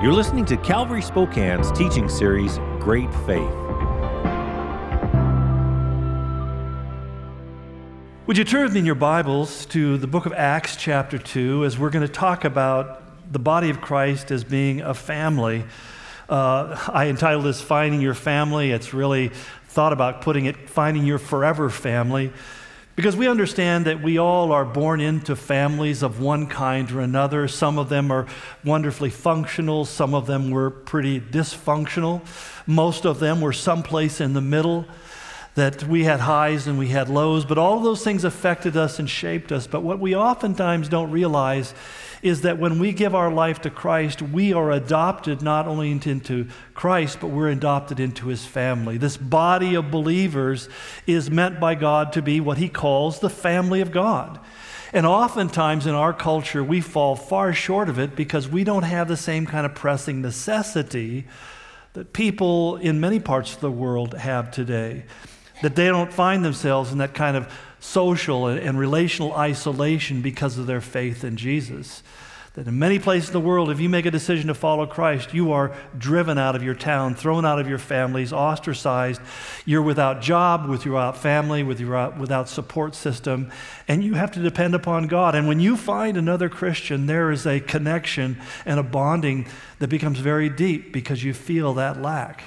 You're 0.00 0.12
listening 0.12 0.44
to 0.44 0.56
Calvary 0.56 1.02
Spokane's 1.02 1.72
teaching 1.72 2.08
series, 2.08 2.58
Great 2.78 3.12
Faith. 3.26 3.50
Would 8.28 8.38
you 8.38 8.44
turn 8.44 8.76
in 8.76 8.86
your 8.86 8.94
Bibles 8.94 9.66
to 9.66 9.98
the 9.98 10.06
book 10.06 10.24
of 10.24 10.32
Acts, 10.34 10.76
chapter 10.76 11.18
2, 11.18 11.64
as 11.64 11.80
we're 11.80 11.90
going 11.90 12.06
to 12.06 12.12
talk 12.12 12.44
about 12.44 13.02
the 13.32 13.40
body 13.40 13.70
of 13.70 13.80
Christ 13.80 14.30
as 14.30 14.44
being 14.44 14.82
a 14.82 14.94
family. 14.94 15.64
Uh, 16.28 16.78
I 16.86 17.08
entitled 17.08 17.44
this 17.44 17.60
Finding 17.60 18.00
Your 18.00 18.14
Family. 18.14 18.70
It's 18.70 18.94
really 18.94 19.32
thought 19.66 19.92
about 19.92 20.22
putting 20.22 20.44
it 20.44 20.70
Finding 20.70 21.06
Your 21.06 21.18
Forever 21.18 21.70
Family. 21.70 22.32
Because 22.98 23.14
we 23.14 23.28
understand 23.28 23.84
that 23.84 24.02
we 24.02 24.18
all 24.18 24.50
are 24.50 24.64
born 24.64 25.00
into 25.00 25.36
families 25.36 26.02
of 26.02 26.18
one 26.18 26.48
kind 26.48 26.90
or 26.90 26.98
another. 26.98 27.46
Some 27.46 27.78
of 27.78 27.88
them 27.88 28.10
are 28.10 28.26
wonderfully 28.64 29.08
functional, 29.08 29.84
some 29.84 30.14
of 30.14 30.26
them 30.26 30.50
were 30.50 30.68
pretty 30.68 31.20
dysfunctional. 31.20 32.26
Most 32.66 33.06
of 33.06 33.20
them 33.20 33.40
were 33.40 33.52
someplace 33.52 34.20
in 34.20 34.32
the 34.32 34.40
middle, 34.40 34.84
that 35.54 35.84
we 35.84 36.02
had 36.02 36.18
highs 36.18 36.66
and 36.66 36.76
we 36.76 36.88
had 36.88 37.08
lows, 37.08 37.44
but 37.44 37.56
all 37.56 37.76
of 37.76 37.84
those 37.84 38.02
things 38.02 38.24
affected 38.24 38.76
us 38.76 38.98
and 38.98 39.08
shaped 39.08 39.52
us. 39.52 39.68
But 39.68 39.84
what 39.84 40.00
we 40.00 40.16
oftentimes 40.16 40.88
don't 40.88 41.12
realize 41.12 41.74
is 42.22 42.42
that 42.42 42.58
when 42.58 42.78
we 42.78 42.92
give 42.92 43.14
our 43.14 43.30
life 43.30 43.60
to 43.62 43.70
Christ, 43.70 44.20
we 44.22 44.52
are 44.52 44.70
adopted 44.70 45.42
not 45.42 45.66
only 45.66 45.90
into 45.90 46.48
Christ, 46.74 47.18
but 47.20 47.28
we're 47.28 47.48
adopted 47.48 48.00
into 48.00 48.28
his 48.28 48.44
family. 48.44 48.98
This 48.98 49.16
body 49.16 49.74
of 49.74 49.90
believers 49.90 50.68
is 51.06 51.30
meant 51.30 51.60
by 51.60 51.74
God 51.74 52.12
to 52.14 52.22
be 52.22 52.40
what 52.40 52.58
he 52.58 52.68
calls 52.68 53.20
the 53.20 53.30
family 53.30 53.80
of 53.80 53.92
God. 53.92 54.40
And 54.92 55.04
oftentimes 55.04 55.86
in 55.86 55.94
our 55.94 56.12
culture, 56.12 56.64
we 56.64 56.80
fall 56.80 57.14
far 57.14 57.52
short 57.52 57.88
of 57.88 57.98
it 57.98 58.16
because 58.16 58.48
we 58.48 58.64
don't 58.64 58.84
have 58.84 59.08
the 59.08 59.16
same 59.16 59.46
kind 59.46 59.66
of 59.66 59.74
pressing 59.74 60.22
necessity 60.22 61.26
that 61.92 62.12
people 62.12 62.76
in 62.76 63.00
many 63.00 63.20
parts 63.20 63.54
of 63.54 63.60
the 63.60 63.70
world 63.70 64.14
have 64.14 64.50
today. 64.50 65.04
That 65.62 65.74
they 65.74 65.86
don't 65.88 66.12
find 66.12 66.44
themselves 66.44 66.92
in 66.92 66.98
that 66.98 67.14
kind 67.14 67.36
of 67.36 67.52
social 67.80 68.46
and, 68.46 68.78
relational 68.78 69.32
isolation 69.34 70.22
because 70.22 70.58
of 70.58 70.66
their 70.66 70.80
faith 70.80 71.24
in 71.24 71.36
Jesus. 71.36 72.02
That 72.54 72.66
in 72.66 72.76
many 72.76 72.98
places 72.98 73.28
in 73.28 73.34
the 73.34 73.40
world, 73.40 73.70
if 73.70 73.78
you 73.78 73.88
make 73.88 74.04
a 74.04 74.10
decision 74.10 74.48
to 74.48 74.54
follow 74.54 74.84
Christ, 74.84 75.32
you 75.32 75.52
are 75.52 75.76
driven 75.96 76.38
out 76.38 76.56
of 76.56 76.62
your 76.62 76.74
town, 76.74 77.14
thrown 77.14 77.44
out 77.44 77.60
of 77.60 77.68
your 77.68 77.78
families, 77.78 78.32
ostracized. 78.32 79.20
You're 79.64 79.82
without 79.82 80.20
job, 80.22 80.68
without 80.68 80.96
uh, 80.96 81.12
family, 81.12 81.62
without, 81.62 82.14
uh, 82.14 82.16
without 82.18 82.48
support 82.48 82.96
system, 82.96 83.52
and 83.86 84.02
you 84.02 84.14
have 84.14 84.32
to 84.32 84.42
depend 84.42 84.74
upon 84.74 85.06
God. 85.06 85.36
And 85.36 85.46
when 85.46 85.60
you 85.60 85.76
find 85.76 86.16
another 86.16 86.48
Christian, 86.48 87.06
there 87.06 87.30
is 87.30 87.46
a 87.46 87.60
connection 87.60 88.40
and 88.64 88.80
a 88.80 88.82
bonding 88.82 89.46
that 89.78 89.86
becomes 89.86 90.18
very 90.18 90.48
deep 90.48 90.92
because 90.92 91.22
you 91.22 91.34
feel 91.34 91.74
that 91.74 92.02
lack. 92.02 92.42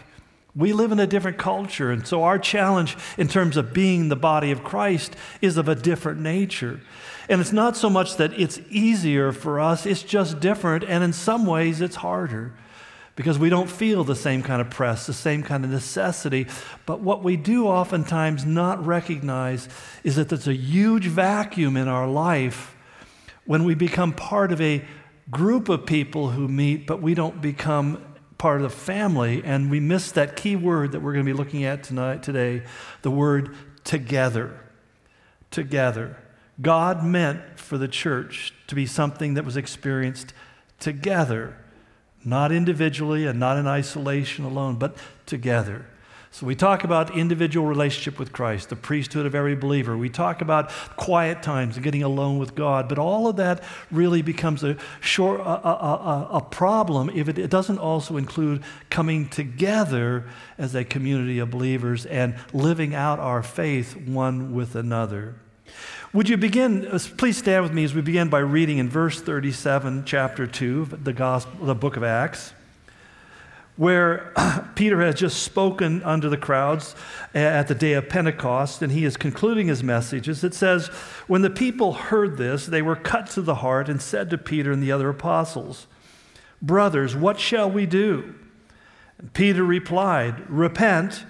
We 0.54 0.74
live 0.74 0.92
in 0.92 1.00
a 1.00 1.08
different 1.08 1.38
culture, 1.38 1.92
and 1.92 2.06
so 2.06 2.24
our 2.24 2.38
challenge 2.38 2.98
in 3.18 3.28
terms 3.30 3.56
of 3.56 3.74
being 3.74 4.10
the 4.10 4.18
body 4.18 4.52
of 4.52 4.64
Christ 4.64 5.16
is 5.42 5.56
of 5.58 5.70
a 5.70 5.76
different 5.76 6.20
nature. 6.20 6.82
And 7.30 7.40
it's 7.40 7.54
not 7.54 7.78
so 7.78 7.90
much 7.90 8.18
that 8.18 8.38
it's 8.38 8.60
easier 8.70 9.32
for 9.32 9.60
us, 9.60 9.86
it's 9.86 10.04
just 10.04 10.42
different, 10.42 10.84
and 10.84 11.04
in 11.04 11.14
some 11.14 11.46
ways 11.46 11.80
it's 11.80 11.96
harder 11.96 12.54
because 13.16 13.38
we 13.38 13.50
don't 13.50 13.70
feel 13.70 14.04
the 14.04 14.16
same 14.16 14.42
kind 14.42 14.62
of 14.62 14.70
press, 14.70 15.06
the 15.06 15.14
same 15.14 15.44
kind 15.44 15.64
of 15.64 15.72
necessity. 15.72 16.48
But 16.86 17.02
what 17.02 17.24
we 17.24 17.38
do 17.38 17.68
oftentimes 17.68 18.46
not 18.46 18.86
recognize 18.86 19.70
is 20.04 20.16
that 20.16 20.30
there's 20.30 20.48
a 20.48 20.54
huge 20.54 21.06
vacuum 21.06 21.78
in 21.78 21.88
our 21.88 22.08
life 22.08 22.76
when 23.46 23.64
we 23.64 23.76
become 23.76 24.14
part 24.14 24.52
of 24.52 24.62
a 24.62 24.84
group 25.30 25.70
of 25.70 25.86
people 25.86 26.32
who 26.32 26.48
meet, 26.48 26.88
but 26.88 27.02
we 27.02 27.14
don't 27.14 27.42
become 27.42 28.04
part 28.42 28.60
of 28.60 28.64
the 28.64 28.76
family, 28.76 29.44
and 29.46 29.70
we 29.70 29.80
miss 29.80 30.12
that 30.14 30.36
key 30.36 30.56
word 30.56 30.94
that 30.94 31.00
we're 31.00 31.14
going 31.14 31.24
to 31.24 31.32
be 31.32 31.38
looking 31.38 31.64
at 31.64 31.84
tonight, 31.84 32.24
today 32.24 32.64
the 33.04 33.12
word 33.12 33.56
together. 33.84 34.60
Together. 35.52 36.18
God 36.60 37.06
meant 37.06 37.60
for 37.60 37.78
the 37.78 37.88
church 37.88 38.52
to 38.66 38.74
be 38.74 38.88
something 38.88 39.36
that 39.36 39.46
was 39.46 39.58
experienced 39.58 40.34
together, 40.80 41.56
not 42.26 42.52
individually 42.52 43.28
and 43.28 43.40
not 43.40 43.58
in 43.58 43.68
isolation 43.68 44.44
alone, 44.44 44.78
but 44.78 44.98
together. 45.28 45.86
So 46.34 46.46
we 46.46 46.56
talk 46.56 46.86
about 46.86 47.18
individual 47.18 47.68
relationship 47.68 48.18
with 48.18 48.32
Christ, 48.32 48.70
the 48.70 48.78
priesthood 48.78 49.26
of 49.26 49.36
every 49.36 49.54
believer. 49.54 49.98
We 49.98 50.08
talk 50.08 50.42
about 50.42 50.70
quiet 50.96 51.44
times 51.44 51.76
and 51.76 51.84
getting 51.84 52.04
alone 52.04 52.38
with 52.38 52.56
God. 52.56 52.88
But 52.88 52.98
all 52.98 53.28
of 53.28 53.36
that 53.36 53.62
really 53.92 54.22
becomes 54.22 54.64
a, 54.64 54.78
short, 55.02 55.42
a, 55.42 55.68
a, 55.68 56.28
a 56.32 56.42
problem 56.42 57.10
if 57.14 57.28
it, 57.28 57.38
it 57.38 57.50
doesn't 57.50 57.80
also 57.80 58.16
include 58.16 58.64
coming 58.90 59.28
together 59.28 60.26
as 60.58 60.74
a 60.74 60.86
community 60.86 61.38
of 61.40 61.52
believers 61.52 62.06
and 62.06 62.36
living 62.54 62.96
out 62.96 63.20
our 63.20 63.44
faith 63.44 63.98
one 63.98 64.56
with 64.56 64.74
another. 64.76 65.36
Would 66.14 66.30
you 66.30 66.38
begin, 66.38 66.88
uh, 66.88 67.00
please 67.18 67.38
stand 67.38 67.64
with 67.64 67.74
me 67.74 67.84
as 67.84 67.94
we 67.94 68.02
begin 68.02 68.30
by 68.30 68.40
reading 68.40 68.78
in 68.78 68.90
verse 68.90 69.20
37, 69.20 70.06
chapter 70.06 70.48
2, 70.48 70.86
the, 71.04 71.12
gospel, 71.12 71.66
the 71.66 71.76
book 71.76 71.98
of 71.98 72.04
Acts 72.04 72.54
where 73.82 74.32
Peter 74.76 75.02
has 75.02 75.16
just 75.16 75.42
spoken 75.42 76.04
unto 76.04 76.30
the 76.30 76.38
crowds 76.38 76.94
at 77.34 77.68
the 77.68 77.74
day 77.74 77.94
of 77.94 78.08
Pentecost, 78.08 78.84
and 78.84 78.92
he 78.92 79.06
is 79.06 79.18
concluding 79.18 79.70
his 79.70 79.82
messages. 79.82 80.44
It 80.44 80.54
says, 80.54 80.90
When 81.26 81.42
the 81.42 81.50
people 81.50 81.94
heard 81.94 82.38
this, 82.38 82.68
they 82.68 82.84
were 82.84 82.96
cut 82.96 83.26
to 83.32 83.42
the 83.42 83.56
heart 83.56 83.90
and 83.90 84.00
said 84.00 84.30
to 84.30 84.38
Peter 84.38 84.72
and 84.72 84.84
the 84.84 84.92
other 84.92 85.10
apostles, 85.10 85.88
Brothers, 86.62 87.16
what 87.16 87.40
shall 87.40 87.72
we 87.72 87.88
do? 87.88 88.36
And 89.18 89.34
Peter 89.34 89.64
replied, 89.64 90.48
Repent, 90.48 91.26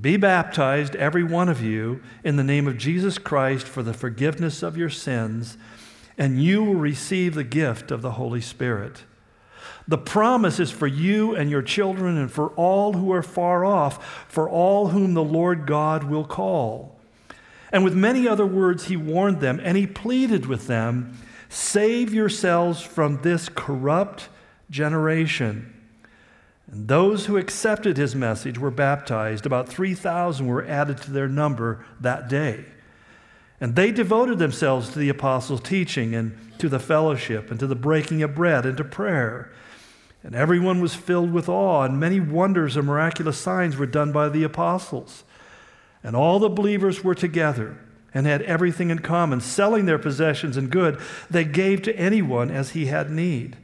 be 0.00 0.16
baptized, 0.16 0.96
every 0.96 1.22
one 1.22 1.48
of 1.48 1.62
you, 1.62 2.02
in 2.24 2.34
the 2.34 2.42
name 2.42 2.66
of 2.66 2.76
Jesus 2.76 3.18
Christ 3.18 3.68
for 3.68 3.84
the 3.84 3.94
forgiveness 3.94 4.64
of 4.64 4.76
your 4.76 4.90
sins, 4.90 5.56
and 6.18 6.42
you 6.42 6.64
will 6.64 6.74
receive 6.74 7.36
the 7.36 7.44
gift 7.44 7.92
of 7.92 8.02
the 8.02 8.12
Holy 8.12 8.40
Spirit. 8.40 9.04
The 9.86 9.98
promise 9.98 10.58
is 10.60 10.70
for 10.70 10.86
you 10.86 11.34
and 11.34 11.50
your 11.50 11.62
children 11.62 12.16
and 12.16 12.30
for 12.30 12.48
all 12.50 12.94
who 12.94 13.12
are 13.12 13.22
far 13.22 13.64
off, 13.64 14.26
for 14.28 14.48
all 14.48 14.88
whom 14.88 15.14
the 15.14 15.24
Lord 15.24 15.66
God 15.66 16.04
will 16.04 16.24
call. 16.24 16.98
And 17.72 17.84
with 17.84 17.94
many 17.94 18.28
other 18.28 18.46
words, 18.46 18.86
he 18.86 18.96
warned 18.96 19.40
them 19.40 19.60
and 19.62 19.76
he 19.76 19.86
pleaded 19.86 20.46
with 20.46 20.66
them 20.66 21.18
save 21.48 22.12
yourselves 22.12 22.82
from 22.82 23.22
this 23.22 23.48
corrupt 23.48 24.28
generation. 24.70 25.72
And 26.70 26.88
those 26.88 27.26
who 27.26 27.36
accepted 27.36 27.96
his 27.96 28.14
message 28.14 28.58
were 28.58 28.70
baptized. 28.70 29.46
About 29.46 29.68
3,000 29.68 30.46
were 30.46 30.64
added 30.66 30.98
to 31.02 31.10
their 31.10 31.28
number 31.28 31.84
that 32.00 32.28
day. 32.28 32.64
And 33.60 33.76
they 33.76 33.92
devoted 33.92 34.38
themselves 34.38 34.90
to 34.90 34.98
the 34.98 35.08
apostles' 35.08 35.60
teaching 35.60 36.14
and 36.14 36.36
to 36.58 36.68
the 36.68 36.80
fellowship 36.80 37.50
and 37.50 37.60
to 37.60 37.66
the 37.66 37.74
breaking 37.74 38.22
of 38.22 38.34
bread 38.34 38.66
and 38.66 38.76
to 38.76 38.84
prayer. 38.84 39.52
And 40.22 40.34
everyone 40.34 40.80
was 40.80 40.94
filled 40.94 41.32
with 41.32 41.48
awe, 41.48 41.82
and 41.82 42.00
many 42.00 42.18
wonders 42.18 42.76
and 42.76 42.86
miraculous 42.86 43.38
signs 43.38 43.76
were 43.76 43.86
done 43.86 44.10
by 44.10 44.28
the 44.28 44.42
apostles. 44.42 45.24
And 46.02 46.16
all 46.16 46.38
the 46.38 46.48
believers 46.48 47.04
were 47.04 47.14
together 47.14 47.78
and 48.14 48.26
had 48.26 48.42
everything 48.42 48.90
in 48.90 49.00
common, 49.00 49.40
selling 49.40 49.86
their 49.86 49.98
possessions 49.98 50.56
and 50.56 50.70
good, 50.70 50.98
they 51.28 51.44
gave 51.44 51.82
to 51.82 51.96
anyone 51.96 52.50
as 52.50 52.70
he 52.70 52.86
had 52.86 53.10
need. 53.10 53.56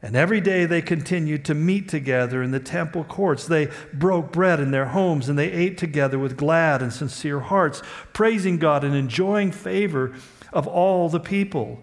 And 0.00 0.14
every 0.14 0.40
day 0.40 0.64
they 0.64 0.80
continued 0.80 1.44
to 1.46 1.54
meet 1.54 1.88
together 1.88 2.40
in 2.42 2.52
the 2.52 2.60
temple 2.60 3.02
courts. 3.02 3.46
They 3.46 3.68
broke 3.92 4.30
bread 4.30 4.60
in 4.60 4.70
their 4.70 4.86
homes 4.86 5.28
and 5.28 5.36
they 5.36 5.50
ate 5.50 5.76
together 5.76 6.18
with 6.18 6.36
glad 6.36 6.82
and 6.82 6.92
sincere 6.92 7.40
hearts, 7.40 7.82
praising 8.12 8.58
God 8.58 8.84
and 8.84 8.94
enjoying 8.94 9.50
favor 9.50 10.14
of 10.52 10.68
all 10.68 11.08
the 11.08 11.18
people. 11.18 11.82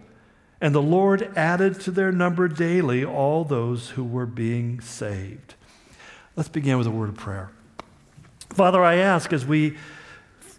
And 0.61 0.73
the 0.73 0.81
Lord 0.81 1.29
added 1.35 1.81
to 1.81 1.91
their 1.91 2.13
number 2.13 2.47
daily 2.47 3.03
all 3.03 3.43
those 3.43 3.91
who 3.91 4.03
were 4.05 4.25
being 4.25 4.79
saved. 4.79 5.55
Let's 6.37 6.49
begin 6.49 6.77
with 6.77 6.87
a 6.87 6.91
word 6.91 7.09
of 7.09 7.15
prayer. 7.15 7.51
Father, 8.53 8.81
I 8.81 8.95
ask 8.95 9.33
as 9.33 9.45
we 9.45 9.77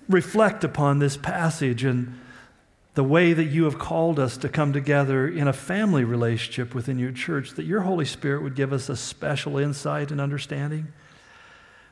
reflect 0.08 0.62
upon 0.62 0.99
this 0.99 1.17
passage 1.17 1.85
and 1.85 2.20
the 2.96 3.04
way 3.04 3.34
that 3.34 3.44
you 3.44 3.64
have 3.64 3.78
called 3.78 4.19
us 4.19 4.38
to 4.38 4.48
come 4.48 4.72
together 4.72 5.28
in 5.28 5.46
a 5.46 5.52
family 5.52 6.02
relationship 6.02 6.75
within 6.75 6.98
your 6.98 7.12
church, 7.12 7.50
that 7.50 7.66
your 7.66 7.82
Holy 7.82 8.06
Spirit 8.06 8.43
would 8.43 8.54
give 8.54 8.72
us 8.72 8.88
a 8.88 8.96
special 8.96 9.58
insight 9.58 10.10
and 10.10 10.19
understanding. 10.19 10.90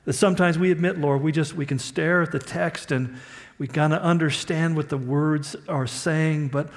That 0.06 0.14
sometimes 0.14 0.58
we 0.58 0.70
admit, 0.70 0.98
Lord, 0.98 1.20
we 1.20 1.30
just 1.30 1.52
we 1.52 1.66
can 1.66 1.78
stare 1.78 2.22
at 2.22 2.32
the 2.32 2.38
text 2.38 2.90
and 2.90 3.18
we 3.58 3.68
kind 3.68 3.92
of 3.92 4.00
understand 4.00 4.76
what 4.76 4.88
the 4.88 4.96
words 4.96 5.54
are 5.68 5.86
saying, 5.86 6.48
but 6.48 6.70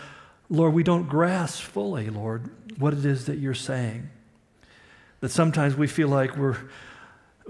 Lord, 0.49 0.73
we 0.73 0.83
don't 0.83 1.07
grasp 1.07 1.61
fully, 1.63 2.09
Lord, 2.09 2.49
what 2.77 2.93
it 2.93 3.05
is 3.05 3.27
that 3.27 3.37
you're 3.37 3.53
saying. 3.53 4.09
That 5.21 5.29
sometimes 5.29 5.77
we 5.77 5.87
feel 5.87 6.09
like 6.09 6.35
we're, 6.35 6.57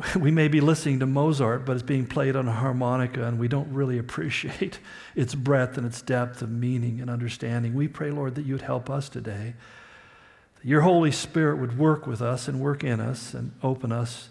we 0.19 0.31
may 0.31 0.47
be 0.47 0.61
listening 0.61 0.99
to 0.99 1.05
Mozart, 1.05 1.65
but 1.65 1.73
it's 1.73 1.83
being 1.83 2.05
played 2.05 2.35
on 2.35 2.47
a 2.47 2.51
harmonica, 2.51 3.23
and 3.23 3.39
we 3.39 3.47
don't 3.47 3.71
really 3.73 3.97
appreciate 3.99 4.79
its 5.15 5.35
breadth 5.35 5.77
and 5.77 5.85
its 5.85 6.01
depth 6.01 6.41
of 6.41 6.49
meaning 6.49 7.01
and 7.01 7.09
understanding. 7.09 7.73
We 7.73 7.87
pray, 7.87 8.11
Lord, 8.11 8.35
that 8.35 8.45
you'd 8.45 8.61
help 8.61 8.89
us 8.89 9.09
today. 9.09 9.53
that 10.55 10.65
Your 10.65 10.81
Holy 10.81 11.11
Spirit 11.11 11.57
would 11.57 11.77
work 11.77 12.05
with 12.05 12.21
us 12.21 12.47
and 12.47 12.59
work 12.59 12.83
in 12.83 12.99
us 12.99 13.33
and 13.33 13.51
open 13.63 13.91
us 13.91 14.29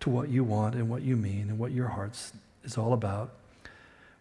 to 0.00 0.10
what 0.10 0.28
you 0.28 0.44
want 0.44 0.74
and 0.74 0.88
what 0.88 1.02
you 1.02 1.16
mean 1.16 1.48
and 1.48 1.58
what 1.58 1.72
your 1.72 1.88
heart 1.88 2.16
is 2.64 2.76
all 2.76 2.92
about. 2.92 3.32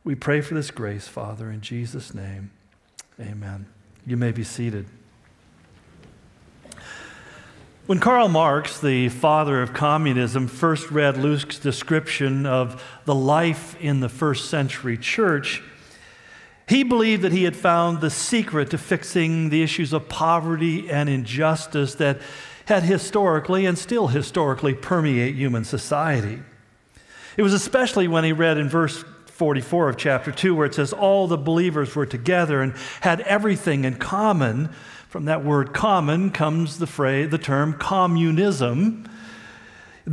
We 0.04 0.16
pray 0.16 0.42
for 0.42 0.54
this 0.54 0.70
grace, 0.70 1.08
Father, 1.08 1.50
in 1.50 1.62
Jesus' 1.62 2.14
name. 2.14 2.52
Amen. 3.20 3.66
You 4.06 4.18
may 4.18 4.32
be 4.32 4.44
seated. 4.44 4.86
When 7.88 8.00
Karl 8.00 8.30
Marx, 8.30 8.80
the 8.80 9.10
father 9.10 9.62
of 9.62 9.76
communism, 9.76 10.48
first 10.48 10.90
read 10.90 11.18
Luke's 11.18 11.60
description 11.60 12.48
of 12.48 12.84
the 13.06 13.14
life 13.14 13.80
in 13.80 14.00
the 14.00 14.10
first 14.10 14.50
century 14.50 14.98
church, 14.98 15.62
he 16.68 16.82
believed 16.82 17.22
that 17.22 17.32
he 17.32 17.44
had 17.44 17.56
found 17.56 18.02
the 18.02 18.10
secret 18.10 18.72
to 18.72 18.80
fixing 18.80 19.50
the 19.50 19.62
issues 19.62 19.94
of 19.94 20.10
poverty 20.10 20.90
and 20.90 21.08
injustice 21.10 21.94
that 21.96 22.22
had 22.66 22.82
historically 22.82 23.68
and 23.68 23.78
still 23.78 24.08
historically 24.08 24.74
permeate 24.74 25.36
human 25.36 25.64
society. 25.64 26.40
It 27.38 27.44
was 27.44 27.54
especially 27.54 28.08
when 28.08 28.24
he 28.24 28.34
read 28.34 28.58
in 28.58 28.68
verse 28.68 29.04
44 29.28 29.90
of 29.90 29.98
chapter 29.98 30.32
2 30.32 30.56
where 30.56 30.66
it 30.66 30.74
says 30.74 30.92
all 30.92 31.28
the 31.28 31.38
believers 31.38 31.96
were 31.96 32.08
together 32.08 32.64
and 32.64 32.74
had 33.02 33.22
everything 33.22 33.84
in 33.86 33.98
common 33.98 34.74
from 35.16 35.24
that 35.24 35.46
word 35.46 35.74
common 35.74 36.30
comes 36.30 36.78
the 36.78 36.86
phrase, 36.86 37.30
the 37.30 37.38
term 37.38 37.72
communism. 37.72 39.08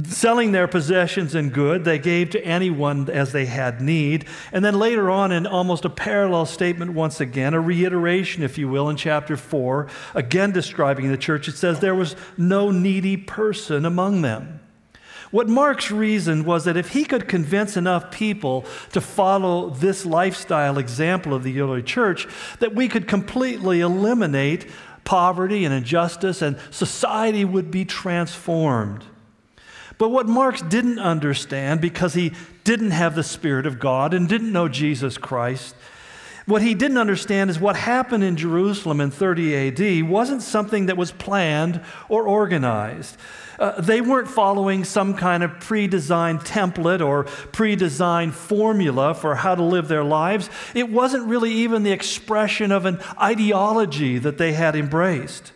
Selling 0.05 0.53
their 0.53 0.69
possessions 0.69 1.35
and 1.35 1.53
good, 1.53 1.83
they 1.85 1.99
gave 1.99 2.31
to 2.31 2.45
anyone 2.45 3.11
as 3.11 3.33
they 3.33 3.47
had 3.47 3.81
need. 3.81 4.27
And 4.53 4.65
then 4.65 4.79
later 4.79 5.11
on, 5.11 5.33
in 5.33 5.45
almost 5.45 5.85
a 5.85 5.91
parallel 5.91 6.47
statement, 6.47 6.93
once 6.93 7.21
again, 7.21 7.53
a 7.53 7.61
reiteration, 7.61 8.45
if 8.45 8.57
you 8.57 8.69
will, 8.69 8.89
in 8.89 8.95
chapter 8.95 9.37
4, 9.37 9.89
again 10.15 10.53
describing 10.53 11.11
the 11.11 11.19
church, 11.19 11.49
it 11.49 11.57
says, 11.57 11.81
There 11.81 11.97
was 11.97 12.15
no 12.39 12.71
needy 12.71 13.17
person 13.17 13.85
among 13.85 14.23
them. 14.23 14.61
What 15.33 15.49
Marx 15.49 15.91
reasoned 15.91 16.45
was 16.45 16.67
that 16.67 16.77
if 16.77 16.91
he 16.91 17.07
could 17.07 17.27
convince 17.27 17.79
enough 17.79 18.11
people 18.11 18.67
to 18.93 19.01
follow 19.01 19.71
this 19.71 20.05
lifestyle 20.05 20.77
example 20.77 21.33
of 21.33 21.43
the 21.43 21.59
early 21.59 21.83
church, 21.83 22.29
that 22.61 22.75
we 22.75 22.87
could 22.87 23.09
completely 23.09 23.81
eliminate 23.81 24.67
poverty 25.05 25.65
and 25.65 25.75
injustice, 25.75 26.43
and 26.43 26.59
society 26.71 27.45
would 27.45 27.71
be 27.71 27.85
transformed. 27.85 29.05
But 29.99 30.09
what 30.09 30.27
Marx 30.27 30.63
didn't 30.63 30.99
understand, 30.99 31.81
because 31.81 32.15
he 32.15 32.33
didn't 32.65 32.91
have 32.91 33.15
the 33.15 33.23
Spirit 33.23 33.67
of 33.67 33.79
God 33.79 34.15
and 34.15 34.29
didn't 34.29 34.53
know 34.53 34.69
Jesus 34.69 35.19
Christ, 35.19 35.75
what 36.47 36.63
he 36.63 36.75
didn't 36.75 36.99
understand 36.99 37.51
is 37.51 37.61
what 37.61 37.77
happened 37.77 38.25
in 38.25 38.37
Jerusalem 38.37 39.01
in 39.01 39.11
30 39.11 39.55
AD 39.69 40.09
wasn't 40.09 40.43
something 40.43 40.87
that 40.87 40.97
was 40.97 41.13
planned 41.13 41.81
or 42.09 42.25
organized. 42.25 43.17
Uh, 43.59 43.81
they 43.81 44.01
weren't 44.01 44.29
following 44.29 44.85
some 44.85 45.15
kind 45.15 45.43
of 45.43 45.61
pre 45.61 45.87
designed 45.87 46.41
template 46.41 47.05
or 47.05 47.25
pre 47.25 47.77
designed 47.77 48.35
formula 48.35 49.15
for 49.15 49.35
how 49.35 49.55
to 49.55 49.63
live 49.63 49.89
their 49.89 50.05
lives. 50.05 50.49
It 50.75 50.91
wasn't 50.91 51.27
really 51.27 51.53
even 51.53 51.83
the 51.83 51.93
expression 51.93 52.73
of 52.73 52.87
an 52.87 53.01
ideology 53.21 54.19
that 54.19 54.39
they 54.39 54.53
had 54.53 54.77
embraced. 54.77 55.53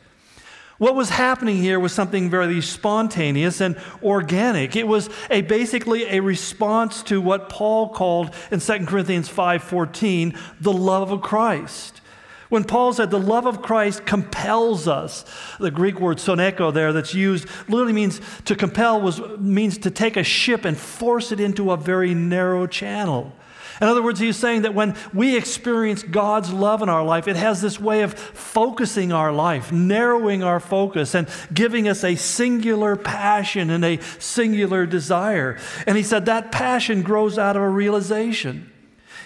What 0.78 0.94
was 0.94 1.08
happening 1.08 1.56
here 1.56 1.80
was 1.80 1.92
something 1.92 2.28
very 2.28 2.60
spontaneous 2.60 3.62
and 3.62 3.80
organic. 4.02 4.76
It 4.76 4.86
was 4.86 5.08
a, 5.30 5.40
basically 5.40 6.04
a 6.04 6.20
response 6.20 7.02
to 7.04 7.20
what 7.20 7.48
Paul 7.48 7.88
called 7.88 8.34
in 8.50 8.60
2 8.60 8.86
Corinthians 8.86 9.28
5:14 9.28 10.36
the 10.60 10.72
love 10.72 11.12
of 11.12 11.22
Christ. 11.22 12.02
When 12.48 12.64
Paul 12.64 12.92
said 12.92 13.10
the 13.10 13.18
love 13.18 13.46
of 13.46 13.62
Christ 13.62 14.06
compels 14.06 14.86
us, 14.86 15.24
the 15.58 15.70
Greek 15.70 15.98
word 16.00 16.18
soneko 16.18 16.72
there 16.72 16.92
that's 16.92 17.14
used 17.14 17.48
literally 17.68 17.92
means 17.92 18.20
to 18.44 18.54
compel 18.54 19.00
was 19.00 19.20
means 19.38 19.78
to 19.78 19.90
take 19.90 20.16
a 20.16 20.22
ship 20.22 20.64
and 20.64 20.76
force 20.76 21.32
it 21.32 21.40
into 21.40 21.72
a 21.72 21.76
very 21.76 22.14
narrow 22.14 22.66
channel. 22.66 23.32
In 23.80 23.88
other 23.88 24.02
words, 24.02 24.20
he's 24.20 24.36
saying 24.36 24.62
that 24.62 24.74
when 24.74 24.96
we 25.12 25.36
experience 25.36 26.02
God's 26.02 26.50
love 26.50 26.80
in 26.80 26.88
our 26.88 27.04
life, 27.04 27.28
it 27.28 27.36
has 27.36 27.60
this 27.60 27.78
way 27.78 28.02
of 28.02 28.14
focusing 28.14 29.12
our 29.12 29.32
life, 29.32 29.70
narrowing 29.70 30.42
our 30.42 30.60
focus, 30.60 31.14
and 31.14 31.28
giving 31.52 31.86
us 31.86 32.02
a 32.02 32.14
singular 32.14 32.96
passion 32.96 33.68
and 33.68 33.84
a 33.84 34.00
singular 34.18 34.86
desire. 34.86 35.58
And 35.86 35.96
he 35.96 36.02
said 36.02 36.24
that 36.24 36.52
passion 36.52 37.02
grows 37.02 37.38
out 37.38 37.56
of 37.56 37.62
a 37.62 37.68
realization. 37.68 38.72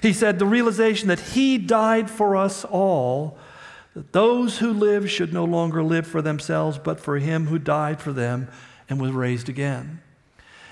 He 0.03 0.13
said, 0.13 0.39
the 0.39 0.47
realization 0.47 1.09
that 1.09 1.21
He 1.21 1.59
died 1.59 2.11
for 2.11 2.37
us 2.37 2.65
all, 2.65 3.39
that 3.95 4.13
those 4.13 4.59
who 4.59 4.73
live 4.73 5.11
should 5.11 5.33
no 5.33 5.45
longer 5.45 5.83
live 5.83 6.07
for 6.07 6.23
themselves, 6.23 6.79
but 6.79 7.01
for 7.01 7.19
Him 7.19 7.47
who 7.47 7.59
died 7.59 8.01
for 8.01 8.13
them 8.13 8.49
and 8.89 9.01
was 9.01 9.13
raised 9.13 9.49
again. 9.49 10.01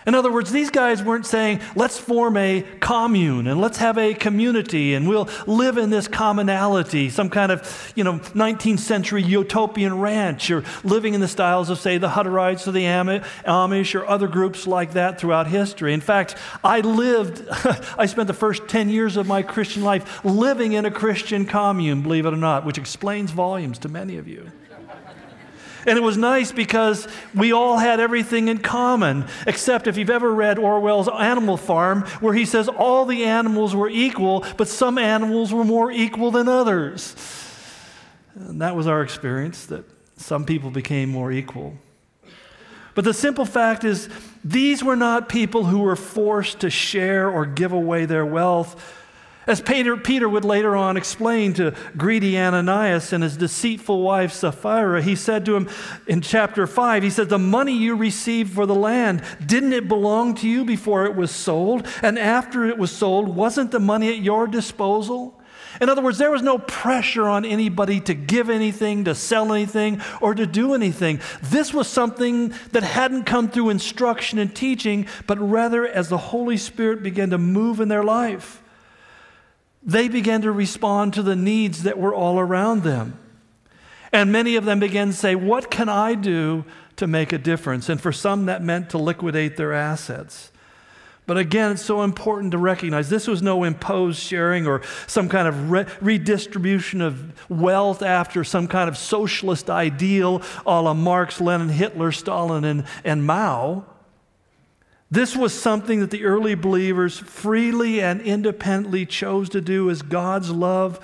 In 0.09 0.15
other 0.15 0.33
words, 0.33 0.51
these 0.51 0.71
guys 0.71 1.03
weren't 1.03 1.27
saying, 1.27 1.61
let's 1.77 1.99
form 1.99 2.39
a 2.39 2.65
commune 2.81 3.47
and 3.47 3.61
let's 3.61 3.77
have 3.77 3.99
a 3.99 4.15
community 4.15 4.95
and 4.95 5.07
we'll 5.07 5.29
live 5.47 5.77
in 5.77 5.91
this 5.91 6.09
commonality, 6.09 7.11
some 7.11 7.29
kind 7.29 7.53
of, 7.53 7.93
you 7.95 8.05
know, 8.05 8.15
19th 8.15 8.79
century 8.79 9.23
utopian 9.23 10.01
ranch 10.01 10.51
or 10.51 10.65
living 10.83 11.13
in 11.13 11.21
the 11.21 11.29
styles 11.29 11.69
of, 11.69 11.79
say, 11.79 11.99
the 11.99 12.09
Hutterites 12.09 12.67
or 12.67 12.73
the 12.73 12.85
Amish 12.85 13.95
or 13.95 14.07
other 14.07 14.29
groups 14.29 14.67
like 14.67 14.95
that 14.95 15.21
throughout 15.21 15.47
history. 15.47 15.93
In 15.93 16.01
fact, 16.01 16.37
I 16.65 16.81
lived, 16.81 17.47
I 17.99 18.07
spent 18.07 18.29
the 18.29 18.33
first 18.33 18.67
10 18.67 18.89
years 18.89 19.19
of 19.19 19.27
my 19.27 19.43
Christian 19.43 19.83
life 19.85 20.25
living 20.25 20.73
in 20.73 20.87
a 20.87 20.91
Christian 20.91 21.45
commune, 21.45 22.01
believe 22.01 22.25
it 22.25 22.33
or 22.33 22.39
not, 22.39 22.65
which 22.65 22.79
explains 22.79 23.31
volumes 23.31 23.79
to 23.81 23.91
many 23.91 24.17
of 24.17 24.27
you. 24.27 24.53
And 25.87 25.99
it 25.99 26.03
was 26.03 26.17
nice 26.17 26.53
because 26.53 27.09
we 27.35 27.53
all 27.53 27.79
had 27.79 28.01
everything 28.01 28.49
in 28.49 28.59
common, 28.59 29.27
except 29.47 29.87
if 29.87 29.97
you've 29.97 30.11
ever 30.11 30.33
read 30.33 30.59
Orwell's 30.59 31.09
Animal 31.09 31.57
Farm, 31.57 32.03
where 32.21 32.35
he 32.35 32.45
says 32.45 32.69
all 32.69 33.05
the 33.05 33.25
animals 33.25 33.75
were 33.75 33.89
equal, 33.89 34.45
but 34.57 34.69
some 34.69 34.99
animals 34.99 35.53
were 35.53 35.65
more 35.65 35.91
equal 35.91 36.31
than 36.31 36.49
others. 36.49 37.15
And 38.35 38.61
that 38.61 38.77
was 38.77 38.87
our 38.87 39.03
experience, 39.03 39.67
that 39.67 39.85
some 40.17 40.45
people 40.45 40.71
became 40.71 41.09
more 41.09 41.33
equal. 41.33 41.77
But 42.95 43.05
the 43.05 43.15
simple 43.15 43.45
fact 43.45 43.85
is, 43.85 44.09
these 44.45 44.83
were 44.83 44.97
not 44.97 45.29
people 45.29 45.65
who 45.65 45.79
were 45.81 45.97
forced 45.97 46.61
to 46.61 46.71
share 46.71 47.31
or 47.31 47.47
give 47.47 47.73
away 47.73 48.07
their 48.07 48.27
wealth 48.27 48.95
as 49.49 49.63
Peter, 49.63 49.97
Peter 49.97 50.29
would 50.29 50.45
later 50.45 50.77
on 50.77 50.99
explain 50.99 51.55
to 51.55 51.75
greedy 51.97 52.39
Ananias 52.39 53.15
and 53.15 53.25
his 53.25 53.37
deceitful 53.37 54.03
wife 54.03 54.31
Sapphira, 54.31 55.01
he 55.01 55.17
said 55.17 55.47
to 55.47 55.57
him 55.57 55.71
in 56.07 56.21
chapter 56.21 56.67
5, 56.67 57.03
he 57.03 57.09
said, 57.09 57.31
The 57.31 57.39
money 57.39 57.73
you 57.73 57.97
received 57.97 58.53
for 58.53 58.67
the 58.67 58.75
land, 58.75 59.23
didn't 59.45 59.73
it 59.73 59.89
belong 59.89 60.35
to 60.37 60.49
you 60.49 60.67
before 60.67 61.07
it 61.07 61.17
was 61.17 61.31
sold? 61.31 61.87
And 62.03 62.19
after 62.19 62.67
it 62.67 62.77
was 62.77 62.93
sold, 62.93 63.35
wasn't 63.35 63.71
the 63.71 63.81
money 63.81 64.11
at 64.11 64.19
your 64.19 64.47
disposal? 64.47 65.35
In 65.81 65.89
other 65.89 66.03
words, 66.03 66.19
there 66.19 66.31
was 66.31 66.43
no 66.43 66.59
pressure 66.59 67.27
on 67.27 67.47
anybody 67.47 68.01
to 68.01 68.13
give 68.13 68.51
anything, 68.51 69.05
to 69.05 69.15
sell 69.15 69.55
anything, 69.55 70.03
or 70.21 70.35
to 70.35 70.47
do 70.47 70.75
anything. 70.75 71.21
This 71.43 71.73
was 71.73 71.89
something 71.89 72.53
that 72.73 72.83
hadn't 72.83 73.25
come 73.25 73.49
through 73.49 73.71
instruction 73.71 74.39
and 74.39 74.55
teaching, 74.55 75.07
but 75.27 75.39
rather 75.39 75.87
as 75.87 76.11
the 76.11 76.19
Holy 76.19 76.59
Spirit 76.59 77.03
began 77.03 77.31
to 77.31 77.39
move 77.39 77.81
in 77.81 77.89
their 77.89 78.05
life 78.05 78.63
they 79.89 80.07
began 80.07 80.43
to 80.43 80.53
respond 80.53 81.15
to 81.15 81.23
the 81.23 81.35
needs 81.35 81.83
that 81.85 81.99
were 81.99 82.15
all 82.15 82.39
around 82.39 82.83
them. 82.83 83.19
And 84.13 84.31
many 84.31 84.55
of 84.57 84.67
them 84.67 84.81
began 84.81 85.09
to 85.09 85.13
say, 85.15 85.35
What 85.35 85.71
can 85.71 85.89
I 85.89 86.15
do 86.15 86.67
to 86.97 87.07
make 87.07 87.33
a 87.33 87.39
difference? 87.39 87.89
And 87.89 87.99
for 87.99 88.13
some, 88.13 88.45
that 88.47 88.63
meant 88.63 88.91
to 88.91 88.99
liquidate 88.99 89.57
their 89.57 89.73
assets. 89.73 90.53
But 91.27 91.39
again, 91.39 91.73
it's 91.73 91.85
so 91.85 92.03
important 92.03 92.53
to 92.53 92.59
recognize 92.59 93.09
this 93.09 93.27
was 93.27 93.43
no 93.43 93.65
imposed 93.65 94.19
sharing 94.21 94.67
or 94.67 94.83
some 95.07 95.29
kind 95.29 95.49
of 95.49 95.71
re- 95.71 95.87
redistribution 96.01 97.01
of 97.01 97.51
wealth 97.51 98.03
after 98.03 98.45
some 98.45 98.69
kind 98.69 98.89
of 98.89 98.97
socialist 98.97 99.69
ideal 99.71 100.43
a 100.67 100.83
la 100.83 100.95
Marx, 100.95 101.41
Lenin, 101.41 101.71
Hitler, 101.71 102.13
Stalin, 102.13 102.65
and, 102.65 102.85
and 103.05 103.27
Mao. 103.27 103.85
This 105.11 105.35
was 105.35 105.59
something 105.59 106.01
that 106.01 106.11
the 106.11 106.25
early 106.25 106.55
believers 106.55 107.19
freely 107.19 108.01
and 108.01 108.21
independently 108.21 109.07
chose 109.07 109.49
to 109.51 109.61
do 109.61 109.89
as 109.91 110.03
God's 110.03 110.51
love 110.51 111.01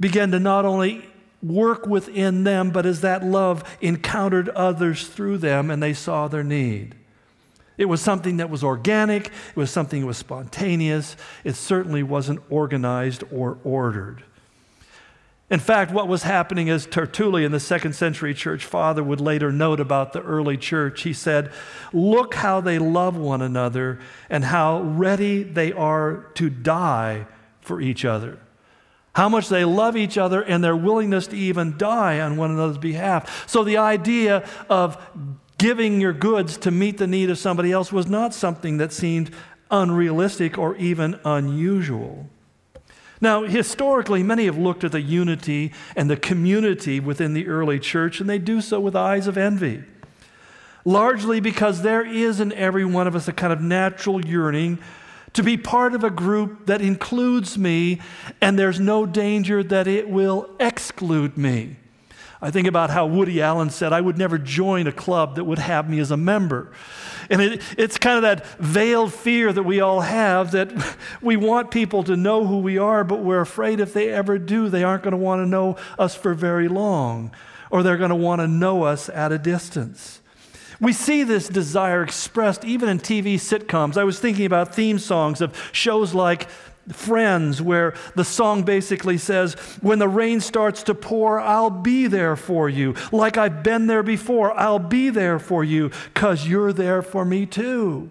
began 0.00 0.30
to 0.30 0.38
not 0.38 0.64
only 0.64 1.04
work 1.42 1.86
within 1.86 2.44
them, 2.44 2.70
but 2.70 2.86
as 2.86 3.02
that 3.02 3.22
love 3.22 3.62
encountered 3.80 4.48
others 4.50 5.06
through 5.06 5.38
them 5.38 5.70
and 5.70 5.82
they 5.82 5.92
saw 5.92 6.26
their 6.26 6.42
need. 6.42 6.94
It 7.76 7.84
was 7.84 8.00
something 8.00 8.38
that 8.38 8.50
was 8.50 8.64
organic, 8.64 9.26
it 9.26 9.56
was 9.56 9.70
something 9.70 10.00
that 10.00 10.06
was 10.06 10.16
spontaneous, 10.16 11.16
it 11.44 11.54
certainly 11.54 12.02
wasn't 12.02 12.40
organized 12.50 13.22
or 13.30 13.58
ordered. 13.62 14.24
In 15.50 15.60
fact, 15.60 15.92
what 15.92 16.08
was 16.08 16.24
happening 16.24 16.68
is 16.68 16.84
Tertullian, 16.84 17.52
the 17.52 17.60
second 17.60 17.94
century 17.94 18.34
church 18.34 18.66
father, 18.66 19.02
would 19.02 19.20
later 19.20 19.50
note 19.50 19.80
about 19.80 20.12
the 20.12 20.20
early 20.22 20.58
church. 20.58 21.02
He 21.02 21.14
said, 21.14 21.50
Look 21.92 22.34
how 22.34 22.60
they 22.60 22.78
love 22.78 23.16
one 23.16 23.40
another 23.40 23.98
and 24.28 24.44
how 24.44 24.82
ready 24.82 25.42
they 25.42 25.72
are 25.72 26.26
to 26.34 26.50
die 26.50 27.26
for 27.60 27.80
each 27.80 28.04
other. 28.04 28.38
how 29.14 29.28
much 29.28 29.48
they 29.48 29.64
love 29.64 29.96
each 29.96 30.16
other 30.16 30.42
and 30.42 30.62
their 30.62 30.76
willingness 30.76 31.26
to 31.26 31.36
even 31.36 31.76
die 31.76 32.20
on 32.20 32.36
one 32.36 32.52
another's 32.52 32.78
behalf. 32.78 33.48
So 33.48 33.64
the 33.64 33.78
idea 33.78 34.48
of 34.70 34.96
giving 35.58 36.00
your 36.00 36.12
goods 36.12 36.56
to 36.58 36.70
meet 36.70 36.98
the 36.98 37.06
need 37.08 37.28
of 37.28 37.36
somebody 37.36 37.72
else 37.72 37.90
was 37.90 38.06
not 38.06 38.32
something 38.32 38.76
that 38.76 38.92
seemed 38.92 39.32
unrealistic 39.72 40.56
or 40.56 40.76
even 40.76 41.18
unusual. 41.24 42.28
Now, 43.20 43.42
historically, 43.42 44.22
many 44.22 44.44
have 44.44 44.58
looked 44.58 44.84
at 44.84 44.92
the 44.92 45.00
unity 45.00 45.72
and 45.96 46.08
the 46.08 46.16
community 46.16 47.00
within 47.00 47.34
the 47.34 47.48
early 47.48 47.78
church, 47.78 48.20
and 48.20 48.30
they 48.30 48.38
do 48.38 48.60
so 48.60 48.78
with 48.78 48.94
eyes 48.94 49.26
of 49.26 49.36
envy. 49.36 49.82
Largely 50.84 51.40
because 51.40 51.82
there 51.82 52.06
is 52.06 52.40
in 52.40 52.52
every 52.52 52.84
one 52.84 53.06
of 53.06 53.16
us 53.16 53.28
a 53.28 53.32
kind 53.32 53.52
of 53.52 53.60
natural 53.60 54.24
yearning 54.24 54.78
to 55.34 55.42
be 55.42 55.56
part 55.56 55.94
of 55.94 56.04
a 56.04 56.10
group 56.10 56.66
that 56.66 56.80
includes 56.80 57.58
me, 57.58 58.00
and 58.40 58.58
there's 58.58 58.80
no 58.80 59.04
danger 59.04 59.62
that 59.62 59.86
it 59.86 60.08
will 60.08 60.48
exclude 60.58 61.36
me. 61.36 61.76
I 62.40 62.50
think 62.50 62.68
about 62.68 62.90
how 62.90 63.06
Woody 63.06 63.42
Allen 63.42 63.70
said, 63.70 63.92
I 63.92 64.00
would 64.00 64.16
never 64.16 64.38
join 64.38 64.86
a 64.86 64.92
club 64.92 65.34
that 65.34 65.44
would 65.44 65.58
have 65.58 65.90
me 65.90 65.98
as 65.98 66.12
a 66.12 66.16
member. 66.16 66.72
And 67.30 67.42
it, 67.42 67.62
it's 67.76 67.98
kind 67.98 68.16
of 68.16 68.22
that 68.22 68.46
veiled 68.58 69.12
fear 69.12 69.52
that 69.52 69.62
we 69.62 69.80
all 69.80 70.00
have 70.00 70.52
that 70.52 70.72
we 71.22 71.36
want 71.36 71.70
people 71.70 72.02
to 72.04 72.16
know 72.16 72.46
who 72.46 72.58
we 72.58 72.78
are, 72.78 73.04
but 73.04 73.20
we're 73.20 73.40
afraid 73.40 73.80
if 73.80 73.92
they 73.92 74.10
ever 74.10 74.38
do, 74.38 74.68
they 74.68 74.84
aren't 74.84 75.02
going 75.02 75.12
to 75.12 75.18
want 75.18 75.42
to 75.42 75.46
know 75.46 75.76
us 75.98 76.14
for 76.14 76.34
very 76.34 76.68
long, 76.68 77.30
or 77.70 77.82
they're 77.82 77.96
going 77.96 78.10
to 78.10 78.16
want 78.16 78.40
to 78.40 78.48
know 78.48 78.84
us 78.84 79.08
at 79.08 79.32
a 79.32 79.38
distance. 79.38 80.20
We 80.80 80.92
see 80.92 81.24
this 81.24 81.48
desire 81.48 82.04
expressed 82.04 82.64
even 82.64 82.88
in 82.88 83.00
TV 83.00 83.34
sitcoms. 83.34 83.96
I 83.96 84.04
was 84.04 84.20
thinking 84.20 84.46
about 84.46 84.74
theme 84.74 84.98
songs 85.00 85.40
of 85.40 85.70
shows 85.72 86.14
like 86.14 86.48
Friends, 86.90 87.60
where 87.60 87.94
the 88.14 88.24
song 88.24 88.62
basically 88.62 89.18
says, 89.18 89.54
When 89.80 89.98
the 89.98 90.08
rain 90.08 90.40
starts 90.40 90.82
to 90.84 90.94
pour, 90.94 91.38
I'll 91.40 91.70
be 91.70 92.06
there 92.06 92.36
for 92.36 92.68
you. 92.68 92.94
Like 93.12 93.36
I've 93.36 93.62
been 93.62 93.86
there 93.86 94.02
before, 94.02 94.58
I'll 94.58 94.78
be 94.78 95.10
there 95.10 95.38
for 95.38 95.62
you 95.64 95.90
because 96.14 96.46
you're 96.46 96.72
there 96.72 97.02
for 97.02 97.24
me 97.24 97.46
too. 97.46 98.10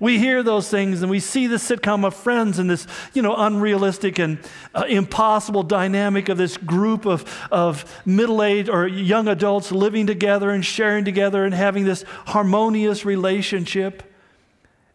We 0.00 0.18
hear 0.18 0.42
those 0.42 0.70
things 0.70 1.02
and 1.02 1.10
we 1.10 1.20
see 1.20 1.46
the 1.46 1.56
sitcom 1.56 2.06
of 2.06 2.14
friends 2.14 2.58
and 2.58 2.70
this, 2.70 2.86
you 3.12 3.20
know, 3.20 3.36
unrealistic 3.36 4.18
and 4.18 4.38
uh, 4.74 4.84
impossible 4.88 5.62
dynamic 5.62 6.30
of 6.30 6.38
this 6.38 6.56
group 6.56 7.04
of, 7.04 7.46
of 7.52 8.00
middle 8.06 8.42
aged 8.42 8.70
or 8.70 8.88
young 8.88 9.28
adults 9.28 9.70
living 9.70 10.06
together 10.06 10.50
and 10.50 10.64
sharing 10.64 11.04
together 11.04 11.44
and 11.44 11.52
having 11.52 11.84
this 11.84 12.04
harmonious 12.28 13.04
relationship. 13.04 14.02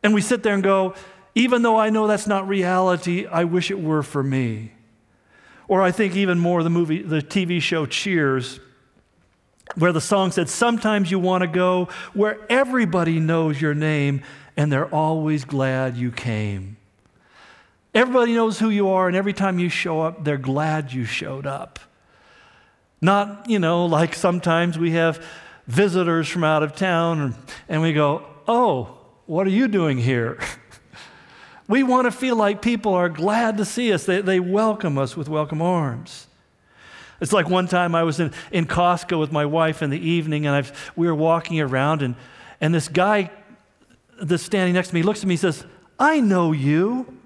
And 0.02 0.14
we 0.16 0.22
sit 0.22 0.42
there 0.42 0.56
and 0.56 0.64
go, 0.64 0.96
even 1.36 1.62
though 1.62 1.78
I 1.78 1.90
know 1.90 2.08
that's 2.08 2.28
not 2.28 2.48
reality, 2.48 3.28
I 3.28 3.44
wish 3.44 3.70
it 3.70 3.80
were 3.80 4.02
for 4.02 4.24
me. 4.24 4.72
Or 5.68 5.82
I 5.82 5.92
think 5.92 6.16
even 6.16 6.40
more 6.40 6.64
the 6.64 6.70
movie, 6.70 7.02
the 7.02 7.22
TV 7.22 7.62
show 7.62 7.86
Cheers, 7.86 8.60
where 9.76 9.92
the 9.92 10.02
song 10.02 10.32
said, 10.32 10.48
Sometimes 10.48 11.12
you 11.12 11.20
want 11.20 11.42
to 11.42 11.48
go 11.48 11.90
where 12.14 12.40
everybody 12.50 13.20
knows 13.20 13.60
your 13.60 13.74
name 13.74 14.22
and 14.56 14.72
they're 14.72 14.94
always 14.94 15.44
glad 15.44 15.98
you 15.98 16.12
came. 16.12 16.78
Everybody 17.94 18.34
knows 18.34 18.60
who 18.60 18.70
you 18.70 18.90
are, 18.90 19.08
and 19.08 19.16
every 19.16 19.34
time 19.34 19.58
you 19.58 19.70
show 19.70 20.02
up, 20.02 20.24
they're 20.24 20.38
glad 20.38 20.92
you 20.92 21.06
showed 21.06 21.46
up. 21.46 21.80
Not, 23.02 23.50
you 23.50 23.60
know, 23.60 23.86
like 23.86 24.16
sometimes 24.16 24.78
we 24.78 24.92
have 24.92 25.26
visitors 25.68 26.28
from 26.28 26.44
out 26.44 26.64
of 26.64 26.76
town 26.76 27.36
and 27.68 27.82
we 27.82 27.92
go, 27.92 28.26
Oh, 28.48 28.98
what 29.26 29.48
are 29.48 29.52
you 29.52 29.68
doing 29.68 29.98
here? 29.98 30.40
we 31.68 31.84
want 31.84 32.06
to 32.06 32.12
feel 32.12 32.36
like 32.36 32.62
people 32.62 32.94
are 32.94 33.10
glad 33.10 33.58
to 33.58 33.66
see 33.66 33.92
us, 33.92 34.06
they, 34.06 34.22
they 34.22 34.40
welcome 34.40 34.98
us 34.98 35.18
with 35.18 35.28
welcome 35.28 35.62
arms. 35.62 36.28
It's 37.22 37.34
like 37.34 37.50
one 37.50 37.68
time 37.68 37.96
I 37.96 38.04
was 38.04 38.20
in, 38.20 38.34
in 38.52 38.66
Costco 38.66 39.20
with 39.20 39.32
my 39.32 39.46
wife 39.46 39.82
in 39.82 39.90
the 39.90 40.00
evening, 40.00 40.46
and 40.46 40.56
I've, 40.56 40.92
we 40.96 41.08
were 41.08 41.16
walking 41.16 41.60
around, 41.60 42.02
and, 42.02 42.16
and 42.60 42.74
this 42.74 42.88
guy 42.88 43.32
that's 44.22 44.44
standing 44.44 44.74
next 44.74 44.90
to 44.90 44.96
me 44.96 45.04
looks 45.04 45.22
at 45.22 45.28
me 45.28 45.36
and 45.36 45.42
says, 45.42 45.66
I 46.00 46.20
know 46.20 46.52
you. 46.52 47.18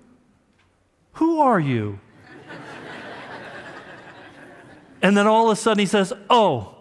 Who 1.13 1.41
are 1.41 1.59
you? 1.59 1.99
and 5.01 5.17
then 5.17 5.27
all 5.27 5.49
of 5.49 5.57
a 5.57 5.59
sudden 5.59 5.79
he 5.79 5.85
says, 5.85 6.13
Oh, 6.29 6.75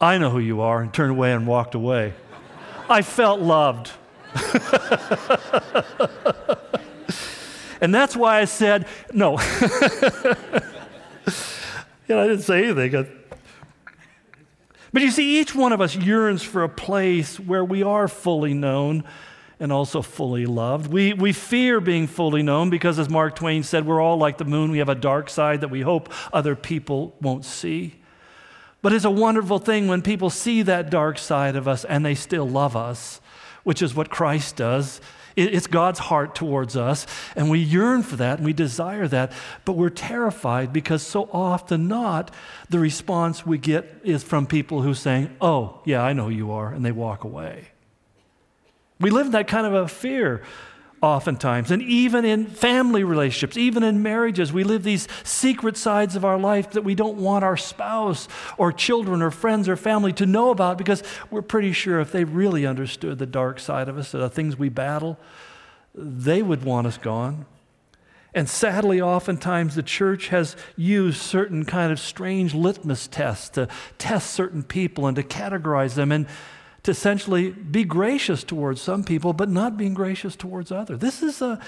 I 0.00 0.18
know 0.18 0.30
who 0.30 0.38
you 0.38 0.60
are, 0.60 0.82
and 0.82 0.92
turned 0.92 1.12
away 1.12 1.32
and 1.32 1.46
walked 1.46 1.74
away. 1.74 2.14
I 2.88 3.02
felt 3.02 3.40
loved. 3.40 3.92
and 7.80 7.94
that's 7.94 8.16
why 8.16 8.40
I 8.40 8.44
said, 8.44 8.86
No. 9.12 9.32
you 9.32 9.38
know, 12.08 12.22
I 12.22 12.26
didn't 12.26 12.42
say 12.42 12.68
anything. 12.68 13.06
But 14.92 15.02
you 15.02 15.10
see, 15.10 15.40
each 15.40 15.54
one 15.54 15.72
of 15.72 15.80
us 15.80 15.94
yearns 15.94 16.42
for 16.42 16.64
a 16.64 16.68
place 16.68 17.38
where 17.38 17.64
we 17.64 17.82
are 17.82 18.08
fully 18.08 18.54
known 18.54 19.04
and 19.60 19.70
also 19.70 20.02
fully 20.02 20.46
loved. 20.46 20.90
We, 20.90 21.12
we 21.12 21.32
fear 21.32 21.80
being 21.80 22.06
fully 22.06 22.42
known 22.42 22.70
because, 22.70 22.98
as 22.98 23.10
Mark 23.10 23.36
Twain 23.36 23.62
said, 23.62 23.86
we're 23.86 24.00
all 24.00 24.16
like 24.16 24.38
the 24.38 24.44
moon. 24.44 24.70
We 24.70 24.78
have 24.78 24.88
a 24.88 24.94
dark 24.94 25.28
side 25.28 25.60
that 25.60 25.68
we 25.68 25.82
hope 25.82 26.10
other 26.32 26.56
people 26.56 27.14
won't 27.20 27.44
see. 27.44 27.96
But 28.82 28.94
it's 28.94 29.04
a 29.04 29.10
wonderful 29.10 29.58
thing 29.58 29.88
when 29.88 30.00
people 30.00 30.30
see 30.30 30.62
that 30.62 30.90
dark 30.90 31.18
side 31.18 31.54
of 31.54 31.68
us 31.68 31.84
and 31.84 32.04
they 32.04 32.14
still 32.14 32.48
love 32.48 32.74
us, 32.74 33.19
which 33.64 33.82
is 33.82 33.94
what 33.94 34.10
Christ 34.10 34.56
does. 34.56 35.00
It's 35.36 35.68
God's 35.68 36.00
heart 36.00 36.34
towards 36.34 36.76
us, 36.76 37.06
and 37.36 37.48
we 37.48 37.60
yearn 37.60 38.02
for 38.02 38.16
that 38.16 38.38
and 38.38 38.44
we 38.44 38.52
desire 38.52 39.06
that, 39.08 39.32
but 39.64 39.74
we're 39.74 39.88
terrified 39.88 40.72
because 40.72 41.02
so 41.02 41.30
often 41.32 41.86
not 41.86 42.32
the 42.68 42.80
response 42.80 43.46
we 43.46 43.56
get 43.56 44.00
is 44.02 44.24
from 44.24 44.46
people 44.46 44.82
who 44.82 44.92
saying, 44.92 45.30
"Oh, 45.40 45.80
yeah, 45.84 46.02
I 46.02 46.12
know 46.12 46.24
who 46.24 46.30
you 46.30 46.50
are," 46.50 46.72
and 46.72 46.84
they 46.84 46.92
walk 46.92 47.22
away. 47.22 47.68
We 48.98 49.10
live 49.10 49.26
in 49.26 49.32
that 49.32 49.48
kind 49.48 49.66
of 49.66 49.72
a 49.72 49.88
fear 49.88 50.42
oftentimes. 51.02 51.70
And 51.70 51.82
even 51.82 52.24
in 52.24 52.46
family 52.46 53.04
relationships, 53.04 53.56
even 53.56 53.82
in 53.82 54.02
marriages, 54.02 54.52
we 54.52 54.64
live 54.64 54.82
these 54.82 55.08
secret 55.24 55.76
sides 55.76 56.14
of 56.16 56.24
our 56.24 56.38
life 56.38 56.72
that 56.72 56.82
we 56.82 56.94
don't 56.94 57.16
want 57.16 57.44
our 57.44 57.56
spouse 57.56 58.28
or 58.58 58.72
children 58.72 59.22
or 59.22 59.30
friends 59.30 59.68
or 59.68 59.76
family 59.76 60.12
to 60.14 60.26
know 60.26 60.50
about 60.50 60.76
because 60.76 61.02
we're 61.30 61.42
pretty 61.42 61.72
sure 61.72 62.00
if 62.00 62.12
they 62.12 62.24
really 62.24 62.66
understood 62.66 63.18
the 63.18 63.26
dark 63.26 63.58
side 63.58 63.88
of 63.88 63.96
us, 63.96 64.12
the 64.12 64.28
things 64.28 64.58
we 64.58 64.68
battle, 64.68 65.18
they 65.94 66.42
would 66.42 66.64
want 66.64 66.86
us 66.86 66.98
gone. 66.98 67.46
And 68.32 68.48
sadly, 68.48 69.00
oftentimes 69.00 69.74
the 69.74 69.82
church 69.82 70.28
has 70.28 70.54
used 70.76 71.20
certain 71.20 71.64
kind 71.64 71.90
of 71.90 71.98
strange 71.98 72.54
litmus 72.54 73.08
tests 73.08 73.48
to 73.50 73.68
test 73.98 74.30
certain 74.30 74.62
people 74.62 75.06
and 75.06 75.16
to 75.16 75.22
categorize 75.22 75.94
them. 75.94 76.12
And 76.12 76.26
to 76.82 76.90
essentially 76.90 77.50
be 77.50 77.84
gracious 77.84 78.42
towards 78.42 78.80
some 78.80 79.04
people, 79.04 79.32
but 79.32 79.48
not 79.48 79.76
being 79.76 79.94
gracious 79.94 80.36
towards 80.36 80.72
others. 80.72 80.98
This 80.98 81.22
is 81.22 81.42
a, 81.42 81.60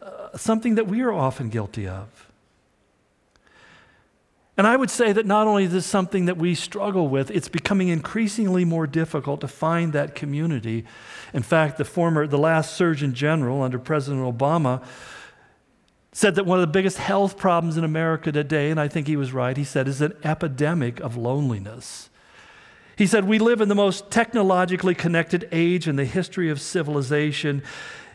uh, 0.00 0.36
something 0.36 0.76
that 0.76 0.86
we 0.86 1.02
are 1.02 1.12
often 1.12 1.50
guilty 1.50 1.86
of. 1.86 2.30
And 4.56 4.66
I 4.66 4.76
would 4.76 4.90
say 4.90 5.12
that 5.12 5.26
not 5.26 5.46
only 5.48 5.64
is 5.64 5.72
this 5.72 5.84
something 5.84 6.26
that 6.26 6.36
we 6.36 6.54
struggle 6.54 7.08
with, 7.08 7.30
it's 7.30 7.48
becoming 7.48 7.88
increasingly 7.88 8.64
more 8.64 8.86
difficult 8.86 9.40
to 9.40 9.48
find 9.48 9.92
that 9.92 10.14
community. 10.14 10.84
In 11.32 11.42
fact, 11.42 11.76
the 11.76 11.84
former, 11.84 12.26
the 12.26 12.38
last 12.38 12.74
Surgeon 12.76 13.14
General 13.14 13.62
under 13.62 13.80
President 13.80 14.22
Obama 14.22 14.82
said 16.12 16.36
that 16.36 16.46
one 16.46 16.60
of 16.60 16.62
the 16.62 16.72
biggest 16.72 16.98
health 16.98 17.36
problems 17.36 17.76
in 17.76 17.82
America 17.82 18.30
today, 18.30 18.70
and 18.70 18.78
I 18.78 18.86
think 18.86 19.08
he 19.08 19.16
was 19.16 19.32
right, 19.32 19.56
he 19.56 19.64
said, 19.64 19.88
is 19.88 20.00
an 20.00 20.14
epidemic 20.22 21.00
of 21.00 21.16
loneliness. 21.16 22.08
He 22.96 23.06
said, 23.06 23.24
We 23.24 23.38
live 23.38 23.60
in 23.60 23.68
the 23.68 23.74
most 23.74 24.10
technologically 24.10 24.94
connected 24.94 25.48
age 25.52 25.88
in 25.88 25.96
the 25.96 26.04
history 26.04 26.50
of 26.50 26.60
civilization, 26.60 27.62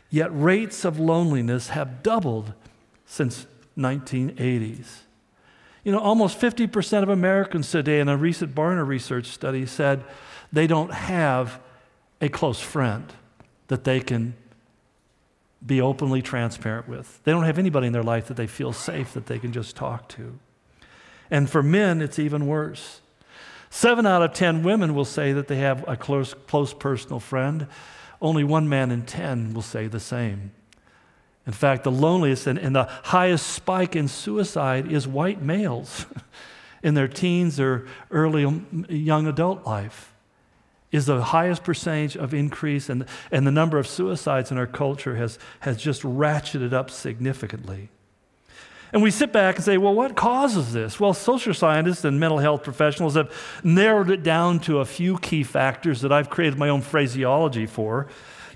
yet 0.10 0.30
rates 0.34 0.86
of 0.86 1.00
loneliness 1.00 1.70
have 1.70 2.02
doubled 2.02 2.54
since 3.06 3.48
1980s. 3.78 5.02
You 5.84 5.92
know, 5.92 6.00
almost 6.00 6.40
50% 6.40 7.04
of 7.04 7.10
Americans 7.10 7.72
today, 7.72 8.00
in 8.00 8.10
a 8.10 8.18
recent 8.18 8.54
Barna 8.54 8.86
research 8.86 9.28
study, 9.28 9.66
said 9.66 10.04
they 10.52 10.68
don't 10.68 10.94
have 10.94 11.60
a 12.22 12.30
close 12.30 12.60
friend 12.60 13.12
that 13.68 13.84
they 13.84 14.00
can 14.00 14.36
be 15.66 15.82
openly 15.82 16.22
transparent 16.22 16.88
with. 16.88 17.22
They 17.24 17.32
don't 17.32 17.44
have 17.44 17.60
anybody 17.60 17.88
in 17.88 17.94
their 17.94 18.04
life 18.04 18.28
that 18.28 18.38
they 18.38 18.48
feel 18.48 18.74
safe 18.74 19.14
that 19.14 19.26
they 19.26 19.40
can 19.40 19.52
just 19.52 19.76
talk 19.76 20.08
to. 20.10 20.40
And 21.32 21.50
for 21.50 21.62
men, 21.62 22.02
it's 22.02 22.20
even 22.20 22.48
worse. 22.48 23.02
Seven 23.70 24.06
out 24.06 24.22
of 24.22 24.34
10 24.34 24.64
women 24.64 24.96
will 24.96 25.06
say 25.06 25.32
that 25.34 25.48
they 25.48 25.58
have 25.58 25.88
a 25.88 25.96
close, 25.96 26.34
close 26.48 26.74
personal 26.74 27.20
friend. 27.20 27.68
Only 28.22 28.44
one 28.44 28.68
man 28.68 28.92
in 28.92 29.04
10 29.04 29.54
will 29.54 29.62
say 29.62 29.88
the 29.88 30.00
same. 30.00 30.52
In 31.46 31.54
fact, 31.54 31.84
the 31.84 31.92
loneliest 31.92 32.48
and, 32.48 32.60
and 32.60 32.76
the 32.76 32.84
highest 32.84 33.48
spike 33.48 33.96
in 33.96 34.08
suicide 34.08 34.92
is 34.92 35.08
white 35.08 35.42
males 35.42 36.06
in 36.84 36.94
their 36.94 37.08
teens 37.08 37.60
or 37.60 37.88
early 38.12 38.46
um, 38.46 38.86
young 38.90 39.28
adult 39.28 39.66
life 39.66 40.14
is 40.92 41.06
the 41.06 41.22
highest 41.22 41.64
percentage 41.64 42.18
of 42.18 42.34
increase 42.34 42.90
and, 42.90 43.06
and 43.32 43.46
the 43.46 43.52
number 43.52 43.78
of 43.78 43.88
suicides 43.88 44.52
in 44.52 44.58
our 44.58 44.68
culture 44.68 45.16
has, 45.16 45.38
has 45.60 45.78
just 45.78 46.02
ratcheted 46.02 46.74
up 46.74 46.90
significantly 46.90 47.90
And 48.92 49.04
we 49.04 49.12
sit 49.12 49.32
back 49.32 49.56
and 49.56 49.64
say, 49.64 49.78
well, 49.78 49.94
what 49.94 50.16
causes 50.16 50.74
this? 50.74 51.00
Well, 51.00 51.14
social 51.14 51.54
scientists 51.54 52.04
and 52.04 52.20
mental 52.20 52.40
health 52.40 52.64
professionals 52.64 53.16
have 53.16 53.32
narrowed 53.64 54.10
it 54.10 54.24
down 54.24 54.60
to 54.62 54.80
a 54.80 54.86
few 54.86 55.18
key 55.20 55.44
factors 55.44 56.02
that 56.02 56.12
I've 56.12 56.30
created 56.30 56.58
my 56.58 56.70
own 56.70 56.82
phraseology 56.82 57.68
for, 57.68 58.08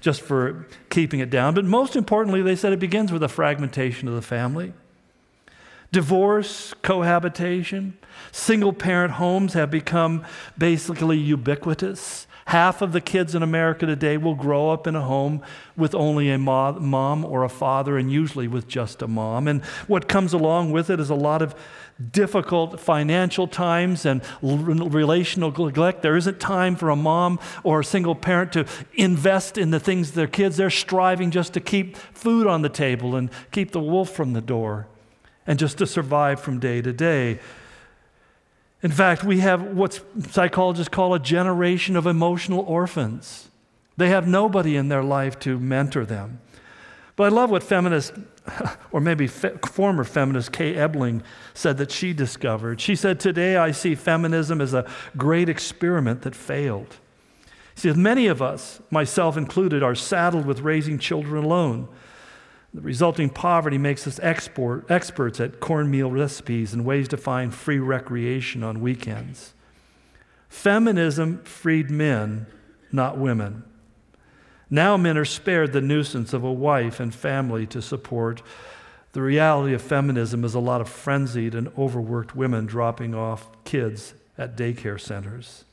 just 0.02 0.22
for 0.22 0.68
keeping 0.90 1.20
it 1.20 1.30
down. 1.30 1.54
But 1.54 1.66
most 1.66 1.96
importantly, 1.96 2.42
they 2.42 2.56
said 2.56 2.74
it 2.74 2.80
begins 2.80 3.12
with 3.12 3.22
a 3.22 3.30
fragmentation 3.30 4.08
of 4.08 4.16
the 4.16 4.24
family. 4.24 4.74
Divorce, 5.92 6.74
cohabitation, 6.82 8.00
single 8.32 8.74
parent 8.74 9.14
homes 9.14 9.54
have 9.54 9.70
become 9.70 10.26
basically 10.58 11.20
ubiquitous. 11.20 12.26
Half 12.54 12.84
of 12.84 12.92
the 12.92 13.02
kids 13.02 13.34
in 13.34 13.42
America 13.42 13.88
today 13.88 14.16
will 14.16 14.36
grow 14.36 14.70
up 14.70 14.86
in 14.86 14.96
a 14.96 15.02
home 15.02 15.42
with 15.76 15.96
only 15.96 16.30
a 16.30 16.38
mom 16.38 17.26
or 17.26 17.44
a 17.44 17.50
father, 17.50 17.98
and 17.98 18.12
usually 18.12 18.48
with 18.48 18.68
just 18.68 19.02
a 19.02 19.08
mom. 19.08 19.48
And 19.48 19.66
what 19.88 20.08
comes 20.08 20.34
along 20.34 20.72
with 20.72 20.92
it 20.92 21.00
is 21.00 21.10
a 21.10 21.16
lot 21.16 21.42
of 21.42 21.56
difficult 22.12 22.80
financial 22.80 23.48
times 23.48 24.06
and 24.06 24.22
relational 24.44 25.50
neglect. 25.50 26.04
There 26.04 26.16
isn't 26.16 26.40
time 26.40 26.76
for 26.76 26.92
a 26.92 26.96
mom 26.96 27.40
or 27.64 27.80
a 27.80 27.84
single 27.84 28.14
parent 28.14 28.54
to 28.54 28.68
invest 28.94 29.58
in 29.58 29.72
the 29.72 29.80
things 29.80 30.12
their 30.12 30.28
kids. 30.28 30.56
They're 30.56 30.70
striving 30.70 31.32
just 31.32 31.54
to 31.54 31.60
keep 31.60 31.98
food 31.98 32.46
on 32.46 32.62
the 32.62 32.70
table 32.70 33.16
and 33.16 33.32
keep 33.50 33.72
the 33.72 33.80
wolf 33.80 34.12
from 34.12 34.34
the 34.34 34.42
door 34.42 34.86
and 35.48 35.58
just 35.58 35.80
to 35.80 35.88
survive 35.88 36.40
from 36.40 36.60
day 36.60 36.84
to 36.84 36.94
day. 36.94 37.40
In 38.84 38.92
fact, 38.92 39.24
we 39.24 39.40
have 39.40 39.64
what 39.64 40.02
psychologists 40.30 40.90
call 40.90 41.14
a 41.14 41.20
generation 41.20 41.96
of 41.96 42.06
emotional 42.06 42.60
orphans. 42.60 43.50
They 43.96 44.10
have 44.10 44.28
nobody 44.28 44.76
in 44.76 44.90
their 44.90 45.04
life 45.04 45.40
to 45.40 45.58
mentor 45.58 46.06
them. 46.06 46.42
But 47.16 47.26
I 47.26 47.30
love 47.30 47.50
what 47.50 47.64
feminist, 47.64 48.14
or 48.92 49.00
maybe 49.00 49.28
fe- 49.28 49.54
former 49.72 50.04
feminist 50.04 50.52
Kay 50.52 50.74
Ebeling 50.74 51.22
said 51.54 51.78
that 51.78 51.92
she 51.92 52.12
discovered. 52.12 52.82
She 52.82 52.96
said, 52.96 53.20
Today 53.20 53.56
I 53.56 53.72
see 53.72 53.96
feminism 53.96 54.60
as 54.60 54.74
a 54.74 54.90
great 55.16 55.48
experiment 55.48 56.24
that 56.24 56.36
failed. 56.36 56.98
She 57.76 57.92
Many 57.94 58.28
of 58.28 58.42
us, 58.42 58.82
myself 58.92 59.38
included, 59.38 59.82
are 59.82 59.96
saddled 59.96 60.46
with 60.46 60.60
raising 60.60 61.00
children 61.00 61.44
alone. 61.44 61.88
The 62.74 62.82
resulting 62.82 63.30
poverty 63.30 63.78
makes 63.78 64.08
us 64.08 64.20
export, 64.24 64.90
experts 64.90 65.40
at 65.40 65.60
cornmeal 65.60 66.10
recipes 66.10 66.74
and 66.74 66.84
ways 66.84 67.08
to 67.10 67.18
find 67.18 67.54
free 67.54 67.78
recreation 67.78 68.64
on 68.64 68.82
weekends. 68.82 69.54
Feminism 70.50 71.44
freed 71.44 71.92
men, 71.92 72.48
not 72.92 73.18
women. 73.18 73.64
Now 74.70 74.98
men 74.98 75.20
are 75.20 75.26
spared 75.26 75.72
the 75.72 75.82
nuisance 75.82 76.34
of 76.34 76.44
a 76.44 76.52
wife 76.52 77.00
and 77.00 77.14
family 77.14 77.68
to 77.68 77.82
support. 77.82 78.42
The 79.12 79.22
reality 79.22 79.76
of 79.76 79.82
feminism 79.84 80.44
is 80.44 80.56
a 80.56 80.60
lot 80.60 80.82
of 80.82 80.90
frenzied 80.90 81.54
and 81.54 81.72
overworked 81.78 82.36
women 82.36 82.66
dropping 82.66 83.14
off 83.14 83.50
kids 83.66 84.16
at 84.36 84.58
daycare 84.58 85.00
centers. 85.00 85.66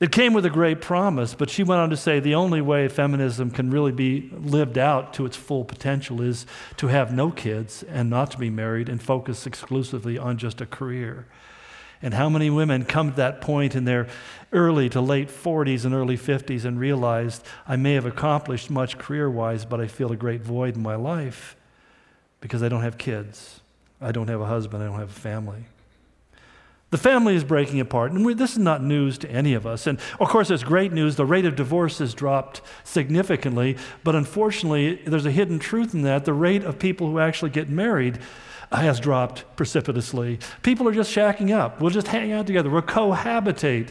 It 0.00 0.10
came 0.10 0.34
with 0.34 0.44
a 0.44 0.50
great 0.50 0.80
promise, 0.80 1.34
but 1.34 1.48
she 1.48 1.62
went 1.62 1.80
on 1.80 1.90
to 1.90 1.96
say 1.96 2.18
the 2.18 2.34
only 2.34 2.60
way 2.60 2.88
feminism 2.88 3.50
can 3.50 3.70
really 3.70 3.92
be 3.92 4.28
lived 4.32 4.76
out 4.76 5.14
to 5.14 5.24
its 5.24 5.36
full 5.36 5.64
potential 5.64 6.20
is 6.20 6.46
to 6.78 6.88
have 6.88 7.14
no 7.14 7.30
kids 7.30 7.84
and 7.84 8.10
not 8.10 8.32
to 8.32 8.38
be 8.38 8.50
married 8.50 8.88
and 8.88 9.00
focus 9.00 9.46
exclusively 9.46 10.18
on 10.18 10.36
just 10.36 10.60
a 10.60 10.66
career. 10.66 11.26
And 12.02 12.12
how 12.12 12.28
many 12.28 12.50
women 12.50 12.84
come 12.84 13.10
to 13.10 13.16
that 13.16 13.40
point 13.40 13.76
in 13.76 13.84
their 13.84 14.08
early 14.52 14.88
to 14.90 15.00
late 15.00 15.28
40s 15.28 15.84
and 15.84 15.94
early 15.94 16.18
50s 16.18 16.64
and 16.64 16.78
realized 16.78 17.46
I 17.66 17.76
may 17.76 17.94
have 17.94 18.04
accomplished 18.04 18.70
much 18.70 18.98
career 18.98 19.30
wise, 19.30 19.64
but 19.64 19.80
I 19.80 19.86
feel 19.86 20.10
a 20.10 20.16
great 20.16 20.42
void 20.42 20.74
in 20.74 20.82
my 20.82 20.96
life 20.96 21.56
because 22.40 22.64
I 22.64 22.68
don't 22.68 22.82
have 22.82 22.98
kids, 22.98 23.60
I 24.00 24.12
don't 24.12 24.28
have 24.28 24.40
a 24.40 24.46
husband, 24.46 24.82
I 24.82 24.86
don't 24.86 24.98
have 24.98 25.16
a 25.16 25.20
family. 25.20 25.64
The 26.94 26.98
family 26.98 27.34
is 27.34 27.42
breaking 27.42 27.80
apart, 27.80 28.12
and 28.12 28.24
this 28.38 28.52
is 28.52 28.58
not 28.58 28.80
news 28.80 29.18
to 29.18 29.28
any 29.28 29.54
of 29.54 29.66
us. 29.66 29.88
And 29.88 29.98
of 30.20 30.28
course, 30.28 30.48
it's 30.48 30.62
great 30.62 30.92
news. 30.92 31.16
The 31.16 31.26
rate 31.26 31.44
of 31.44 31.56
divorce 31.56 31.98
has 31.98 32.14
dropped 32.14 32.60
significantly, 32.84 33.76
but 34.04 34.14
unfortunately, 34.14 35.02
there's 35.04 35.26
a 35.26 35.32
hidden 35.32 35.58
truth 35.58 35.92
in 35.92 36.02
that. 36.02 36.24
The 36.24 36.32
rate 36.32 36.62
of 36.62 36.78
people 36.78 37.10
who 37.10 37.18
actually 37.18 37.50
get 37.50 37.68
married 37.68 38.20
has 38.70 39.00
dropped 39.00 39.44
precipitously. 39.56 40.38
People 40.62 40.86
are 40.86 40.92
just 40.92 41.12
shacking 41.12 41.50
up. 41.50 41.80
We'll 41.80 41.90
just 41.90 42.06
hang 42.06 42.30
out 42.30 42.46
together. 42.46 42.70
We'll 42.70 42.82
cohabitate, 42.82 43.90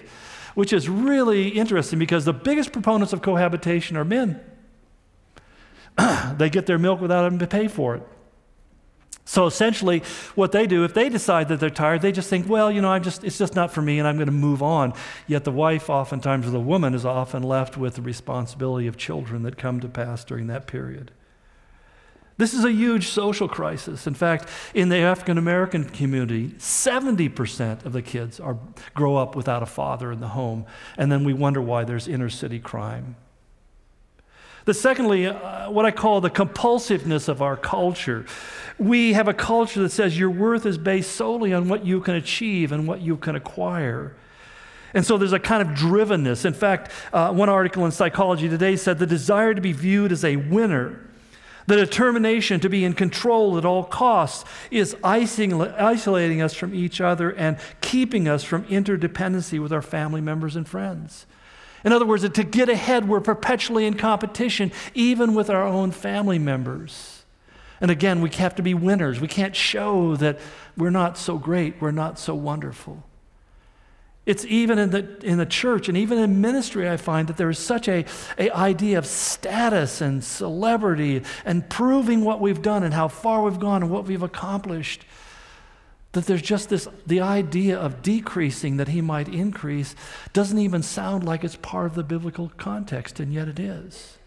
which 0.56 0.72
is 0.72 0.88
really 0.88 1.50
interesting 1.50 2.00
because 2.00 2.24
the 2.24 2.32
biggest 2.32 2.72
proponents 2.72 3.12
of 3.12 3.22
cohabitation 3.22 3.98
are 3.98 4.06
men. 4.06 4.40
they 6.38 6.50
get 6.50 6.68
their 6.68 6.80
milk 6.80 7.02
without 7.02 7.26
having 7.26 7.40
to 7.40 7.48
pay 7.48 7.68
for 7.68 7.96
it. 7.96 8.04
So 9.26 9.46
essentially, 9.46 10.04
what 10.36 10.52
they 10.52 10.68
do, 10.68 10.84
if 10.84 10.94
they 10.94 11.08
decide 11.08 11.48
that 11.48 11.60
they're 11.60 11.70
tired, 11.70 12.02
they 12.02 12.12
just 12.12 12.30
think, 12.30 12.48
well, 12.48 12.70
you 12.70 12.82
know, 12.82 12.90
I'm 12.90 13.04
just, 13.04 13.24
it's 13.24 13.38
just 13.38 13.56
not 13.56 13.72
for 13.72 13.82
me 13.82 13.98
and 13.98 14.08
I'm 14.08 14.16
going 14.16 14.28
to 14.28 14.34
move 14.34 14.62
on. 14.62 14.94
Yet 15.28 15.46
the 15.46 15.52
wife, 15.52 15.90
oftentimes, 15.90 16.46
or 16.46 16.50
the 16.50 16.60
woman, 16.60 16.94
is 16.94 17.06
often 17.06 17.42
left 17.42 17.78
with 17.78 17.96
the 17.96 18.02
responsibility 18.02 18.86
of 18.86 18.98
children 18.98 19.44
that 19.44 19.58
come 19.58 19.80
to 19.80 19.88
pass 19.88 20.26
during 20.26 20.48
that 20.48 20.68
period. 20.68 21.12
This 22.36 22.54
is 22.54 22.66
a 22.66 22.72
huge 22.72 23.10
social 23.10 23.48
crisis. 23.48 24.08
In 24.08 24.16
fact, 24.16 24.50
in 24.74 24.90
the 24.90 24.98
African 24.98 25.38
American 25.38 25.86
community, 25.86 26.50
70% 26.58 27.86
of 27.86 27.94
the 27.94 28.02
kids 28.02 28.40
are, 28.40 28.58
grow 28.96 29.16
up 29.16 29.36
without 29.36 29.64
a 29.64 29.68
father 29.68 30.12
in 30.12 30.20
the 30.20 30.30
home. 30.30 30.66
And 30.98 31.12
then 31.12 31.24
we 31.24 31.34
wonder 31.34 31.62
why 31.62 31.84
there's 31.84 32.08
inner 32.08 32.30
city 32.30 32.60
crime. 32.60 33.16
The 34.66 34.74
secondly, 34.74 35.28
uh, 35.28 35.70
what 35.70 35.86
I 35.86 35.92
call 35.92 36.22
the 36.22 36.30
compulsiveness 36.30 37.28
of 37.28 37.42
our 37.42 37.58
culture. 37.58 38.26
We 38.78 39.14
have 39.14 39.28
a 39.28 39.34
culture 39.34 39.82
that 39.82 39.90
says 39.90 40.18
your 40.18 40.30
worth 40.30 40.66
is 40.66 40.78
based 40.78 41.12
solely 41.12 41.54
on 41.54 41.68
what 41.68 41.86
you 41.86 42.00
can 42.00 42.16
achieve 42.16 42.72
and 42.72 42.88
what 42.88 43.02
you 43.02 43.18
can 43.18 43.36
acquire. 43.36 44.16
And 44.94 45.06
so 45.06 45.18
there's 45.18 45.34
a 45.34 45.40
kind 45.40 45.62
of 45.62 45.76
drivenness. 45.76 46.46
In 46.46 46.54
fact, 46.54 46.92
uh, 47.12 47.34
one 47.34 47.50
article 47.50 47.86
in 47.86 47.92
Psychology 47.92 48.48
Today 48.48 48.76
said 48.76 49.00
the 49.00 49.08
desire 49.08 49.54
to 49.54 49.62
be 49.62 49.74
viewed 49.74 50.12
as 50.12 50.24
a 50.24 50.38
winner, 50.38 51.00
the 51.66 51.76
determination 51.76 52.60
to 52.60 52.70
be 52.70 52.86
in 52.86 52.94
control 52.94 53.58
at 53.58 53.66
all 53.66 53.84
costs, 53.84 54.46
is 54.70 54.96
isolating 55.04 56.42
us 56.42 56.54
from 56.54 56.76
each 56.76 57.02
other 57.02 57.32
and 57.32 57.58
keeping 57.82 58.28
us 58.28 58.44
from 58.44 58.64
interdependency 58.66 59.62
with 59.62 59.74
our 59.74 59.82
family 59.82 60.22
members 60.22 60.56
and 60.56 60.68
friends. 60.68 61.26
In 61.84 61.92
other 61.92 62.06
words, 62.06 62.28
to 62.28 62.44
get 62.44 62.70
ahead, 62.70 63.08
we're 63.08 63.20
perpetually 63.22 63.86
in 63.86 63.96
competition, 63.96 64.72
even 64.94 65.34
with 65.34 65.50
our 65.50 65.64
own 65.64 65.92
family 65.92 66.40
members. 66.40 67.24
And 67.82 67.92
again, 67.92 68.22
we 68.22 68.30
have 68.32 68.56
to 68.56 68.64
be 68.64 68.74
winners. 68.74 69.20
We 69.20 69.28
can't 69.28 69.56
show 69.56 70.16
that 70.16 70.40
we're 70.78 70.90
not 70.90 71.18
so 71.18 71.38
great, 71.38 71.82
we're 71.82 71.92
not 71.92 72.18
so 72.18 72.34
wonderful. 72.34 73.04
It's 74.26 74.46
even 74.46 74.80
in 74.80 74.92
the, 74.92 75.18
in 75.22 75.38
the 75.38 75.46
church 75.46 75.90
and 75.90 75.98
even 75.98 76.18
in 76.18 76.40
ministry, 76.40 76.90
I 76.90 76.96
find 76.96 77.28
that 77.28 77.36
there 77.36 77.50
is 77.50 77.60
such 77.60 77.90
a, 77.90 78.06
a 78.38 78.50
idea 78.52 78.98
of 78.98 79.06
status 79.06 80.00
and 80.00 80.24
celebrity 80.24 81.24
and 81.44 81.70
proving 81.70 82.24
what 82.24 82.40
we've 82.40 82.62
done 82.62 82.84
and 82.84 82.94
how 82.94 83.10
far 83.10 83.44
we've 83.44 83.60
gone 83.60 83.84
and 83.84 83.92
what 83.92 84.06
we've 84.06 84.24
accomplished 84.24 85.04
that 86.14 86.26
there's 86.26 86.42
just 86.42 86.70
this 86.70 86.88
the 87.06 87.22
idea 87.22 87.78
of 87.78 88.02
decreasing 88.02 88.78
that 88.78 88.88
he 88.88 89.02
might 89.02 89.28
increase 89.28 89.96
doesn't 90.32 90.60
even 90.60 90.82
sound 90.82 91.24
like 91.24 91.44
it's 91.44 91.58
part 91.58 91.88
of 91.88 91.96
the 91.96 92.04
biblical 92.04 92.52
context 92.58 93.20
and 93.20 93.34
yet 93.34 93.48
it 93.48 93.60
is 93.60 94.18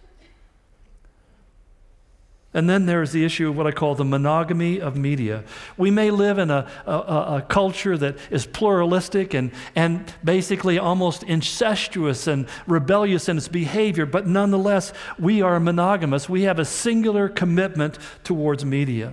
and 2.56 2.70
then 2.70 2.86
there's 2.86 3.12
the 3.12 3.22
issue 3.22 3.50
of 3.50 3.56
what 3.58 3.66
I 3.66 3.70
call 3.70 3.94
the 3.94 4.04
monogamy 4.04 4.80
of 4.80 4.96
media. 4.96 5.44
We 5.76 5.90
may 5.90 6.10
live 6.10 6.38
in 6.38 6.50
a, 6.50 6.66
a, 6.86 6.90
a, 6.90 7.46
culture 7.46 7.98
that 7.98 8.16
is 8.30 8.46
pluralistic 8.46 9.34
and, 9.34 9.52
and 9.74 10.10
basically 10.24 10.78
almost 10.78 11.22
incestuous 11.22 12.26
and 12.26 12.48
rebellious 12.66 13.28
in 13.28 13.36
its 13.36 13.48
behavior, 13.48 14.06
but 14.06 14.26
nonetheless, 14.26 14.94
we 15.18 15.42
are 15.42 15.60
monogamous. 15.60 16.30
We 16.30 16.44
have 16.44 16.58
a 16.58 16.64
singular 16.64 17.28
commitment 17.28 17.98
towards 18.24 18.64
media. 18.64 19.12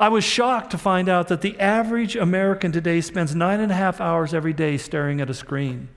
I 0.00 0.08
was 0.08 0.22
shocked 0.22 0.70
to 0.70 0.78
find 0.78 1.08
out 1.08 1.28
that 1.28 1.40
the 1.40 1.58
average 1.58 2.14
American 2.14 2.70
today 2.70 3.00
spends 3.00 3.34
nine 3.34 3.60
and 3.60 3.72
a 3.72 3.74
half 3.74 4.00
hours 4.00 4.32
every 4.32 4.52
day 4.52 4.76
staring 4.76 5.20
at 5.20 5.28
a 5.28 5.34
screen. 5.34 5.88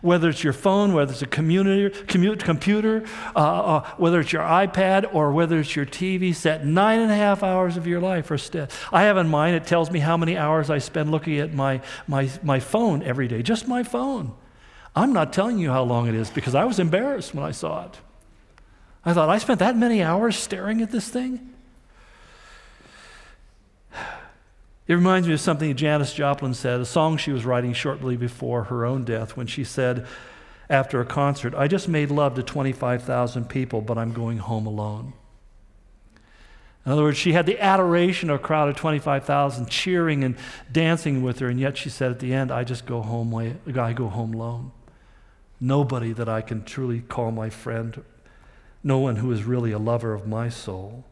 Whether 0.00 0.30
it's 0.30 0.42
your 0.42 0.52
phone, 0.52 0.94
whether 0.94 1.12
it's 1.12 1.22
a 1.22 1.26
computer, 1.26 1.90
computer 1.90 3.04
uh, 3.34 3.38
uh, 3.38 3.86
whether 3.96 4.20
it's 4.20 4.32
your 4.32 4.42
iPad, 4.42 5.12
or 5.14 5.32
whether 5.32 5.58
it's 5.58 5.74
your 5.74 5.86
TV 5.86 6.34
set, 6.34 6.64
nine 6.64 7.00
and 7.00 7.10
a 7.10 7.14
half 7.14 7.42
hours 7.42 7.76
of 7.76 7.86
your 7.86 8.00
life 8.00 8.30
are 8.30 8.38
I 8.92 9.02
have 9.02 9.16
in 9.16 9.28
mind, 9.28 9.56
it 9.56 9.66
tells 9.66 9.90
me 9.90 10.00
how 10.00 10.16
many 10.16 10.36
hours 10.36 10.70
I 10.70 10.78
spend 10.78 11.10
looking 11.10 11.38
at 11.38 11.52
my, 11.52 11.80
my, 12.06 12.30
my 12.42 12.60
phone 12.60 13.02
every 13.02 13.28
day, 13.28 13.42
just 13.42 13.68
my 13.68 13.82
phone. 13.82 14.34
I'm 14.94 15.12
not 15.12 15.32
telling 15.32 15.58
you 15.58 15.70
how 15.70 15.82
long 15.82 16.08
it 16.08 16.14
is 16.14 16.30
because 16.30 16.54
I 16.54 16.64
was 16.64 16.78
embarrassed 16.78 17.34
when 17.34 17.44
I 17.44 17.50
saw 17.50 17.86
it. 17.86 17.98
I 19.04 19.12
thought, 19.12 19.28
I 19.28 19.38
spent 19.38 19.58
that 19.60 19.76
many 19.76 20.02
hours 20.02 20.36
staring 20.36 20.80
at 20.80 20.90
this 20.90 21.08
thing? 21.08 21.54
It 24.88 24.94
reminds 24.94 25.26
me 25.26 25.34
of 25.34 25.40
something 25.40 25.74
Janis 25.74 26.12
Joplin 26.12 26.54
said, 26.54 26.80
a 26.80 26.86
song 26.86 27.16
she 27.16 27.32
was 27.32 27.44
writing 27.44 27.72
shortly 27.72 28.16
before 28.16 28.64
her 28.64 28.84
own 28.84 29.04
death, 29.04 29.36
when 29.36 29.46
she 29.46 29.64
said 29.64 30.06
after 30.70 31.00
a 31.00 31.04
concert, 31.04 31.54
I 31.54 31.68
just 31.68 31.88
made 31.88 32.10
love 32.10 32.34
to 32.34 32.42
25,000 32.42 33.48
people, 33.48 33.80
but 33.80 33.98
I'm 33.98 34.12
going 34.12 34.38
home 34.38 34.66
alone. 34.66 35.12
In 36.84 36.92
other 36.92 37.02
words, 37.02 37.18
she 37.18 37.32
had 37.32 37.46
the 37.46 37.60
adoration 37.60 38.30
of 38.30 38.36
a 38.36 38.42
crowd 38.42 38.68
of 38.68 38.76
25,000 38.76 39.68
cheering 39.68 40.22
and 40.22 40.36
dancing 40.70 41.22
with 41.22 41.40
her, 41.40 41.48
and 41.48 41.58
yet 41.58 41.76
she 41.76 41.90
said 41.90 42.12
at 42.12 42.20
the 42.20 42.32
end, 42.32 42.52
I 42.52 42.62
just 42.62 42.86
go 42.86 43.02
home, 43.02 43.34
I 43.34 43.92
go 43.92 44.08
home 44.08 44.34
alone. 44.34 44.70
Nobody 45.60 46.12
that 46.12 46.28
I 46.28 46.42
can 46.42 46.62
truly 46.64 47.00
call 47.00 47.32
my 47.32 47.50
friend, 47.50 48.04
no 48.84 48.98
one 48.98 49.16
who 49.16 49.32
is 49.32 49.42
really 49.42 49.72
a 49.72 49.78
lover 49.78 50.14
of 50.14 50.28
my 50.28 50.48
soul. 50.48 51.04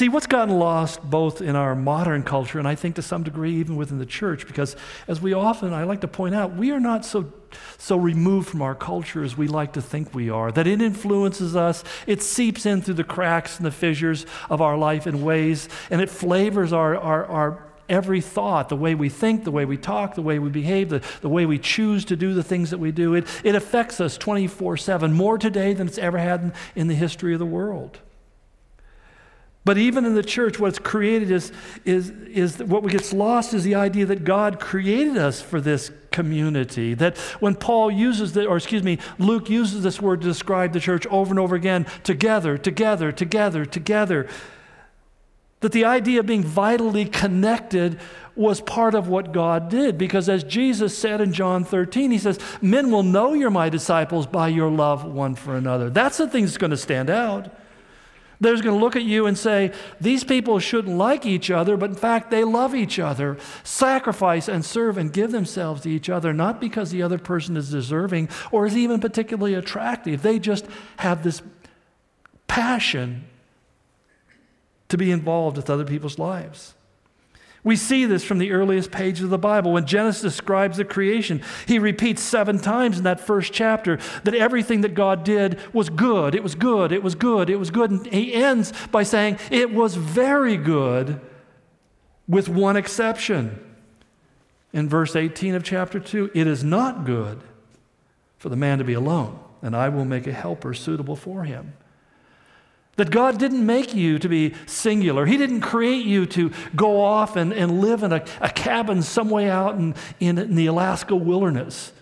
See, 0.00 0.08
what's 0.08 0.26
gotten 0.26 0.58
lost 0.58 1.02
both 1.02 1.42
in 1.42 1.56
our 1.56 1.74
modern 1.74 2.22
culture 2.22 2.58
and 2.58 2.66
I 2.66 2.74
think 2.74 2.94
to 2.94 3.02
some 3.02 3.22
degree 3.22 3.56
even 3.56 3.76
within 3.76 3.98
the 3.98 4.06
church, 4.06 4.46
because 4.46 4.74
as 5.06 5.20
we 5.20 5.34
often, 5.34 5.74
I 5.74 5.84
like 5.84 6.00
to 6.00 6.08
point 6.08 6.34
out, 6.34 6.56
we 6.56 6.70
are 6.70 6.80
not 6.80 7.04
so, 7.04 7.30
so 7.76 7.98
removed 7.98 8.48
from 8.48 8.62
our 8.62 8.74
culture 8.74 9.22
as 9.22 9.36
we 9.36 9.46
like 9.46 9.74
to 9.74 9.82
think 9.82 10.14
we 10.14 10.30
are, 10.30 10.50
that 10.52 10.66
it 10.66 10.80
influences 10.80 11.54
us, 11.54 11.84
it 12.06 12.22
seeps 12.22 12.64
in 12.64 12.80
through 12.80 12.94
the 12.94 13.04
cracks 13.04 13.58
and 13.58 13.66
the 13.66 13.70
fissures 13.70 14.24
of 14.48 14.62
our 14.62 14.78
life 14.78 15.06
in 15.06 15.22
ways, 15.22 15.68
and 15.90 16.00
it 16.00 16.08
flavors 16.08 16.72
our, 16.72 16.96
our, 16.96 17.26
our 17.26 17.62
every 17.90 18.22
thought, 18.22 18.70
the 18.70 18.76
way 18.76 18.94
we 18.94 19.10
think, 19.10 19.44
the 19.44 19.50
way 19.50 19.66
we 19.66 19.76
talk, 19.76 20.14
the 20.14 20.22
way 20.22 20.38
we 20.38 20.48
behave, 20.48 20.88
the, 20.88 21.02
the 21.20 21.28
way 21.28 21.44
we 21.44 21.58
choose 21.58 22.06
to 22.06 22.16
do 22.16 22.32
the 22.32 22.42
things 22.42 22.70
that 22.70 22.78
we 22.78 22.90
do. 22.90 23.12
It, 23.12 23.26
it 23.44 23.54
affects 23.54 24.00
us 24.00 24.16
24 24.16 24.78
7, 24.78 25.12
more 25.12 25.36
today 25.36 25.74
than 25.74 25.86
it's 25.86 25.98
ever 25.98 26.16
had 26.16 26.40
in, 26.40 26.52
in 26.74 26.86
the 26.88 26.94
history 26.94 27.34
of 27.34 27.38
the 27.38 27.44
world. 27.44 27.98
But 29.70 29.78
even 29.78 30.04
in 30.04 30.16
the 30.16 30.24
church, 30.24 30.58
what's 30.58 30.80
created 30.80 31.30
is, 31.30 31.52
is, 31.84 32.10
is 32.10 32.58
what 32.58 32.84
gets 32.88 33.12
lost 33.12 33.54
is 33.54 33.62
the 33.62 33.76
idea 33.76 34.04
that 34.06 34.24
God 34.24 34.58
created 34.58 35.16
us 35.16 35.40
for 35.40 35.60
this 35.60 35.92
community. 36.10 36.94
That 36.94 37.16
when 37.38 37.54
Paul 37.54 37.88
uses 37.88 38.32
the, 38.32 38.46
or 38.46 38.56
excuse 38.56 38.82
me, 38.82 38.98
Luke 39.20 39.48
uses 39.48 39.84
this 39.84 40.00
word 40.00 40.22
to 40.22 40.26
describe 40.26 40.72
the 40.72 40.80
church 40.80 41.06
over 41.06 41.30
and 41.30 41.38
over 41.38 41.54
again, 41.54 41.86
together, 42.02 42.58
together, 42.58 43.12
together, 43.12 43.64
together. 43.64 44.26
That 45.60 45.70
the 45.70 45.84
idea 45.84 46.18
of 46.18 46.26
being 46.26 46.42
vitally 46.42 47.04
connected 47.04 48.00
was 48.34 48.60
part 48.60 48.96
of 48.96 49.06
what 49.06 49.30
God 49.30 49.68
did. 49.68 49.96
Because 49.96 50.28
as 50.28 50.42
Jesus 50.42 50.98
said 50.98 51.20
in 51.20 51.32
John 51.32 51.62
13, 51.62 52.10
he 52.10 52.18
says, 52.18 52.40
Men 52.60 52.90
will 52.90 53.04
know 53.04 53.34
you're 53.34 53.50
my 53.50 53.68
disciples 53.68 54.26
by 54.26 54.48
your 54.48 54.68
love 54.68 55.04
one 55.04 55.36
for 55.36 55.54
another. 55.54 55.90
That's 55.90 56.16
the 56.16 56.26
thing 56.26 56.44
that's 56.44 56.58
going 56.58 56.72
to 56.72 56.76
stand 56.76 57.08
out. 57.08 57.54
They're 58.40 58.54
going 58.54 58.78
to 58.78 58.84
look 58.84 58.96
at 58.96 59.02
you 59.02 59.26
and 59.26 59.36
say, 59.36 59.72
These 60.00 60.24
people 60.24 60.58
shouldn't 60.58 60.96
like 60.96 61.26
each 61.26 61.50
other, 61.50 61.76
but 61.76 61.90
in 61.90 61.96
fact, 61.96 62.30
they 62.30 62.42
love 62.42 62.74
each 62.74 62.98
other, 62.98 63.36
sacrifice 63.62 64.48
and 64.48 64.64
serve 64.64 64.96
and 64.96 65.12
give 65.12 65.30
themselves 65.30 65.82
to 65.82 65.90
each 65.90 66.08
other, 66.08 66.32
not 66.32 66.60
because 66.60 66.90
the 66.90 67.02
other 67.02 67.18
person 67.18 67.56
is 67.56 67.70
deserving 67.70 68.30
or 68.50 68.66
is 68.66 68.76
even 68.76 68.98
particularly 68.98 69.54
attractive. 69.54 70.22
They 70.22 70.38
just 70.38 70.66
have 70.96 71.22
this 71.22 71.42
passion 72.48 73.26
to 74.88 74.96
be 74.96 75.10
involved 75.10 75.56
with 75.56 75.68
other 75.68 75.84
people's 75.84 76.18
lives. 76.18 76.74
We 77.62 77.76
see 77.76 78.06
this 78.06 78.24
from 78.24 78.38
the 78.38 78.52
earliest 78.52 78.90
pages 78.90 79.24
of 79.24 79.30
the 79.30 79.38
Bible. 79.38 79.72
When 79.72 79.84
Genesis 79.84 80.22
describes 80.22 80.78
the 80.78 80.84
creation, 80.84 81.42
he 81.66 81.78
repeats 81.78 82.22
seven 82.22 82.58
times 82.58 82.96
in 82.96 83.04
that 83.04 83.20
first 83.20 83.52
chapter 83.52 83.98
that 84.24 84.34
everything 84.34 84.80
that 84.80 84.94
God 84.94 85.24
did 85.24 85.58
was 85.74 85.90
good. 85.90 86.34
It 86.34 86.42
was 86.42 86.54
good. 86.54 86.90
It 86.90 87.02
was 87.02 87.14
good. 87.14 87.50
It 87.50 87.56
was 87.56 87.70
good. 87.70 87.90
And 87.90 88.06
he 88.06 88.32
ends 88.32 88.72
by 88.90 89.02
saying, 89.02 89.38
It 89.50 89.74
was 89.74 89.94
very 89.94 90.56
good, 90.56 91.20
with 92.26 92.48
one 92.48 92.76
exception. 92.76 93.66
In 94.72 94.88
verse 94.88 95.14
18 95.16 95.54
of 95.54 95.64
chapter 95.64 96.00
2, 96.00 96.30
it 96.32 96.46
is 96.46 96.64
not 96.64 97.04
good 97.04 97.42
for 98.38 98.48
the 98.48 98.56
man 98.56 98.78
to 98.78 98.84
be 98.84 98.94
alone, 98.94 99.38
and 99.60 99.76
I 99.76 99.88
will 99.88 100.04
make 100.04 100.26
a 100.26 100.32
helper 100.32 100.72
suitable 100.72 101.16
for 101.16 101.44
him. 101.44 101.74
That 103.00 103.10
God 103.10 103.38
didn't 103.38 103.64
make 103.64 103.94
you 103.94 104.18
to 104.18 104.28
be 104.28 104.52
singular. 104.66 105.24
He 105.24 105.38
didn't 105.38 105.62
create 105.62 106.04
you 106.04 106.26
to 106.26 106.52
go 106.76 107.00
off 107.00 107.34
and, 107.34 107.50
and 107.50 107.80
live 107.80 108.02
in 108.02 108.12
a, 108.12 108.22
a 108.42 108.50
cabin 108.50 109.00
some 109.00 109.30
way 109.30 109.48
out 109.48 109.76
in, 109.76 109.94
in, 110.20 110.36
in 110.36 110.54
the 110.54 110.66
Alaska 110.66 111.16
wilderness. 111.16 111.92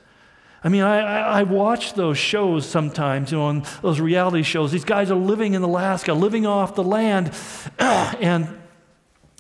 I 0.65 0.69
mean, 0.69 0.83
I, 0.83 0.99
I, 0.99 1.43
watch 1.45 1.95
those 1.95 2.19
shows 2.19 2.69
sometimes, 2.69 3.31
you 3.31 3.39
know, 3.39 3.45
on 3.45 3.65
those 3.81 4.01
reality 4.01 4.43
shows. 4.43 4.73
These 4.73 4.85
guys 4.85 5.13
are 5.13 5.15
living 5.15 5.55
in 5.55 5.63
Alaska, 5.63 6.15
living 6.15 6.47
off 6.47 6.75
the 6.75 6.83
land, 6.83 7.31
and 7.79 8.59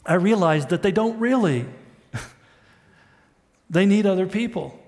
I 0.06 0.14
realize 0.14 0.66
that 0.66 0.82
they 0.82 0.92
don't 0.92 1.18
really. 1.18 1.66
they 3.68 3.84
need 3.84 4.06
other 4.06 4.28
people, 4.28 4.78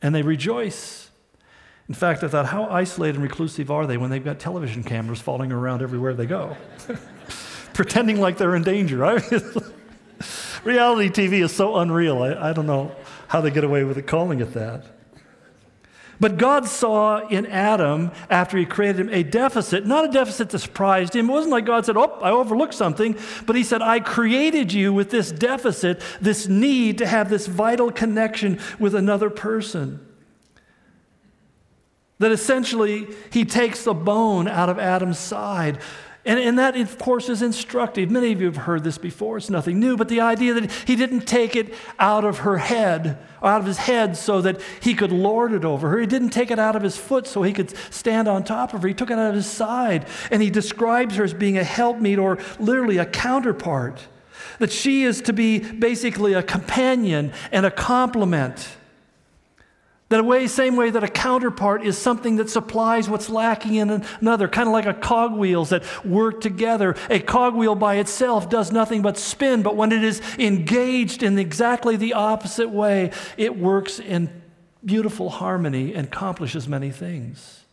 and 0.00 0.14
they 0.14 0.22
rejoice 0.22 1.07
in 1.88 1.94
fact, 1.94 2.22
I 2.22 2.28
thought, 2.28 2.46
how 2.46 2.66
isolated 2.66 3.16
and 3.16 3.22
reclusive 3.22 3.70
are 3.70 3.86
they 3.86 3.96
when 3.96 4.10
they've 4.10 4.24
got 4.24 4.38
television 4.38 4.84
cameras 4.84 5.20
following 5.20 5.52
around 5.52 5.80
everywhere 5.80 6.12
they 6.12 6.26
go? 6.26 6.54
Pretending 7.72 8.20
like 8.20 8.36
they're 8.36 8.54
in 8.54 8.62
danger. 8.62 8.98
Reality 10.64 11.08
TV 11.08 11.42
is 11.42 11.54
so 11.54 11.76
unreal. 11.76 12.22
I, 12.22 12.50
I 12.50 12.52
don't 12.52 12.66
know 12.66 12.94
how 13.28 13.40
they 13.40 13.50
get 13.50 13.64
away 13.64 13.84
with 13.84 13.96
it 13.96 14.06
calling 14.06 14.40
it 14.40 14.52
that. 14.52 14.84
But 16.20 16.36
God 16.36 16.66
saw 16.66 17.26
in 17.28 17.46
Adam, 17.46 18.10
after 18.28 18.58
he 18.58 18.66
created 18.66 19.00
him, 19.00 19.08
a 19.10 19.22
deficit, 19.22 19.86
not 19.86 20.04
a 20.04 20.08
deficit 20.08 20.50
that 20.50 20.58
surprised 20.58 21.14
him. 21.14 21.30
It 21.30 21.32
wasn't 21.32 21.52
like 21.52 21.64
God 21.64 21.86
said, 21.86 21.96
Oh, 21.96 22.18
I 22.20 22.32
overlooked 22.32 22.74
something, 22.74 23.16
but 23.46 23.54
he 23.54 23.62
said, 23.62 23.80
I 23.80 24.00
created 24.00 24.72
you 24.72 24.92
with 24.92 25.10
this 25.10 25.30
deficit, 25.30 26.02
this 26.20 26.48
need 26.48 26.98
to 26.98 27.06
have 27.06 27.30
this 27.30 27.46
vital 27.46 27.92
connection 27.92 28.58
with 28.80 28.94
another 28.96 29.30
person. 29.30 30.00
That 32.18 32.32
essentially 32.32 33.06
he 33.30 33.44
takes 33.44 33.84
the 33.84 33.94
bone 33.94 34.48
out 34.48 34.68
of 34.68 34.78
Adam's 34.78 35.18
side. 35.18 35.80
And, 36.24 36.38
and 36.38 36.58
that, 36.58 36.76
of 36.76 36.98
course, 36.98 37.30
is 37.30 37.40
instructive. 37.40 38.10
Many 38.10 38.32
of 38.32 38.40
you 38.40 38.46
have 38.46 38.56
heard 38.56 38.84
this 38.84 38.98
before. 38.98 39.38
It's 39.38 39.48
nothing 39.48 39.80
new. 39.80 39.96
But 39.96 40.08
the 40.08 40.20
idea 40.20 40.52
that 40.54 40.70
he 40.70 40.94
didn't 40.94 41.22
take 41.22 41.56
it 41.56 41.72
out 41.98 42.24
of 42.24 42.40
her 42.40 42.58
head, 42.58 43.18
or 43.40 43.48
out 43.48 43.60
of 43.60 43.66
his 43.66 43.78
head, 43.78 44.14
so 44.16 44.42
that 44.42 44.60
he 44.80 44.94
could 44.94 45.10
lord 45.12 45.52
it 45.52 45.64
over 45.64 45.88
her. 45.88 45.98
He 46.00 46.06
didn't 46.06 46.30
take 46.30 46.50
it 46.50 46.58
out 46.58 46.76
of 46.76 46.82
his 46.82 46.98
foot 46.98 47.26
so 47.26 47.42
he 47.42 47.54
could 47.54 47.72
stand 47.90 48.28
on 48.28 48.44
top 48.44 48.74
of 48.74 48.82
her. 48.82 48.88
He 48.88 48.94
took 48.94 49.10
it 49.10 49.18
out 49.18 49.30
of 49.30 49.36
his 49.36 49.46
side. 49.46 50.06
And 50.30 50.42
he 50.42 50.50
describes 50.50 51.16
her 51.16 51.24
as 51.24 51.32
being 51.32 51.56
a 51.56 51.64
helpmeet 51.64 52.18
or 52.18 52.38
literally 52.58 52.98
a 52.98 53.06
counterpart. 53.06 54.06
That 54.58 54.72
she 54.72 55.04
is 55.04 55.22
to 55.22 55.32
be 55.32 55.60
basically 55.60 56.34
a 56.34 56.42
companion 56.42 57.32
and 57.52 57.64
a 57.64 57.70
complement. 57.70 58.68
That 60.10 60.24
way, 60.24 60.46
same 60.46 60.76
way 60.76 60.88
that 60.88 61.04
a 61.04 61.08
counterpart 61.08 61.84
is 61.84 61.98
something 61.98 62.36
that 62.36 62.48
supplies 62.48 63.10
what's 63.10 63.28
lacking 63.28 63.74
in 63.74 64.06
another, 64.20 64.48
kind 64.48 64.66
of 64.66 64.72
like 64.72 64.86
a 64.86 64.94
cogwheels 64.94 65.68
that 65.68 65.84
work 66.04 66.40
together. 66.40 66.96
A 67.10 67.20
cogwheel 67.20 67.74
by 67.74 67.96
itself 67.96 68.48
does 68.48 68.72
nothing 68.72 69.02
but 69.02 69.18
spin, 69.18 69.62
but 69.62 69.76
when 69.76 69.92
it 69.92 70.02
is 70.02 70.22
engaged 70.38 71.22
in 71.22 71.38
exactly 71.38 71.96
the 71.96 72.14
opposite 72.14 72.70
way, 72.70 73.12
it 73.36 73.58
works 73.58 74.00
in 74.00 74.30
beautiful 74.82 75.28
harmony 75.28 75.92
and 75.92 76.06
accomplishes 76.06 76.66
many 76.66 76.90
things. 76.90 77.66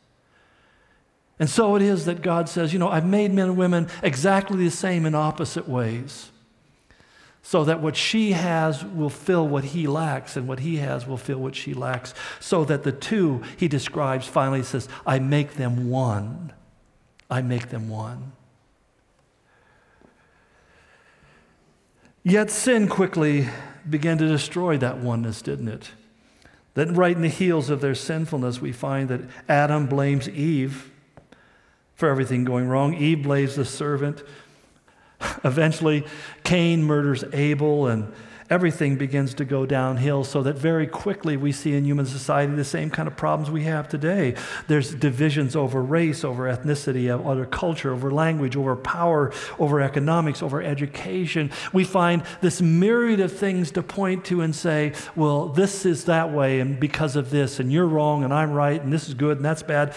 And 1.39 1.49
so 1.49 1.75
it 1.75 1.81
is 1.81 2.03
that 2.05 2.21
God 2.21 2.49
says, 2.49 2.73
you 2.73 2.79
know, 2.79 2.89
I've 2.89 3.05
made 3.05 3.33
men 3.33 3.49
and 3.49 3.57
women 3.57 3.87
exactly 4.03 4.57
the 4.57 4.71
same 4.71 5.05
in 5.05 5.15
opposite 5.15 5.69
ways 5.69 6.31
so 7.47 7.63
that 7.63 7.79
what 7.79 7.95
she 7.95 8.31
has 8.31 8.83
will 8.83 9.11
fill 9.11 9.47
what 9.47 9.65
he 9.65 9.85
lacks, 9.85 10.35
and 10.35 10.47
what 10.47 10.61
he 10.61 10.77
has 10.77 11.05
will 11.05 11.15
fill 11.15 11.37
what 11.37 11.55
she 11.55 11.75
lacks. 11.75 12.15
So 12.39 12.65
that 12.65 12.81
the 12.81 12.91
two, 12.91 13.43
he 13.55 13.67
describes, 13.67 14.25
finally 14.25 14.63
says, 14.63 14.89
I 15.05 15.19
make 15.19 15.53
them 15.53 15.91
one. 15.91 16.53
I 17.29 17.43
make 17.43 17.69
them 17.69 17.87
one. 17.87 18.31
Yet 22.23 22.49
sin 22.49 22.87
quickly 22.87 23.47
began 23.87 24.17
to 24.17 24.27
destroy 24.27 24.79
that 24.79 24.97
oneness, 24.97 25.43
didn't 25.43 25.67
it? 25.67 25.91
Then, 26.73 26.95
right 26.95 27.15
in 27.15 27.21
the 27.21 27.27
heels 27.27 27.69
of 27.69 27.79
their 27.79 27.93
sinfulness, 27.93 28.59
we 28.59 28.71
find 28.71 29.07
that 29.09 29.21
Adam 29.47 29.85
blames 29.85 30.27
Eve 30.27 30.89
for 31.93 32.09
everything 32.09 32.43
going 32.43 32.67
wrong. 32.67 32.95
Eve 32.95 33.21
blames 33.21 33.55
the 33.55 33.65
servant 33.65 34.23
Eventually, 35.43 36.05
Cain 36.43 36.83
murders 36.83 37.23
Abel, 37.33 37.87
and 37.87 38.11
everything 38.49 38.95
begins 38.95 39.33
to 39.33 39.45
go 39.45 39.65
downhill 39.65 40.23
so 40.23 40.43
that 40.43 40.55
very 40.55 40.85
quickly 40.85 41.35
we 41.35 41.51
see 41.51 41.73
in 41.73 41.83
human 41.83 42.05
society 42.05 42.53
the 42.53 42.63
same 42.63 42.91
kind 42.91 43.07
of 43.07 43.17
problems 43.17 43.49
we 43.49 43.63
have 43.63 43.87
today. 43.87 44.35
There's 44.67 44.93
divisions 44.93 45.55
over 45.55 45.81
race, 45.81 46.23
over 46.23 46.43
ethnicity, 46.43 47.09
over 47.09 47.45
culture, 47.45 47.91
over 47.91 48.11
language, 48.11 48.55
over 48.55 48.75
power, 48.75 49.31
over 49.57 49.81
economics, 49.81 50.43
over 50.43 50.61
education. 50.61 51.51
We 51.73 51.83
find 51.83 52.23
this 52.41 52.61
myriad 52.61 53.19
of 53.19 53.35
things 53.35 53.71
to 53.71 53.81
point 53.81 54.25
to 54.25 54.41
and 54.41 54.55
say, 54.55 54.93
well, 55.15 55.47
this 55.47 55.85
is 55.85 56.05
that 56.05 56.31
way, 56.31 56.59
and 56.59 56.79
because 56.79 57.15
of 57.15 57.31
this, 57.31 57.59
and 57.59 57.71
you're 57.71 57.87
wrong, 57.87 58.23
and 58.23 58.33
I'm 58.33 58.51
right, 58.51 58.79
and 58.79 58.93
this 58.93 59.07
is 59.07 59.15
good, 59.15 59.37
and 59.37 59.45
that's 59.45 59.63
bad. 59.63 59.95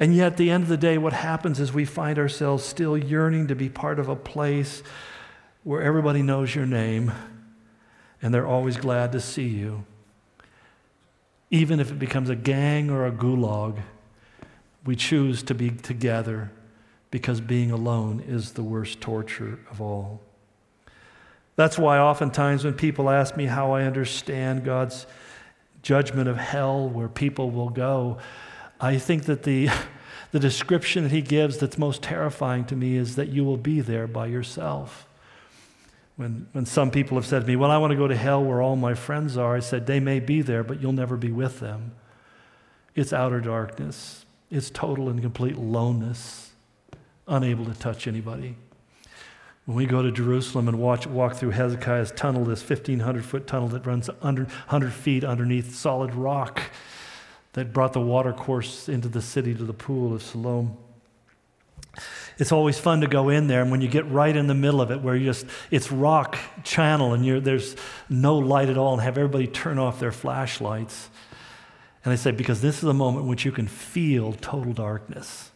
And 0.00 0.14
yet, 0.14 0.32
at 0.32 0.36
the 0.36 0.50
end 0.50 0.62
of 0.62 0.68
the 0.68 0.76
day, 0.76 0.96
what 0.96 1.12
happens 1.12 1.58
is 1.58 1.72
we 1.72 1.84
find 1.84 2.18
ourselves 2.18 2.64
still 2.64 2.96
yearning 2.96 3.48
to 3.48 3.56
be 3.56 3.68
part 3.68 3.98
of 3.98 4.08
a 4.08 4.16
place 4.16 4.82
where 5.64 5.82
everybody 5.82 6.22
knows 6.22 6.54
your 6.54 6.66
name 6.66 7.12
and 8.22 8.32
they're 8.32 8.46
always 8.46 8.76
glad 8.76 9.12
to 9.12 9.20
see 9.20 9.48
you. 9.48 9.84
Even 11.50 11.80
if 11.80 11.90
it 11.90 11.98
becomes 11.98 12.30
a 12.30 12.36
gang 12.36 12.90
or 12.90 13.06
a 13.06 13.12
gulag, 13.12 13.78
we 14.84 14.94
choose 14.94 15.42
to 15.44 15.54
be 15.54 15.70
together 15.70 16.50
because 17.10 17.40
being 17.40 17.70
alone 17.70 18.22
is 18.26 18.52
the 18.52 18.62
worst 18.62 19.00
torture 19.00 19.58
of 19.70 19.80
all. 19.80 20.20
That's 21.56 21.78
why 21.78 21.98
oftentimes 21.98 22.64
when 22.64 22.74
people 22.74 23.10
ask 23.10 23.36
me 23.36 23.46
how 23.46 23.72
I 23.72 23.82
understand 23.82 24.64
God's 24.64 25.06
judgment 25.82 26.28
of 26.28 26.36
hell 26.36 26.88
where 26.88 27.08
people 27.08 27.50
will 27.50 27.70
go, 27.70 28.18
I 28.80 28.98
think 28.98 29.24
that 29.24 29.42
the, 29.42 29.68
the 30.32 30.38
description 30.38 31.04
that 31.04 31.12
he 31.12 31.22
gives 31.22 31.58
that's 31.58 31.78
most 31.78 32.02
terrifying 32.02 32.64
to 32.66 32.76
me 32.76 32.96
is 32.96 33.16
that 33.16 33.28
you 33.28 33.44
will 33.44 33.56
be 33.56 33.80
there 33.80 34.06
by 34.06 34.26
yourself. 34.26 35.06
When, 36.16 36.48
when 36.52 36.66
some 36.66 36.90
people 36.90 37.16
have 37.16 37.26
said 37.26 37.42
to 37.42 37.46
me, 37.46 37.56
Well, 37.56 37.70
I 37.70 37.78
want 37.78 37.92
to 37.92 37.96
go 37.96 38.08
to 38.08 38.16
hell 38.16 38.42
where 38.42 38.60
all 38.60 38.76
my 38.76 38.94
friends 38.94 39.36
are, 39.36 39.56
I 39.56 39.60
said, 39.60 39.86
They 39.86 40.00
may 40.00 40.20
be 40.20 40.42
there, 40.42 40.64
but 40.64 40.80
you'll 40.80 40.92
never 40.92 41.16
be 41.16 41.30
with 41.30 41.60
them. 41.60 41.92
It's 42.94 43.12
outer 43.12 43.40
darkness, 43.40 44.26
it's 44.50 44.70
total 44.70 45.08
and 45.08 45.22
complete 45.22 45.54
aloneness, 45.54 46.50
unable 47.28 47.64
to 47.66 47.74
touch 47.74 48.08
anybody. 48.08 48.56
When 49.64 49.76
we 49.76 49.86
go 49.86 50.02
to 50.02 50.10
Jerusalem 50.10 50.66
and 50.66 50.80
watch, 50.80 51.06
walk 51.06 51.34
through 51.34 51.50
Hezekiah's 51.50 52.10
tunnel, 52.12 52.44
this 52.44 52.68
1,500 52.68 53.24
foot 53.24 53.46
tunnel 53.46 53.68
that 53.68 53.86
runs 53.86 54.08
under, 54.22 54.44
100 54.44 54.92
feet 54.92 55.22
underneath 55.22 55.76
solid 55.76 56.14
rock 56.14 56.62
that 57.54 57.72
brought 57.72 57.92
the 57.92 58.00
water 58.00 58.32
course 58.32 58.88
into 58.88 59.08
the 59.08 59.22
city 59.22 59.54
to 59.54 59.64
the 59.64 59.72
pool 59.72 60.14
of 60.14 60.22
Siloam. 60.22 60.76
It's 62.38 62.52
always 62.52 62.78
fun 62.78 63.00
to 63.00 63.08
go 63.08 63.30
in 63.30 63.48
there 63.48 63.62
and 63.62 63.70
when 63.70 63.80
you 63.80 63.88
get 63.88 64.08
right 64.10 64.34
in 64.34 64.46
the 64.46 64.54
middle 64.54 64.80
of 64.80 64.92
it 64.92 65.02
where 65.02 65.16
you 65.16 65.24
just 65.24 65.46
it's 65.72 65.90
rock 65.90 66.38
channel 66.62 67.12
and 67.12 67.44
there's 67.44 67.74
no 68.08 68.38
light 68.38 68.68
at 68.68 68.78
all 68.78 68.92
and 68.92 69.02
have 69.02 69.18
everybody 69.18 69.48
turn 69.48 69.78
off 69.78 69.98
their 69.98 70.12
flashlights. 70.12 71.10
And 72.04 72.12
i 72.12 72.16
say 72.16 72.30
because 72.30 72.60
this 72.60 72.78
is 72.78 72.84
a 72.84 72.94
moment 72.94 73.24
in 73.24 73.28
which 73.28 73.44
you 73.44 73.50
can 73.50 73.66
feel 73.66 74.34
total 74.34 74.72
darkness. 74.72 75.50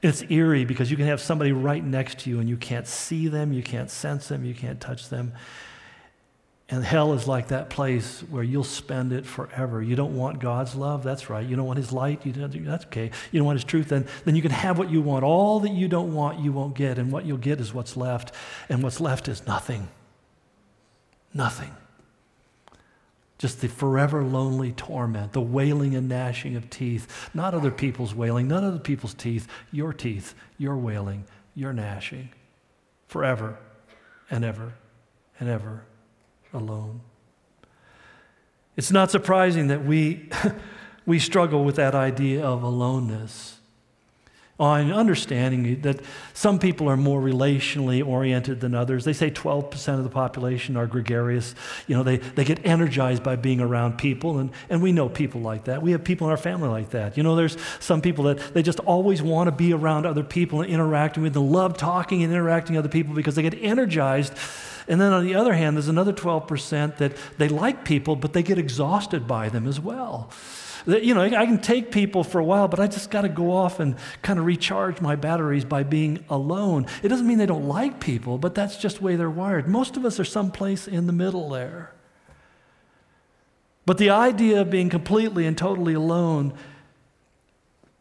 It's 0.00 0.22
eerie 0.30 0.64
because 0.64 0.90
you 0.90 0.96
can 0.96 1.06
have 1.06 1.20
somebody 1.20 1.52
right 1.52 1.84
next 1.84 2.20
to 2.20 2.30
you 2.30 2.40
and 2.40 2.48
you 2.48 2.56
can't 2.56 2.86
see 2.86 3.28
them 3.28 3.52
you 3.52 3.62
can't 3.62 3.90
sense 3.90 4.28
them 4.28 4.44
you 4.44 4.54
can't 4.54 4.80
touch 4.80 5.10
them 5.10 5.32
and 6.70 6.84
hell 6.84 7.14
is 7.14 7.26
like 7.26 7.48
that 7.48 7.70
place 7.70 8.20
where 8.28 8.42
you'll 8.42 8.62
spend 8.62 9.12
it 9.14 9.24
forever. 9.24 9.82
You 9.82 9.96
don't 9.96 10.14
want 10.14 10.38
God's 10.38 10.74
love? 10.74 11.02
That's 11.02 11.30
right. 11.30 11.46
You 11.46 11.56
don't 11.56 11.64
want 11.64 11.78
His 11.78 11.92
light? 11.92 12.26
You 12.26 12.32
don't, 12.32 12.64
that's 12.64 12.84
okay. 12.86 13.10
You 13.32 13.38
don't 13.40 13.46
want 13.46 13.56
His 13.56 13.64
truth? 13.64 13.88
Then, 13.88 14.06
then 14.26 14.36
you 14.36 14.42
can 14.42 14.50
have 14.50 14.76
what 14.76 14.90
you 14.90 15.00
want. 15.00 15.24
All 15.24 15.60
that 15.60 15.72
you 15.72 15.88
don't 15.88 16.12
want, 16.12 16.40
you 16.40 16.52
won't 16.52 16.74
get. 16.74 16.98
And 16.98 17.10
what 17.10 17.24
you'll 17.24 17.38
get 17.38 17.58
is 17.58 17.72
what's 17.72 17.96
left. 17.96 18.34
And 18.68 18.82
what's 18.82 19.00
left 19.00 19.28
is 19.28 19.46
nothing. 19.46 19.88
Nothing. 21.32 21.74
Just 23.38 23.62
the 23.62 23.68
forever 23.68 24.22
lonely 24.22 24.72
torment, 24.72 25.32
the 25.32 25.40
wailing 25.40 25.94
and 25.94 26.06
gnashing 26.06 26.54
of 26.54 26.68
teeth. 26.68 27.30
Not 27.32 27.54
other 27.54 27.70
people's 27.70 28.14
wailing, 28.14 28.46
not 28.46 28.62
other 28.62 28.78
people's 28.78 29.14
teeth. 29.14 29.48
Your 29.72 29.94
teeth, 29.94 30.34
your 30.58 30.76
wailing, 30.76 31.24
your 31.54 31.72
gnashing. 31.72 32.28
Forever 33.06 33.58
and 34.30 34.44
ever 34.44 34.74
and 35.40 35.48
ever 35.48 35.84
alone. 36.52 37.00
It's 38.76 38.92
not 38.92 39.10
surprising 39.10 39.66
that 39.68 39.84
we, 39.84 40.28
we 41.06 41.18
struggle 41.18 41.64
with 41.64 41.76
that 41.76 41.94
idea 41.94 42.44
of 42.44 42.62
aloneness. 42.62 43.56
On 44.60 44.92
understanding 44.92 45.82
that 45.82 46.00
some 46.34 46.58
people 46.58 46.88
are 46.88 46.96
more 46.96 47.20
relationally 47.20 48.04
oriented 48.04 48.60
than 48.60 48.74
others. 48.74 49.04
They 49.04 49.12
say 49.12 49.30
12% 49.30 49.98
of 49.98 50.02
the 50.02 50.10
population 50.10 50.76
are 50.76 50.88
gregarious. 50.88 51.54
You 51.86 51.96
know, 51.96 52.02
they, 52.02 52.16
they 52.16 52.44
get 52.44 52.66
energized 52.66 53.22
by 53.22 53.36
being 53.36 53.60
around 53.60 53.98
people, 53.98 54.38
and, 54.38 54.50
and 54.68 54.82
we 54.82 54.90
know 54.90 55.08
people 55.08 55.40
like 55.40 55.64
that. 55.66 55.80
We 55.80 55.92
have 55.92 56.02
people 56.02 56.26
in 56.26 56.32
our 56.32 56.36
family 56.36 56.68
like 56.68 56.90
that. 56.90 57.16
You 57.16 57.22
know, 57.22 57.36
there's 57.36 57.56
some 57.78 58.00
people 58.00 58.24
that 58.24 58.52
they 58.52 58.62
just 58.64 58.80
always 58.80 59.22
want 59.22 59.46
to 59.46 59.52
be 59.52 59.72
around 59.72 60.06
other 60.06 60.24
people 60.24 60.62
and 60.62 60.70
interacting 60.72 61.22
with 61.22 61.34
them, 61.34 61.50
love 61.50 61.76
talking 61.76 62.24
and 62.24 62.32
interacting 62.32 62.74
with 62.74 62.84
other 62.84 62.92
people 62.92 63.14
because 63.14 63.36
they 63.36 63.42
get 63.42 63.54
energized 63.62 64.32
and 64.88 65.00
then 65.00 65.12
on 65.12 65.24
the 65.24 65.34
other 65.34 65.52
hand, 65.52 65.76
there's 65.76 65.88
another 65.88 66.12
12% 66.12 66.96
that 66.96 67.12
they 67.36 67.48
like 67.48 67.84
people, 67.84 68.16
but 68.16 68.32
they 68.32 68.42
get 68.42 68.58
exhausted 68.58 69.26
by 69.26 69.48
them 69.48 69.66
as 69.66 69.78
well. 69.78 70.30
You 70.86 71.14
know, 71.14 71.20
I 71.20 71.44
can 71.44 71.60
take 71.60 71.92
people 71.92 72.24
for 72.24 72.38
a 72.38 72.44
while, 72.44 72.66
but 72.66 72.80
I 72.80 72.86
just 72.86 73.10
got 73.10 73.22
to 73.22 73.28
go 73.28 73.52
off 73.52 73.78
and 73.78 73.96
kind 74.22 74.38
of 74.38 74.46
recharge 74.46 75.00
my 75.02 75.16
batteries 75.16 75.64
by 75.64 75.82
being 75.82 76.24
alone. 76.30 76.86
It 77.02 77.08
doesn't 77.08 77.26
mean 77.26 77.36
they 77.36 77.46
don't 77.46 77.68
like 77.68 78.00
people, 78.00 78.38
but 78.38 78.54
that's 78.54 78.78
just 78.78 78.98
the 78.98 79.04
way 79.04 79.16
they're 79.16 79.28
wired. 79.28 79.68
Most 79.68 79.98
of 79.98 80.06
us 80.06 80.18
are 80.18 80.24
someplace 80.24 80.88
in 80.88 81.06
the 81.06 81.12
middle 81.12 81.50
there. 81.50 81.92
But 83.84 83.98
the 83.98 84.10
idea 84.10 84.62
of 84.62 84.70
being 84.70 84.88
completely 84.88 85.46
and 85.46 85.58
totally 85.58 85.94
alone 85.94 86.54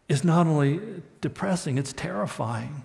is 0.08 0.24
not 0.24 0.48
only 0.48 0.80
depressing, 1.20 1.78
it's 1.78 1.92
terrifying. 1.92 2.84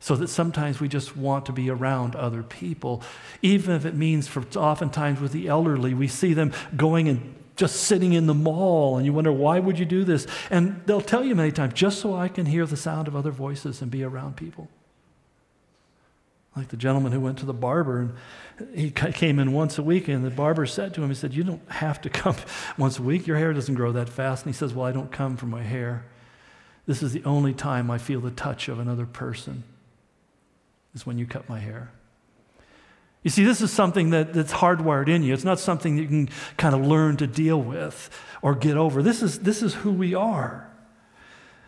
So 0.00 0.14
that 0.16 0.28
sometimes 0.28 0.80
we 0.80 0.88
just 0.88 1.16
want 1.16 1.46
to 1.46 1.52
be 1.52 1.70
around 1.70 2.14
other 2.14 2.42
people, 2.42 3.02
even 3.42 3.74
if 3.74 3.84
it 3.84 3.94
means 3.94 4.28
for 4.28 4.44
oftentimes 4.56 5.20
with 5.20 5.32
the 5.32 5.48
elderly, 5.48 5.92
we 5.92 6.06
see 6.06 6.34
them 6.34 6.52
going 6.76 7.08
and 7.08 7.34
just 7.58 7.76
sitting 7.82 8.12
in 8.12 8.26
the 8.26 8.34
mall, 8.34 8.96
and 8.96 9.04
you 9.04 9.12
wonder, 9.12 9.32
why 9.32 9.58
would 9.58 9.80
you 9.80 9.84
do 9.84 10.04
this? 10.04 10.28
And 10.48 10.80
they'll 10.86 11.00
tell 11.00 11.24
you 11.24 11.34
many 11.34 11.50
times, 11.50 11.74
just 11.74 11.98
so 11.98 12.14
I 12.14 12.28
can 12.28 12.46
hear 12.46 12.64
the 12.64 12.76
sound 12.76 13.08
of 13.08 13.16
other 13.16 13.32
voices 13.32 13.82
and 13.82 13.90
be 13.90 14.04
around 14.04 14.36
people. 14.36 14.68
Like 16.56 16.68
the 16.68 16.76
gentleman 16.76 17.10
who 17.10 17.18
went 17.18 17.38
to 17.38 17.46
the 17.46 17.52
barber, 17.52 17.98
and 18.00 18.78
he 18.78 18.92
came 18.92 19.40
in 19.40 19.52
once 19.52 19.76
a 19.76 19.82
week, 19.82 20.06
and 20.06 20.24
the 20.24 20.30
barber 20.30 20.66
said 20.66 20.94
to 20.94 21.02
him, 21.02 21.08
He 21.08 21.14
said, 21.16 21.34
You 21.34 21.42
don't 21.42 21.70
have 21.70 22.00
to 22.02 22.10
come 22.10 22.36
once 22.78 23.00
a 23.00 23.02
week. 23.02 23.26
Your 23.26 23.36
hair 23.36 23.52
doesn't 23.52 23.74
grow 23.74 23.90
that 23.92 24.08
fast. 24.08 24.46
And 24.46 24.54
he 24.54 24.56
says, 24.56 24.72
Well, 24.72 24.86
I 24.86 24.92
don't 24.92 25.10
come 25.10 25.36
for 25.36 25.46
my 25.46 25.62
hair. 25.62 26.04
This 26.86 27.02
is 27.02 27.12
the 27.12 27.24
only 27.24 27.54
time 27.54 27.90
I 27.90 27.98
feel 27.98 28.20
the 28.20 28.30
touch 28.30 28.68
of 28.68 28.78
another 28.78 29.06
person 29.06 29.64
is 30.98 31.06
when 31.06 31.18
you 31.18 31.26
cut 31.26 31.48
my 31.48 31.60
hair. 31.60 31.90
You 33.22 33.30
see, 33.30 33.44
this 33.44 33.60
is 33.60 33.72
something 33.72 34.10
that, 34.10 34.32
that's 34.32 34.52
hardwired 34.52 35.08
in 35.08 35.22
you. 35.22 35.34
It's 35.34 35.44
not 35.44 35.58
something 35.58 35.96
that 35.96 36.02
you 36.02 36.08
can 36.08 36.28
kind 36.56 36.74
of 36.74 36.86
learn 36.86 37.16
to 37.18 37.26
deal 37.26 37.60
with 37.60 38.10
or 38.42 38.54
get 38.54 38.76
over. 38.76 39.02
This 39.02 39.22
is, 39.22 39.40
this 39.40 39.62
is 39.62 39.74
who 39.74 39.92
we 39.92 40.14
are. 40.14 40.68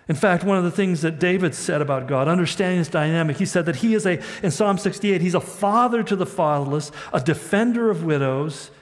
In 0.09 0.17
fact, 0.17 0.43
one 0.43 0.59
of 0.59 0.65
the 0.65 0.71
things 0.73 1.03
that 1.03 1.21
David 1.21 1.55
said 1.55 1.81
about 1.81 2.09
God, 2.09 2.27
understanding 2.27 2.79
this 2.79 2.89
dynamic, 2.89 3.37
he 3.37 3.47
said 3.47 3.67
that 3.67 3.77
he 3.77 3.95
is 3.95 4.07
a, 4.07 4.21
in 4.43 4.51
Psalm 4.51 4.77
68, 4.77 5.21
he's 5.21 5.35
a 5.35 5.41
father 5.41 6.03
to 6.03 6.17
the 6.17 6.27
fatherless, 6.27 6.91
a 7.13 7.21
defender 7.21 7.91
of 7.91 8.03
widows. 8.03 8.73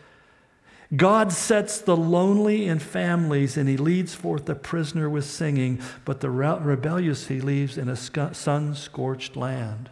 God 0.96 1.32
sets 1.32 1.80
the 1.80 1.96
lonely 1.96 2.66
in 2.66 2.78
families 2.78 3.58
and 3.58 3.68
he 3.68 3.76
leads 3.76 4.14
forth 4.14 4.46
the 4.46 4.54
prisoner 4.54 5.10
with 5.10 5.26
singing, 5.26 5.82
but 6.06 6.20
the 6.20 6.30
rebellious 6.30 7.26
he 7.26 7.42
leaves 7.42 7.76
in 7.76 7.90
a 7.90 7.96
sun 7.96 8.74
scorched 8.74 9.36
land. 9.36 9.90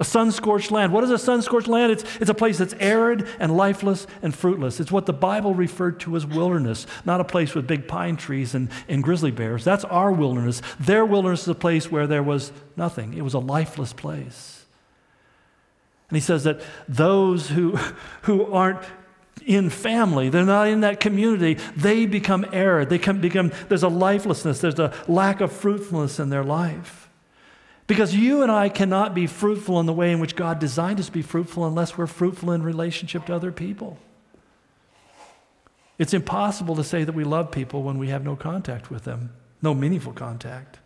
A 0.00 0.04
sun 0.04 0.32
scorched 0.32 0.70
land. 0.70 0.94
What 0.94 1.04
is 1.04 1.10
a 1.10 1.18
sun 1.18 1.42
scorched 1.42 1.68
land? 1.68 1.92
It's, 1.92 2.04
it's 2.16 2.30
a 2.30 2.34
place 2.34 2.56
that's 2.56 2.72
arid 2.80 3.28
and 3.38 3.54
lifeless 3.54 4.06
and 4.22 4.34
fruitless. 4.34 4.80
It's 4.80 4.90
what 4.90 5.04
the 5.04 5.12
Bible 5.12 5.52
referred 5.52 6.00
to 6.00 6.16
as 6.16 6.24
wilderness, 6.24 6.86
not 7.04 7.20
a 7.20 7.24
place 7.24 7.54
with 7.54 7.66
big 7.66 7.86
pine 7.86 8.16
trees 8.16 8.54
and, 8.54 8.70
and 8.88 9.04
grizzly 9.04 9.30
bears. 9.30 9.62
That's 9.62 9.84
our 9.84 10.10
wilderness. 10.10 10.62
Their 10.80 11.04
wilderness 11.04 11.42
is 11.42 11.48
a 11.48 11.54
place 11.54 11.90
where 11.90 12.06
there 12.06 12.22
was 12.22 12.50
nothing, 12.78 13.12
it 13.12 13.20
was 13.20 13.34
a 13.34 13.38
lifeless 13.38 13.92
place. 13.92 14.64
And 16.08 16.16
he 16.16 16.22
says 16.22 16.44
that 16.44 16.62
those 16.88 17.50
who, 17.50 17.76
who 18.22 18.50
aren't 18.50 18.82
in 19.44 19.68
family, 19.68 20.30
they're 20.30 20.46
not 20.46 20.68
in 20.68 20.80
that 20.80 21.00
community, 21.00 21.54
they 21.76 22.06
become 22.06 22.46
arid. 22.52 22.88
They 22.88 22.98
come, 22.98 23.20
become, 23.20 23.52
there's 23.68 23.82
a 23.82 23.88
lifelessness, 23.88 24.62
there's 24.62 24.78
a 24.78 24.94
lack 25.08 25.42
of 25.42 25.52
fruitfulness 25.52 26.18
in 26.18 26.30
their 26.30 26.44
life. 26.44 27.09
Because 27.90 28.14
you 28.14 28.44
and 28.44 28.52
I 28.52 28.68
cannot 28.68 29.16
be 29.16 29.26
fruitful 29.26 29.80
in 29.80 29.86
the 29.86 29.92
way 29.92 30.12
in 30.12 30.20
which 30.20 30.36
God 30.36 30.60
designed 30.60 31.00
us 31.00 31.06
to 31.06 31.12
be 31.12 31.22
fruitful 31.22 31.66
unless 31.66 31.98
we're 31.98 32.06
fruitful 32.06 32.52
in 32.52 32.62
relationship 32.62 33.26
to 33.26 33.34
other 33.34 33.50
people. 33.50 33.98
It's 35.98 36.14
impossible 36.14 36.76
to 36.76 36.84
say 36.84 37.02
that 37.02 37.16
we 37.16 37.24
love 37.24 37.50
people 37.50 37.82
when 37.82 37.98
we 37.98 38.10
have 38.10 38.22
no 38.22 38.36
contact 38.36 38.92
with 38.92 39.02
them, 39.02 39.32
no 39.60 39.74
meaningful 39.74 40.12
contact. 40.12 40.78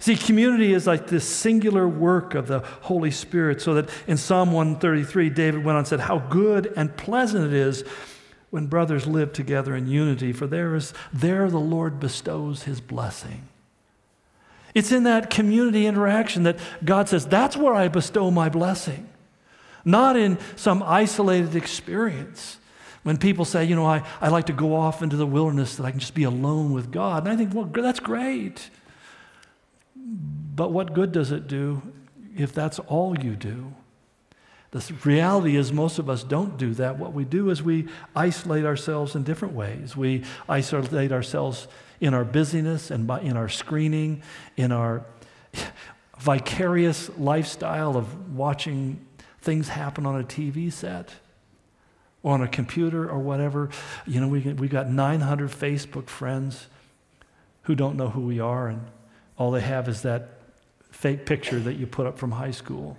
See, 0.00 0.16
community 0.16 0.74
is 0.74 0.88
like 0.88 1.06
this 1.06 1.24
singular 1.24 1.86
work 1.86 2.34
of 2.34 2.48
the 2.48 2.58
Holy 2.80 3.12
Spirit, 3.12 3.62
so 3.62 3.74
that 3.74 3.88
in 4.08 4.16
Psalm 4.16 4.50
133, 4.50 5.30
David 5.30 5.64
went 5.64 5.76
on 5.76 5.78
and 5.78 5.86
said, 5.86 6.00
How 6.00 6.18
good 6.18 6.72
and 6.74 6.96
pleasant 6.96 7.46
it 7.46 7.52
is 7.52 7.84
when 8.50 8.66
brothers 8.66 9.06
live 9.06 9.32
together 9.32 9.76
in 9.76 9.86
unity, 9.86 10.32
for 10.32 10.48
there, 10.48 10.74
is, 10.74 10.92
there 11.12 11.48
the 11.48 11.60
Lord 11.60 12.00
bestows 12.00 12.64
his 12.64 12.80
blessing. 12.80 13.46
It's 14.74 14.92
in 14.92 15.04
that 15.04 15.30
community 15.30 15.86
interaction 15.86 16.44
that 16.44 16.58
God 16.84 17.08
says, 17.08 17.26
that's 17.26 17.56
where 17.56 17.74
I 17.74 17.88
bestow 17.88 18.30
my 18.30 18.48
blessing, 18.48 19.08
not 19.84 20.16
in 20.16 20.38
some 20.56 20.82
isolated 20.82 21.54
experience. 21.54 22.58
When 23.02 23.18
people 23.18 23.44
say, 23.44 23.64
you 23.64 23.74
know, 23.74 23.84
I, 23.84 24.06
I 24.20 24.28
like 24.28 24.46
to 24.46 24.52
go 24.52 24.76
off 24.76 25.02
into 25.02 25.16
the 25.16 25.26
wilderness 25.26 25.76
that 25.76 25.84
I 25.84 25.90
can 25.90 25.98
just 25.98 26.14
be 26.14 26.22
alone 26.22 26.72
with 26.72 26.92
God. 26.92 27.24
And 27.24 27.32
I 27.32 27.36
think, 27.36 27.52
well, 27.52 27.64
that's 27.64 28.00
great. 28.00 28.70
But 29.96 30.70
what 30.70 30.94
good 30.94 31.12
does 31.12 31.32
it 31.32 31.48
do 31.48 31.82
if 32.36 32.52
that's 32.52 32.78
all 32.78 33.18
you 33.18 33.34
do? 33.34 33.74
The 34.70 34.94
reality 35.04 35.56
is, 35.56 35.70
most 35.70 35.98
of 35.98 36.08
us 36.08 36.24
don't 36.24 36.56
do 36.56 36.72
that. 36.74 36.98
What 36.98 37.12
we 37.12 37.24
do 37.24 37.50
is 37.50 37.62
we 37.62 37.88
isolate 38.16 38.64
ourselves 38.64 39.14
in 39.14 39.22
different 39.22 39.52
ways. 39.52 39.96
We 39.96 40.24
isolate 40.48 41.12
ourselves 41.12 41.68
in 42.02 42.14
our 42.14 42.24
busyness 42.24 42.90
and 42.90 43.08
in 43.22 43.36
our 43.36 43.48
screening, 43.48 44.20
in 44.56 44.72
our 44.72 45.06
vicarious 46.18 47.08
lifestyle 47.16 47.96
of 47.96 48.36
watching 48.36 49.06
things 49.40 49.68
happen 49.68 50.04
on 50.04 50.20
a 50.20 50.24
TV 50.24 50.70
set 50.70 51.10
or 52.24 52.34
on 52.34 52.42
a 52.42 52.48
computer 52.48 53.08
or 53.08 53.20
whatever. 53.20 53.70
You 54.04 54.20
know, 54.20 54.26
we, 54.26 54.40
we 54.40 54.66
got 54.66 54.90
900 54.90 55.48
Facebook 55.48 56.08
friends 56.08 56.66
who 57.62 57.76
don't 57.76 57.96
know 57.96 58.08
who 58.08 58.22
we 58.22 58.40
are, 58.40 58.66
and 58.66 58.84
all 59.38 59.52
they 59.52 59.60
have 59.60 59.88
is 59.88 60.02
that 60.02 60.40
fake 60.90 61.24
picture 61.24 61.60
that 61.60 61.74
you 61.74 61.86
put 61.86 62.08
up 62.08 62.18
from 62.18 62.32
high 62.32 62.50
school. 62.50 62.96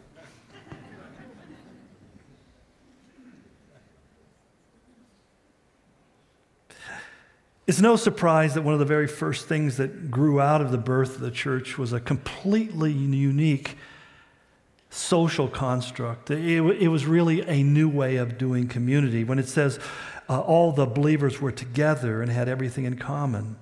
It's 7.65 7.79
no 7.79 7.95
surprise 7.95 8.55
that 8.55 8.63
one 8.63 8.73
of 8.73 8.79
the 8.79 8.85
very 8.85 9.07
first 9.07 9.47
things 9.47 9.77
that 9.77 10.11
grew 10.11 10.41
out 10.41 10.61
of 10.61 10.71
the 10.71 10.77
birth 10.77 11.15
of 11.15 11.21
the 11.21 11.31
church 11.31 11.77
was 11.77 11.93
a 11.93 11.99
completely 11.99 12.91
unique 12.91 13.77
social 14.89 15.47
construct. 15.47 16.29
It, 16.29 16.59
it 16.59 16.87
was 16.89 17.05
really 17.05 17.41
a 17.41 17.63
new 17.63 17.87
way 17.87 18.17
of 18.17 18.37
doing 18.37 18.67
community. 18.67 19.23
When 19.23 19.39
it 19.39 19.47
says 19.47 19.79
uh, 20.29 20.41
all 20.41 20.71
the 20.71 20.85
believers 20.85 21.39
were 21.39 21.51
together 21.51 22.21
and 22.21 22.29
had 22.29 22.49
everything 22.49 22.83
in 22.85 22.97
common, 22.97 23.55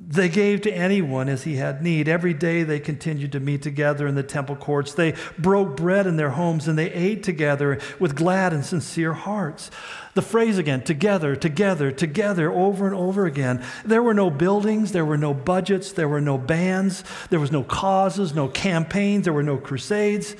they 0.00 0.28
gave 0.28 0.60
to 0.60 0.70
anyone 0.70 1.28
as 1.28 1.42
he 1.42 1.56
had 1.56 1.82
need. 1.82 2.08
Every 2.08 2.32
day 2.32 2.62
they 2.62 2.78
continued 2.78 3.32
to 3.32 3.40
meet 3.40 3.62
together 3.62 4.06
in 4.06 4.14
the 4.14 4.22
temple 4.22 4.54
courts. 4.54 4.94
They 4.94 5.14
broke 5.36 5.76
bread 5.76 6.06
in 6.06 6.16
their 6.16 6.30
homes 6.30 6.68
and 6.68 6.78
they 6.78 6.92
ate 6.92 7.24
together 7.24 7.80
with 7.98 8.14
glad 8.14 8.52
and 8.52 8.64
sincere 8.64 9.12
hearts. 9.12 9.72
The 10.14 10.22
phrase 10.22 10.56
again, 10.56 10.82
together, 10.82 11.34
together, 11.34 11.90
together, 11.90 12.52
over 12.52 12.86
and 12.86 12.94
over 12.94 13.26
again. 13.26 13.64
There 13.84 14.02
were 14.02 14.14
no 14.14 14.30
buildings, 14.30 14.92
there 14.92 15.04
were 15.04 15.18
no 15.18 15.34
budgets, 15.34 15.90
there 15.90 16.08
were 16.08 16.20
no 16.20 16.38
bands, 16.38 17.02
there 17.30 17.40
was 17.40 17.52
no 17.52 17.64
causes, 17.64 18.32
no 18.32 18.46
campaigns, 18.46 19.24
there 19.24 19.32
were 19.32 19.42
no 19.42 19.56
crusades. 19.56 20.36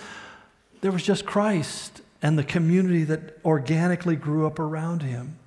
There 0.83 0.93
was 0.93 1.03
just 1.03 1.27
Christ 1.27 2.01
and 2.23 2.39
the 2.39 2.45
community 2.45 3.03
that 3.05 3.39
organically 3.45 4.15
grew 4.15 4.47
up 4.47 4.61
around 4.61 5.03
him. 5.03 5.39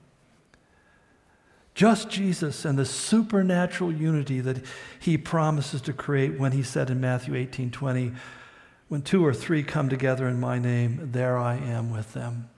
Just 1.82 2.12
Jesus 2.12 2.63
and 2.63 2.78
the 2.78 2.86
supernatural 2.86 3.91
unity 3.91 4.39
that 4.39 4.63
he 5.00 5.17
promises 5.17 5.82
to 5.82 5.94
create 5.94 6.39
when 6.39 6.52
he 6.52 6.62
said 6.62 6.91
in 6.91 7.02
Matthew 7.02 7.34
18 7.34 7.72
20, 7.72 8.12
When 8.88 9.02
two 9.02 9.26
or 9.26 9.34
three 9.34 9.63
come 9.63 9.89
together 9.89 10.28
in 10.28 10.39
my 10.39 10.60
name, 10.60 11.10
there 11.12 11.39
I 11.39 11.56
am 11.56 11.89
with 11.89 12.13
them. 12.13 12.52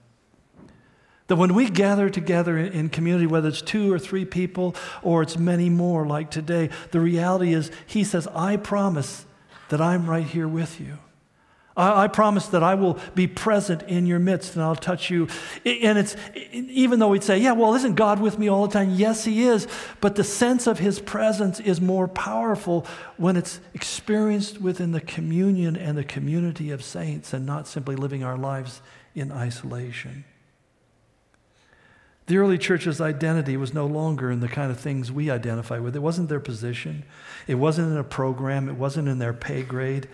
That 1.28 1.36
when 1.36 1.54
we 1.54 1.70
gather 1.70 2.10
together 2.10 2.58
in 2.58 2.90
community, 2.90 3.26
whether 3.26 3.48
it's 3.48 3.62
two 3.62 3.90
or 3.90 3.98
three 3.98 4.26
people 4.26 4.76
or 5.02 5.22
it's 5.22 5.38
many 5.38 5.70
more 5.70 6.04
like 6.04 6.30
today, 6.30 6.68
the 6.90 7.00
reality 7.00 7.54
is, 7.54 7.70
he 7.86 8.04
says, 8.04 8.26
I 8.34 8.58
promise 8.58 9.24
that 9.70 9.80
I'm 9.80 10.04
right 10.04 10.26
here 10.26 10.46
with 10.46 10.78
you. 10.78 10.98
I, 11.76 12.04
I 12.04 12.08
promise 12.08 12.46
that 12.48 12.62
I 12.62 12.74
will 12.74 12.98
be 13.14 13.26
present 13.26 13.82
in 13.82 14.06
your 14.06 14.18
midst 14.18 14.54
and 14.54 14.62
I'll 14.62 14.76
touch 14.76 15.10
you. 15.10 15.28
And 15.64 15.98
it's, 15.98 16.16
even 16.52 16.98
though 16.98 17.08
we'd 17.08 17.24
say, 17.24 17.38
yeah, 17.38 17.52
well, 17.52 17.74
isn't 17.74 17.94
God 17.94 18.20
with 18.20 18.38
me 18.38 18.48
all 18.48 18.66
the 18.66 18.72
time? 18.72 18.90
Yes, 18.90 19.24
He 19.24 19.44
is. 19.44 19.66
But 20.00 20.16
the 20.16 20.24
sense 20.24 20.66
of 20.66 20.78
His 20.78 21.00
presence 21.00 21.60
is 21.60 21.80
more 21.80 22.08
powerful 22.08 22.86
when 23.16 23.36
it's 23.36 23.60
experienced 23.74 24.60
within 24.60 24.92
the 24.92 25.00
communion 25.00 25.76
and 25.76 25.96
the 25.98 26.04
community 26.04 26.70
of 26.70 26.82
saints 26.82 27.32
and 27.32 27.44
not 27.44 27.66
simply 27.66 27.96
living 27.96 28.22
our 28.22 28.36
lives 28.36 28.80
in 29.14 29.32
isolation. 29.32 30.24
The 32.26 32.38
early 32.38 32.56
church's 32.56 33.02
identity 33.02 33.56
was 33.56 33.74
no 33.74 33.84
longer 33.84 34.30
in 34.30 34.40
the 34.40 34.48
kind 34.48 34.70
of 34.70 34.80
things 34.80 35.12
we 35.12 35.30
identify 35.30 35.78
with. 35.78 35.94
It 35.94 36.00
wasn't 36.00 36.30
their 36.30 36.40
position, 36.40 37.04
it 37.46 37.56
wasn't 37.56 37.92
in 37.92 37.98
a 37.98 38.04
program, 38.04 38.68
it 38.68 38.76
wasn't 38.76 39.08
in 39.08 39.18
their 39.18 39.34
pay 39.34 39.62
grade. 39.62 40.08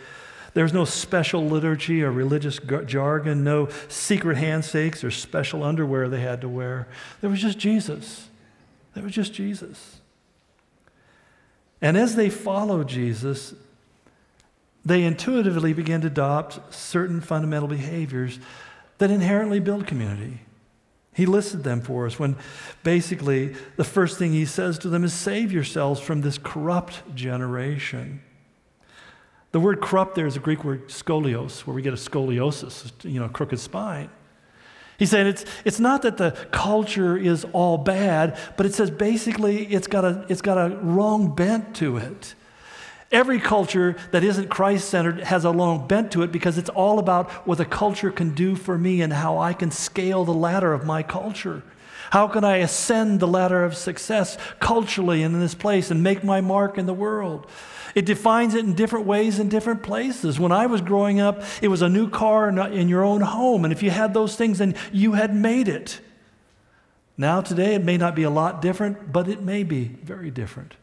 There 0.53 0.65
was 0.65 0.73
no 0.73 0.85
special 0.85 1.47
liturgy 1.47 2.03
or 2.03 2.11
religious 2.11 2.59
jargon, 2.87 3.45
no 3.45 3.69
secret 3.89 4.37
handshakes 4.37 5.05
or 5.05 5.11
special 5.11 5.63
underwear 5.63 6.09
they 6.09 6.21
had 6.21 6.41
to 6.41 6.49
wear. 6.49 6.89
There 7.21 7.31
was 7.31 7.41
just 7.41 7.59
Jesus. 7.59 8.29
There 8.95 9.05
was 9.05 9.13
just 9.13 9.33
Jesus. 9.33 10.01
And 11.81 11.97
as 11.97 12.17
they 12.17 12.29
followed 12.29 12.89
Jesus, 12.89 13.55
they 14.85 15.05
intuitively 15.05 15.73
began 15.73 16.01
to 16.03 16.09
adopt 16.09 16.75
certain 16.75 17.21
fundamental 17.21 17.69
behaviors 17.69 18.39
that 18.99 19.11
inherently 19.11 19.61
build 19.61 19.87
community. 19.87 20.41
He 21.13 21.27
listed 21.27 21.65
them 21.65 21.81
for 21.81 22.07
us 22.07 22.19
when 22.19 22.37
basically 22.83 23.55
the 23.77 23.85
first 23.85 24.19
thing 24.19 24.33
he 24.33 24.45
says 24.45 24.79
to 24.79 24.89
them 24.89 25.05
is 25.05 25.13
save 25.13 25.53
yourselves 25.53 26.01
from 26.01 26.21
this 26.21 26.39
corrupt 26.39 27.15
generation. 27.15 28.23
The 29.53 29.61
word 29.61 29.81
corrupt 29.81 30.15
there 30.15 30.27
is 30.27 30.37
a 30.37 30.41
Greek 30.41 30.65
word 30.65 30.89
scolios, 30.89 31.61
where 31.61 31.75
we 31.75 31.83
get 31.83 31.93
a 31.93 31.97
scoliosis, 31.97 32.93
you 33.03 33.19
know, 33.19 33.27
a 33.27 33.29
crooked 33.29 33.59
spine. 33.59 34.11
He's 34.99 35.11
saying 35.11 35.29
it's, 35.29 35.45
it's 35.65 35.81
not 35.81 36.03
that 36.03 36.19
the 36.19 36.33
culture 36.53 37.17
is 37.17 37.47
all 37.53 37.79
bad, 37.79 38.39
but 38.57 38.67
it 38.67 38.75
says 38.75 38.91
basically 38.91 39.65
it's 39.67 39.87
got, 39.87 40.05
a, 40.05 40.27
it's 40.29 40.43
got 40.43 40.59
a 40.59 40.77
wrong 40.77 41.35
bent 41.35 41.75
to 41.77 41.97
it. 41.97 42.35
Every 43.11 43.41
culture 43.41 43.97
that 44.13 44.23
isn't 44.23 44.51
Christ 44.51 44.89
centered 44.89 45.21
has 45.21 45.45
a 45.45 45.51
long 45.51 45.89
bent 45.89 46.13
to 46.13 46.23
it 46.23 46.31
because 46.31 46.59
it's 46.59 46.69
all 46.69 46.99
about 46.99 47.31
what 47.47 47.59
the 47.59 47.65
culture 47.65 48.11
can 48.11 48.35
do 48.35 48.55
for 48.55 48.79
me 48.79 49.01
and 49.01 49.13
how 49.13 49.39
I 49.39 49.53
can 49.53 49.71
scale 49.71 50.25
the 50.25 50.35
ladder 50.35 50.73
of 50.73 50.85
my 50.85 51.03
culture. 51.03 51.65
How 52.11 52.29
can 52.29 52.45
I 52.45 52.59
ascend 52.59 53.19
the 53.19 53.27
ladder 53.27 53.65
of 53.65 53.77
success 53.77 54.37
culturally 54.61 55.23
in 55.23 55.41
this 55.41 55.55
place 55.55 55.91
and 55.91 56.03
make 56.03 56.23
my 56.23 56.41
mark 56.41 56.77
in 56.79 56.87
the 56.87 56.95
world? 56.95 57.47
It 57.95 58.07
defines 58.07 58.55
it 58.55 58.65
in 58.65 58.75
different 58.75 59.07
ways 59.07 59.39
in 59.39 59.49
different 59.49 59.83
places. 59.83 60.39
When 60.39 60.53
I 60.53 60.67
was 60.67 60.81
growing 60.81 61.21
up, 61.21 61.43
it 61.61 61.69
was 61.69 61.83
a 61.83 61.89
new 61.89 62.09
car 62.09 62.49
in 62.49 62.89
your 62.89 63.05
own 63.05 63.21
home. 63.21 63.65
And 63.65 63.73
if 63.73 63.83
you 63.83 63.91
had 63.91 64.15
those 64.15 64.37
things, 64.37 64.59
then 64.59 64.75
you 64.93 65.13
had 65.13 65.35
made 65.35 65.69
it. 65.69 66.01
Now, 67.17 67.41
today, 67.41 67.75
it 67.75 67.85
may 67.85 67.99
not 67.99 68.15
be 68.15 68.23
a 68.23 68.31
lot 68.31 68.63
different, 68.63 69.13
but 69.13 69.29
it 69.29 69.43
may 69.43 69.63
be 69.63 69.85
very 69.85 70.31
different. 70.31 70.77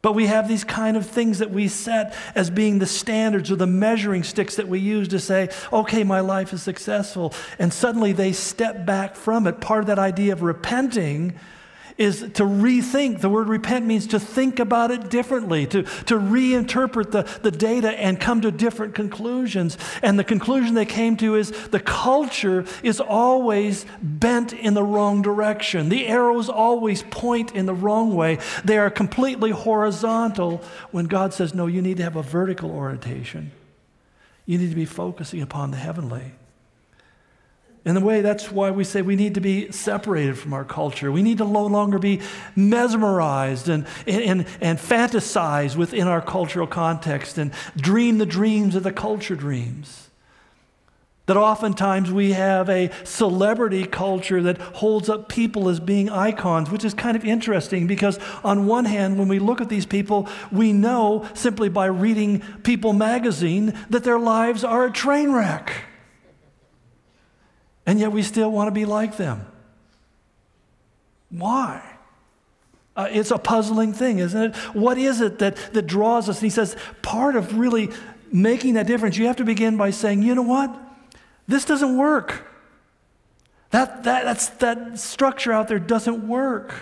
But 0.00 0.12
we 0.12 0.26
have 0.26 0.48
these 0.48 0.62
kind 0.62 0.96
of 0.96 1.04
things 1.04 1.40
that 1.40 1.50
we 1.50 1.66
set 1.66 2.14
as 2.34 2.50
being 2.50 2.78
the 2.78 2.86
standards 2.86 3.50
or 3.50 3.56
the 3.56 3.66
measuring 3.66 4.22
sticks 4.22 4.56
that 4.56 4.68
we 4.68 4.78
use 4.78 5.08
to 5.08 5.18
say, 5.18 5.50
okay, 5.72 6.04
my 6.04 6.20
life 6.20 6.52
is 6.52 6.62
successful. 6.62 7.34
And 7.58 7.72
suddenly 7.72 8.12
they 8.12 8.32
step 8.32 8.86
back 8.86 9.16
from 9.16 9.46
it. 9.46 9.60
Part 9.60 9.80
of 9.80 9.86
that 9.88 9.98
idea 9.98 10.32
of 10.32 10.42
repenting 10.42 11.34
is 11.98 12.20
to 12.20 12.44
rethink. 12.44 13.20
The 13.20 13.28
word 13.28 13.48
repent 13.48 13.84
means 13.84 14.06
to 14.08 14.20
think 14.20 14.60
about 14.60 14.92
it 14.92 15.10
differently, 15.10 15.66
to, 15.66 15.82
to 15.82 16.14
reinterpret 16.14 17.10
the, 17.10 17.22
the 17.42 17.50
data 17.50 17.90
and 17.90 18.20
come 18.20 18.40
to 18.42 18.52
different 18.52 18.94
conclusions. 18.94 19.76
And 20.00 20.16
the 20.18 20.24
conclusion 20.24 20.74
they 20.74 20.86
came 20.86 21.16
to 21.18 21.34
is 21.34 21.50
the 21.68 21.80
culture 21.80 22.64
is 22.84 23.00
always 23.00 23.84
bent 24.00 24.52
in 24.52 24.74
the 24.74 24.84
wrong 24.84 25.22
direction. 25.22 25.88
The 25.88 26.06
arrows 26.06 26.48
always 26.48 27.02
point 27.02 27.52
in 27.52 27.66
the 27.66 27.74
wrong 27.74 28.14
way. 28.14 28.38
They 28.64 28.78
are 28.78 28.90
completely 28.90 29.50
horizontal 29.50 30.62
when 30.92 31.06
God 31.06 31.34
says, 31.34 31.52
no, 31.52 31.66
you 31.66 31.82
need 31.82 31.96
to 31.96 32.04
have 32.04 32.16
a 32.16 32.22
vertical 32.22 32.70
orientation. 32.70 33.50
You 34.46 34.56
need 34.56 34.70
to 34.70 34.76
be 34.76 34.86
focusing 34.86 35.42
upon 35.42 35.72
the 35.72 35.76
heavenly. 35.76 36.32
In 37.84 37.96
a 37.96 38.00
way, 38.00 38.20
that's 38.20 38.50
why 38.50 38.70
we 38.70 38.84
say 38.84 39.02
we 39.02 39.16
need 39.16 39.34
to 39.34 39.40
be 39.40 39.70
separated 39.72 40.36
from 40.36 40.52
our 40.52 40.64
culture. 40.64 41.10
We 41.12 41.22
need 41.22 41.38
to 41.38 41.44
no 41.44 41.66
longer 41.66 41.98
be 41.98 42.20
mesmerized 42.56 43.68
and, 43.68 43.86
and, 44.06 44.46
and 44.60 44.78
fantasize 44.78 45.76
within 45.76 46.06
our 46.06 46.20
cultural 46.20 46.66
context 46.66 47.38
and 47.38 47.52
dream 47.76 48.18
the 48.18 48.26
dreams 48.26 48.74
of 48.74 48.82
the 48.82 48.92
culture 48.92 49.36
dreams. 49.36 50.08
That 51.26 51.36
oftentimes 51.36 52.10
we 52.10 52.32
have 52.32 52.70
a 52.70 52.90
celebrity 53.04 53.84
culture 53.84 54.42
that 54.42 54.58
holds 54.58 55.10
up 55.10 55.28
people 55.28 55.68
as 55.68 55.78
being 55.78 56.08
icons, 56.08 56.70
which 56.70 56.86
is 56.86 56.94
kind 56.94 57.16
of 57.18 57.24
interesting 57.24 57.86
because, 57.86 58.18
on 58.42 58.66
one 58.66 58.86
hand, 58.86 59.18
when 59.18 59.28
we 59.28 59.38
look 59.38 59.60
at 59.60 59.68
these 59.68 59.84
people, 59.84 60.26
we 60.50 60.72
know 60.72 61.28
simply 61.34 61.68
by 61.68 61.84
reading 61.86 62.40
People 62.62 62.94
magazine 62.94 63.74
that 63.90 64.04
their 64.04 64.18
lives 64.18 64.64
are 64.64 64.86
a 64.86 64.90
train 64.90 65.32
wreck 65.32 65.87
and 67.88 67.98
yet 67.98 68.12
we 68.12 68.22
still 68.22 68.50
want 68.50 68.68
to 68.68 68.70
be 68.70 68.84
like 68.84 69.16
them. 69.16 69.46
Why? 71.30 71.82
Uh, 72.94 73.08
it's 73.10 73.30
a 73.30 73.38
puzzling 73.38 73.94
thing, 73.94 74.18
isn't 74.18 74.42
it? 74.42 74.56
What 74.74 74.98
is 74.98 75.22
it 75.22 75.38
that, 75.38 75.56
that 75.72 75.86
draws 75.86 76.28
us? 76.28 76.36
And 76.36 76.44
he 76.44 76.50
says, 76.50 76.76
part 77.00 77.34
of 77.34 77.58
really 77.58 77.88
making 78.30 78.74
that 78.74 78.86
difference, 78.86 79.16
you 79.16 79.26
have 79.26 79.36
to 79.36 79.44
begin 79.44 79.78
by 79.78 79.88
saying, 79.88 80.20
you 80.20 80.34
know 80.34 80.42
what? 80.42 80.78
This 81.46 81.64
doesn't 81.64 81.96
work. 81.96 82.46
That, 83.70 84.04
that, 84.04 84.24
that's, 84.24 84.50
that 84.50 84.98
structure 84.98 85.50
out 85.50 85.68
there 85.68 85.78
doesn't 85.78 86.28
work. 86.28 86.74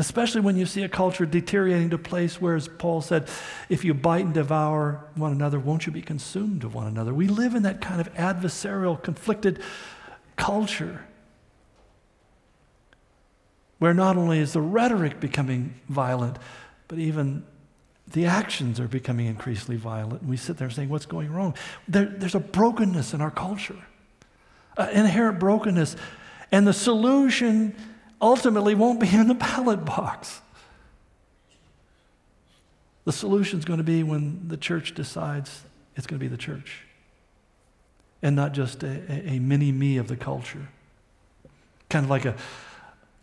Especially 0.00 0.40
when 0.40 0.56
you 0.56 0.64
see 0.64 0.82
a 0.82 0.88
culture 0.88 1.26
deteriorating 1.26 1.90
to 1.90 1.96
a 1.96 1.98
place 1.98 2.40
where, 2.40 2.56
as 2.56 2.68
Paul 2.68 3.02
said, 3.02 3.28
if 3.68 3.84
you 3.84 3.92
bite 3.92 4.24
and 4.24 4.32
devour 4.32 5.04
one 5.14 5.30
another, 5.30 5.60
won't 5.60 5.84
you 5.84 5.92
be 5.92 6.00
consumed 6.00 6.64
of 6.64 6.74
one 6.74 6.86
another? 6.86 7.12
We 7.12 7.28
live 7.28 7.54
in 7.54 7.64
that 7.64 7.82
kind 7.82 8.00
of 8.00 8.10
adversarial, 8.14 9.00
conflicted 9.02 9.60
culture 10.36 11.04
where 13.78 13.92
not 13.92 14.16
only 14.16 14.38
is 14.38 14.54
the 14.54 14.62
rhetoric 14.62 15.20
becoming 15.20 15.78
violent, 15.90 16.38
but 16.88 16.98
even 16.98 17.44
the 18.10 18.24
actions 18.24 18.80
are 18.80 18.88
becoming 18.88 19.26
increasingly 19.26 19.76
violent. 19.76 20.22
And 20.22 20.30
we 20.30 20.38
sit 20.38 20.56
there 20.56 20.70
saying, 20.70 20.88
What's 20.88 21.04
going 21.04 21.30
wrong? 21.30 21.54
There, 21.86 22.06
there's 22.06 22.34
a 22.34 22.40
brokenness 22.40 23.12
in 23.12 23.20
our 23.20 23.30
culture, 23.30 23.84
inherent 24.78 25.38
brokenness. 25.38 25.94
And 26.50 26.66
the 26.66 26.72
solution 26.72 27.76
ultimately 28.20 28.74
won't 28.74 29.00
be 29.00 29.08
in 29.08 29.28
the 29.28 29.34
ballot 29.34 29.84
box. 29.84 30.40
The 33.04 33.12
solution 33.12 33.58
is 33.58 33.64
going 33.64 33.78
to 33.78 33.84
be 33.84 34.02
when 34.02 34.48
the 34.48 34.56
church 34.56 34.94
decides 34.94 35.62
it's 35.96 36.06
going 36.06 36.18
to 36.18 36.24
be 36.24 36.28
the 36.28 36.36
church 36.36 36.84
and 38.22 38.36
not 38.36 38.52
just 38.52 38.82
a, 38.82 39.02
a, 39.10 39.34
a 39.34 39.38
mini 39.38 39.72
me 39.72 39.96
of 39.96 40.08
the 40.08 40.16
culture. 40.16 40.68
Kind 41.88 42.04
of 42.04 42.10
like 42.10 42.24
a, 42.24 42.36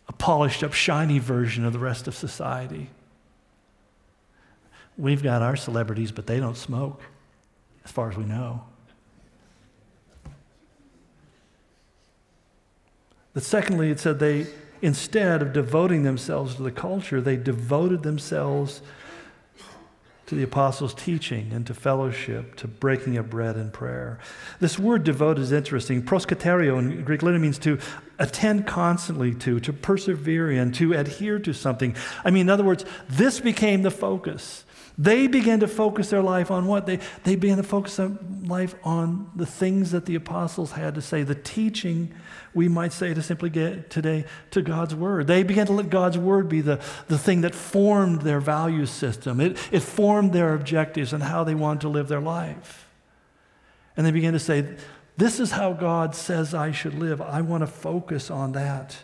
a 0.08 0.12
polished 0.12 0.62
up, 0.62 0.72
shiny 0.72 1.18
version 1.18 1.64
of 1.64 1.72
the 1.72 1.78
rest 1.78 2.08
of 2.08 2.14
society. 2.14 2.90
We've 4.96 5.22
got 5.22 5.42
our 5.42 5.56
celebrities, 5.56 6.10
but 6.10 6.26
they 6.26 6.40
don't 6.40 6.56
smoke, 6.56 7.00
as 7.84 7.92
far 7.92 8.10
as 8.10 8.16
we 8.16 8.24
know. 8.24 8.64
But 13.32 13.44
secondly, 13.44 13.90
it 13.90 14.00
said 14.00 14.18
they 14.18 14.48
instead 14.82 15.42
of 15.42 15.52
devoting 15.52 16.02
themselves 16.02 16.54
to 16.56 16.62
the 16.62 16.72
culture, 16.72 17.20
they 17.20 17.36
devoted 17.36 18.02
themselves 18.02 18.82
to 20.28 20.34
the 20.34 20.42
apostles' 20.42 20.92
teaching 20.92 21.50
and 21.52 21.66
to 21.66 21.72
fellowship, 21.72 22.54
to 22.56 22.68
breaking 22.68 23.16
of 23.16 23.30
bread 23.30 23.56
and 23.56 23.72
prayer. 23.72 24.18
This 24.60 24.78
word 24.78 25.02
devote 25.02 25.38
is 25.38 25.52
interesting. 25.52 26.02
Proskaterio 26.02 26.78
in 26.78 27.02
Greek 27.02 27.22
literally 27.22 27.42
means 27.42 27.58
to 27.60 27.78
attend 28.18 28.66
constantly 28.66 29.34
to, 29.36 29.58
to 29.60 29.72
persevere 29.72 30.50
in, 30.50 30.72
to 30.72 30.92
adhere 30.92 31.38
to 31.38 31.54
something. 31.54 31.96
I 32.26 32.30
mean, 32.30 32.42
in 32.42 32.50
other 32.50 32.64
words, 32.64 32.84
this 33.08 33.40
became 33.40 33.80
the 33.80 33.90
focus. 33.90 34.64
They 35.00 35.28
began 35.28 35.60
to 35.60 35.68
focus 35.68 36.10
their 36.10 36.22
life 36.22 36.50
on 36.50 36.66
what? 36.66 36.86
They, 36.86 36.98
they 37.22 37.36
began 37.36 37.58
to 37.58 37.62
focus 37.62 37.96
their 37.96 38.10
life 38.42 38.74
on 38.82 39.30
the 39.36 39.46
things 39.46 39.92
that 39.92 40.06
the 40.06 40.16
apostles 40.16 40.72
had 40.72 40.96
to 40.96 41.02
say, 41.02 41.22
the 41.22 41.36
teaching, 41.36 42.12
we 42.52 42.66
might 42.66 42.92
say 42.92 43.14
to 43.14 43.22
simply 43.22 43.48
get 43.48 43.90
today, 43.90 44.24
to 44.50 44.60
God's 44.60 44.96
Word. 44.96 45.28
They 45.28 45.44
began 45.44 45.66
to 45.66 45.72
let 45.72 45.88
God's 45.88 46.18
Word 46.18 46.48
be 46.48 46.62
the, 46.62 46.80
the 47.06 47.16
thing 47.16 47.42
that 47.42 47.54
formed 47.54 48.22
their 48.22 48.40
value 48.40 48.86
system. 48.86 49.40
It, 49.40 49.56
it 49.70 49.80
formed 49.80 50.32
their 50.32 50.52
objectives 50.52 51.12
and 51.12 51.22
how 51.22 51.44
they 51.44 51.54
wanted 51.54 51.82
to 51.82 51.88
live 51.88 52.08
their 52.08 52.20
life. 52.20 52.88
And 53.96 54.04
they 54.04 54.10
began 54.10 54.32
to 54.32 54.40
say, 54.40 54.66
This 55.16 55.38
is 55.38 55.52
how 55.52 55.74
God 55.74 56.16
says 56.16 56.54
I 56.54 56.72
should 56.72 56.94
live. 56.94 57.20
I 57.20 57.40
want 57.42 57.62
to 57.62 57.68
focus 57.68 58.32
on 58.32 58.50
that 58.52 58.96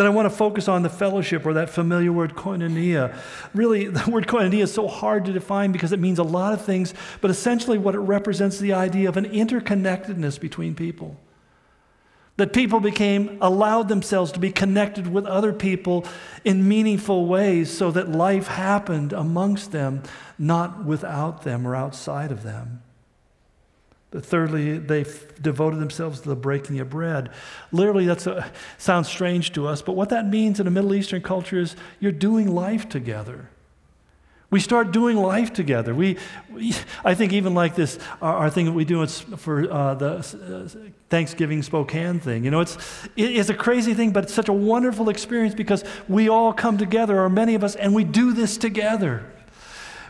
that 0.00 0.06
I 0.06 0.10
want 0.10 0.24
to 0.24 0.34
focus 0.34 0.66
on 0.66 0.82
the 0.82 0.88
fellowship 0.88 1.44
or 1.44 1.52
that 1.52 1.68
familiar 1.68 2.10
word 2.10 2.34
koinonia. 2.34 3.14
Really, 3.52 3.84
the 3.88 4.10
word 4.10 4.26
koinonia 4.26 4.62
is 4.62 4.72
so 4.72 4.88
hard 4.88 5.26
to 5.26 5.32
define 5.34 5.72
because 5.72 5.92
it 5.92 6.00
means 6.00 6.18
a 6.18 6.22
lot 6.22 6.54
of 6.54 6.64
things, 6.64 6.94
but 7.20 7.30
essentially 7.30 7.76
what 7.76 7.94
it 7.94 7.98
represents 7.98 8.56
is 8.56 8.62
the 8.62 8.72
idea 8.72 9.10
of 9.10 9.18
an 9.18 9.26
interconnectedness 9.26 10.40
between 10.40 10.74
people. 10.74 11.20
That 12.38 12.54
people 12.54 12.80
became, 12.80 13.36
allowed 13.42 13.88
themselves 13.88 14.32
to 14.32 14.40
be 14.40 14.50
connected 14.50 15.06
with 15.06 15.26
other 15.26 15.52
people 15.52 16.06
in 16.46 16.66
meaningful 16.66 17.26
ways 17.26 17.70
so 17.70 17.90
that 17.90 18.08
life 18.08 18.46
happened 18.46 19.12
amongst 19.12 19.70
them, 19.70 20.02
not 20.38 20.82
without 20.82 21.42
them 21.42 21.66
or 21.66 21.76
outside 21.76 22.32
of 22.32 22.42
them. 22.42 22.80
Thirdly, 24.12 24.78
they 24.78 25.04
devoted 25.40 25.78
themselves 25.78 26.20
to 26.22 26.28
the 26.28 26.36
breaking 26.36 26.80
of 26.80 26.90
bread. 26.90 27.30
Literally, 27.70 28.06
that 28.06 28.50
sounds 28.76 29.08
strange 29.08 29.52
to 29.52 29.68
us, 29.68 29.82
but 29.82 29.92
what 29.92 30.08
that 30.08 30.28
means 30.28 30.58
in 30.58 30.66
a 30.66 30.70
Middle 30.70 30.94
Eastern 30.94 31.22
culture 31.22 31.60
is 31.60 31.76
you're 32.00 32.10
doing 32.10 32.52
life 32.52 32.88
together. 32.88 33.50
We 34.50 34.58
start 34.58 34.90
doing 34.90 35.16
life 35.16 35.52
together. 35.52 35.94
We, 35.94 36.16
we 36.52 36.74
I 37.04 37.14
think, 37.14 37.32
even 37.32 37.54
like 37.54 37.76
this, 37.76 38.00
our, 38.20 38.34
our 38.34 38.50
thing 38.50 38.64
that 38.64 38.72
we 38.72 38.84
do 38.84 39.06
for 39.06 39.72
uh, 39.72 39.94
the 39.94 40.10
uh, 40.16 40.90
Thanksgiving 41.08 41.62
Spokane 41.62 42.18
thing. 42.18 42.44
You 42.44 42.50
know, 42.50 42.58
it's, 42.58 42.76
it, 43.14 43.36
it's 43.36 43.48
a 43.48 43.54
crazy 43.54 43.94
thing, 43.94 44.10
but 44.10 44.24
it's 44.24 44.34
such 44.34 44.48
a 44.48 44.52
wonderful 44.52 45.08
experience 45.08 45.54
because 45.54 45.84
we 46.08 46.28
all 46.28 46.52
come 46.52 46.78
together, 46.78 47.20
or 47.20 47.28
many 47.28 47.54
of 47.54 47.62
us, 47.62 47.76
and 47.76 47.94
we 47.94 48.02
do 48.02 48.32
this 48.32 48.56
together. 48.58 49.24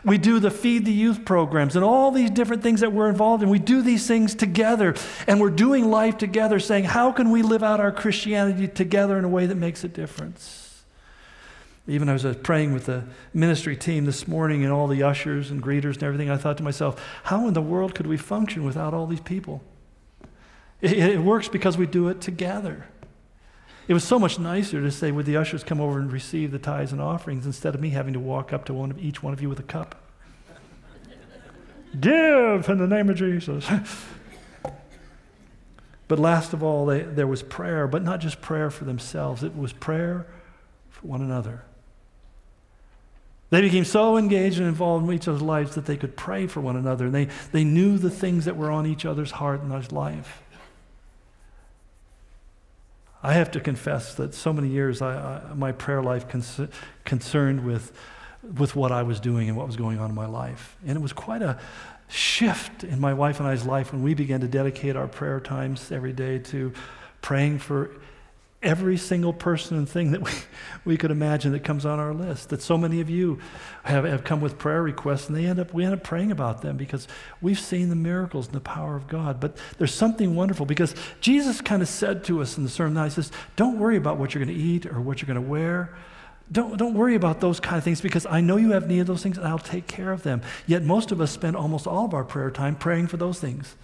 We 0.03 0.17
do 0.17 0.39
the 0.39 0.49
Feed 0.49 0.85
the 0.85 0.91
Youth 0.91 1.25
programs 1.25 1.75
and 1.75 1.85
all 1.85 2.11
these 2.11 2.31
different 2.31 2.63
things 2.63 2.81
that 2.81 2.91
we're 2.91 3.09
involved 3.09 3.43
in. 3.43 3.49
We 3.49 3.59
do 3.59 3.81
these 3.81 4.07
things 4.07 4.33
together 4.33 4.95
and 5.27 5.39
we're 5.39 5.51
doing 5.51 5.91
life 5.91 6.17
together, 6.17 6.59
saying, 6.59 6.85
how 6.85 7.11
can 7.11 7.29
we 7.29 7.43
live 7.43 7.61
out 7.61 7.79
our 7.79 7.91
Christianity 7.91 8.67
together 8.67 9.17
in 9.19 9.25
a 9.25 9.29
way 9.29 9.45
that 9.45 9.55
makes 9.55 9.83
a 9.83 9.87
difference? 9.87 10.83
Even 11.87 12.09
as 12.09 12.25
I 12.25 12.29
was 12.29 12.37
praying 12.37 12.73
with 12.73 12.85
the 12.85 13.03
ministry 13.33 13.75
team 13.75 14.05
this 14.05 14.27
morning 14.27 14.63
and 14.63 14.71
all 14.71 14.87
the 14.87 15.03
ushers 15.03 15.51
and 15.51 15.61
greeters 15.61 15.95
and 15.95 16.03
everything, 16.03 16.29
I 16.29 16.37
thought 16.37 16.57
to 16.57 16.63
myself, 16.63 17.03
how 17.23 17.47
in 17.47 17.53
the 17.53 17.61
world 17.61 17.93
could 17.93 18.07
we 18.07 18.17
function 18.17 18.63
without 18.63 18.93
all 18.93 19.07
these 19.07 19.21
people? 19.21 19.61
It, 20.79 20.93
it 20.93 21.21
works 21.21 21.47
because 21.47 21.77
we 21.77 21.85
do 21.85 22.07
it 22.07 22.21
together. 22.21 22.87
It 23.87 23.93
was 23.93 24.03
so 24.03 24.19
much 24.19 24.39
nicer 24.39 24.81
to 24.81 24.91
say, 24.91 25.11
Would 25.11 25.25
the 25.25 25.37
ushers 25.37 25.63
come 25.63 25.81
over 25.81 25.99
and 25.99 26.11
receive 26.11 26.51
the 26.51 26.59
tithes 26.59 26.91
and 26.91 27.01
offerings 27.01 27.45
instead 27.45 27.75
of 27.75 27.81
me 27.81 27.89
having 27.89 28.13
to 28.13 28.19
walk 28.19 28.53
up 28.53 28.65
to 28.65 28.73
one 28.73 28.91
of 28.91 28.99
each 28.99 29.23
one 29.23 29.33
of 29.33 29.41
you 29.41 29.49
with 29.49 29.59
a 29.59 29.63
cup? 29.63 29.95
Give 31.99 32.69
in 32.69 32.77
the 32.77 32.87
name 32.87 33.09
of 33.09 33.15
Jesus. 33.15 33.67
but 36.07 36.19
last 36.19 36.53
of 36.53 36.63
all, 36.63 36.85
they, 36.85 37.01
there 37.01 37.27
was 37.27 37.43
prayer, 37.43 37.87
but 37.87 38.03
not 38.03 38.19
just 38.19 38.41
prayer 38.41 38.69
for 38.69 38.85
themselves, 38.85 39.43
it 39.43 39.57
was 39.57 39.73
prayer 39.73 40.27
for 40.89 41.07
one 41.07 41.21
another. 41.21 41.63
They 43.51 43.61
became 43.61 43.83
so 43.83 44.15
engaged 44.15 44.59
and 44.59 44.67
involved 44.67 45.05
in 45.05 45.13
each 45.13 45.27
other's 45.27 45.41
lives 45.41 45.75
that 45.75 45.85
they 45.85 45.97
could 45.97 46.15
pray 46.15 46.47
for 46.47 46.61
one 46.61 46.77
another. 46.77 47.07
And 47.07 47.13
they, 47.13 47.27
they 47.51 47.65
knew 47.65 47.97
the 47.97 48.09
things 48.09 48.45
that 48.45 48.55
were 48.55 48.71
on 48.71 48.85
each 48.85 49.05
other's 49.05 49.31
heart 49.31 49.61
and 49.61 49.91
life. 49.91 50.41
I 53.23 53.33
have 53.33 53.51
to 53.51 53.59
confess 53.59 54.15
that 54.15 54.33
so 54.33 54.51
many 54.51 54.69
years 54.69 55.01
I, 55.01 55.13
I, 55.15 55.53
my 55.53 55.71
prayer 55.71 56.01
life 56.01 56.27
cons- 56.27 56.61
concerned 57.05 57.63
with, 57.63 57.91
with 58.57 58.75
what 58.75 58.91
I 58.91 59.03
was 59.03 59.19
doing 59.19 59.47
and 59.47 59.57
what 59.57 59.67
was 59.67 59.75
going 59.75 59.99
on 59.99 60.09
in 60.09 60.15
my 60.15 60.25
life. 60.25 60.75
And 60.85 60.97
it 60.97 61.01
was 61.01 61.13
quite 61.13 61.41
a 61.41 61.59
shift 62.07 62.83
in 62.83 62.99
my 62.99 63.13
wife 63.13 63.39
and 63.39 63.47
I's 63.47 63.65
life 63.65 63.93
when 63.93 64.03
we 64.03 64.13
began 64.13 64.41
to 64.41 64.47
dedicate 64.47 64.95
our 64.95 65.07
prayer 65.07 65.39
times 65.39 65.91
every 65.91 66.13
day 66.13 66.39
to 66.39 66.73
praying 67.21 67.59
for 67.59 67.91
every 68.63 68.95
single 68.95 69.33
person 69.33 69.77
and 69.77 69.89
thing 69.89 70.11
that 70.11 70.21
we, 70.21 70.31
we 70.85 70.97
could 70.97 71.11
imagine 71.11 71.51
that 71.51 71.63
comes 71.63 71.85
on 71.85 71.99
our 71.99 72.13
list. 72.13 72.49
That 72.49 72.61
so 72.61 72.77
many 72.77 73.01
of 73.01 73.09
you 73.09 73.39
have, 73.83 74.05
have 74.05 74.23
come 74.23 74.41
with 74.41 74.57
prayer 74.57 74.83
requests, 74.83 75.27
and 75.27 75.37
they 75.37 75.45
end 75.45 75.59
up 75.59 75.73
we 75.73 75.83
end 75.83 75.93
up 75.93 76.03
praying 76.03 76.31
about 76.31 76.61
them 76.61 76.77
because 76.77 77.07
we've 77.41 77.59
seen 77.59 77.89
the 77.89 77.95
miracles 77.95 78.47
and 78.47 78.55
the 78.55 78.61
power 78.61 78.95
of 78.95 79.07
God. 79.07 79.39
But 79.39 79.57
there's 79.77 79.93
something 79.93 80.35
wonderful 80.35 80.65
because 80.65 80.95
Jesus 81.19 81.61
kind 81.61 81.81
of 81.81 81.87
said 81.87 82.23
to 82.25 82.41
us 82.41 82.57
in 82.57 82.63
the 82.63 82.69
sermon, 82.69 82.93
that 82.95 83.05
He 83.05 83.09
says, 83.11 83.31
Don't 83.55 83.79
worry 83.79 83.97
about 83.97 84.17
what 84.17 84.33
you're 84.33 84.43
going 84.43 84.55
to 84.55 84.61
eat 84.61 84.85
or 84.85 85.01
what 85.01 85.21
you're 85.21 85.27
going 85.33 85.43
to 85.43 85.49
wear. 85.49 85.95
Don't, 86.51 86.77
don't 86.77 86.95
worry 86.95 87.15
about 87.15 87.39
those 87.39 87.61
kind 87.61 87.77
of 87.77 87.83
things 87.85 88.01
because 88.01 88.25
I 88.25 88.41
know 88.41 88.57
you 88.57 88.71
have 88.71 88.85
need 88.85 88.99
of 88.99 89.07
those 89.07 89.23
things 89.23 89.37
and 89.37 89.47
I'll 89.47 89.57
take 89.57 89.87
care 89.87 90.11
of 90.11 90.23
them. 90.23 90.41
Yet 90.67 90.83
most 90.83 91.13
of 91.13 91.21
us 91.21 91.31
spend 91.31 91.55
almost 91.55 91.87
all 91.87 92.03
of 92.03 92.13
our 92.13 92.25
prayer 92.25 92.51
time 92.51 92.75
praying 92.75 93.07
for 93.07 93.15
those 93.15 93.39
things. 93.39 93.77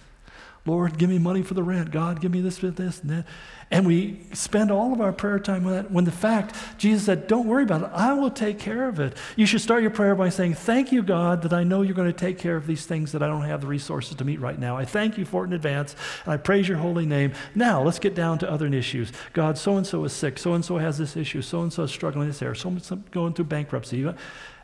Lord, 0.68 0.98
give 0.98 1.08
me 1.08 1.18
money 1.18 1.42
for 1.42 1.54
the 1.54 1.62
rent. 1.62 1.90
God, 1.90 2.20
give 2.20 2.30
me 2.30 2.42
this, 2.42 2.58
this, 2.58 3.00
and 3.00 3.10
that. 3.10 3.26
And 3.70 3.86
we 3.86 4.20
spend 4.32 4.70
all 4.70 4.92
of 4.92 5.00
our 5.00 5.12
prayer 5.12 5.38
time 5.38 5.64
with 5.64 5.74
that 5.74 5.90
when 5.90 6.04
the 6.04 6.12
fact, 6.12 6.54
Jesus 6.78 7.04
said, 7.04 7.26
Don't 7.26 7.46
worry 7.46 7.62
about 7.62 7.82
it. 7.82 7.90
I 7.92 8.12
will 8.12 8.30
take 8.30 8.58
care 8.58 8.88
of 8.88 9.00
it. 9.00 9.16
You 9.36 9.46
should 9.46 9.60
start 9.60 9.82
your 9.82 9.90
prayer 9.90 10.14
by 10.14 10.28
saying, 10.28 10.54
Thank 10.54 10.92
you, 10.92 11.02
God, 11.02 11.42
that 11.42 11.52
I 11.52 11.64
know 11.64 11.82
you're 11.82 11.94
going 11.94 12.12
to 12.12 12.18
take 12.18 12.38
care 12.38 12.56
of 12.56 12.66
these 12.66 12.86
things 12.86 13.12
that 13.12 13.22
I 13.22 13.26
don't 13.26 13.42
have 13.42 13.62
the 13.62 13.66
resources 13.66 14.14
to 14.16 14.24
meet 14.24 14.40
right 14.40 14.58
now. 14.58 14.76
I 14.76 14.84
thank 14.84 15.18
you 15.18 15.24
for 15.24 15.44
it 15.44 15.48
in 15.48 15.52
advance, 15.54 15.96
and 16.24 16.34
I 16.34 16.36
praise 16.36 16.68
your 16.68 16.78
holy 16.78 17.06
name. 17.06 17.32
Now, 17.54 17.82
let's 17.82 17.98
get 17.98 18.14
down 18.14 18.38
to 18.38 18.50
other 18.50 18.66
issues. 18.66 19.10
God, 19.32 19.56
so 19.56 19.76
and 19.76 19.86
so 19.86 20.04
is 20.04 20.12
sick. 20.12 20.38
So 20.38 20.54
and 20.54 20.64
so 20.64 20.78
has 20.78 20.98
this 20.98 21.16
issue. 21.16 21.42
So 21.42 21.62
and 21.62 21.72
so 21.72 21.84
is 21.84 21.90
struggling 21.90 22.28
this 22.28 22.42
area. 22.42 22.56
So 22.56 22.68
and 22.68 22.82
so 22.82 22.96
going 23.10 23.32
through 23.34 23.46
bankruptcy. 23.46 24.06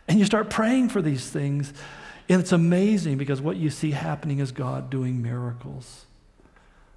And 0.06 0.18
you 0.18 0.26
start 0.26 0.50
praying 0.50 0.90
for 0.90 1.00
these 1.00 1.28
things. 1.28 1.72
And 2.28 2.40
it's 2.40 2.52
amazing 2.52 3.18
because 3.18 3.40
what 3.40 3.56
you 3.56 3.70
see 3.70 3.90
happening 3.90 4.38
is 4.38 4.52
God 4.52 4.88
doing 4.90 5.22
miracles. 5.22 6.06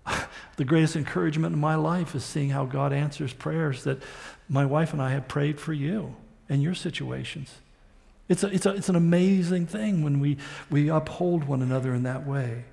the 0.55 0.65
greatest 0.65 0.95
encouragement 0.95 1.53
in 1.53 1.59
my 1.59 1.75
life 1.75 2.15
is 2.15 2.23
seeing 2.23 2.49
how 2.49 2.65
God 2.65 2.93
answers 2.93 3.33
prayers 3.33 3.83
that 3.83 4.01
my 4.47 4.65
wife 4.65 4.93
and 4.93 5.01
I 5.01 5.11
have 5.11 5.27
prayed 5.27 5.59
for 5.59 5.73
you 5.73 6.15
and 6.47 6.63
your 6.63 6.75
situations. 6.75 7.53
It's, 8.29 8.43
a, 8.43 8.47
it's, 8.47 8.65
a, 8.65 8.73
it's 8.73 8.89
an 8.89 8.95
amazing 8.95 9.67
thing 9.67 10.03
when 10.03 10.19
we, 10.19 10.37
we 10.69 10.89
uphold 10.89 11.45
one 11.45 11.61
another 11.61 11.93
in 11.93 12.03
that 12.03 12.25
way. 12.25 12.65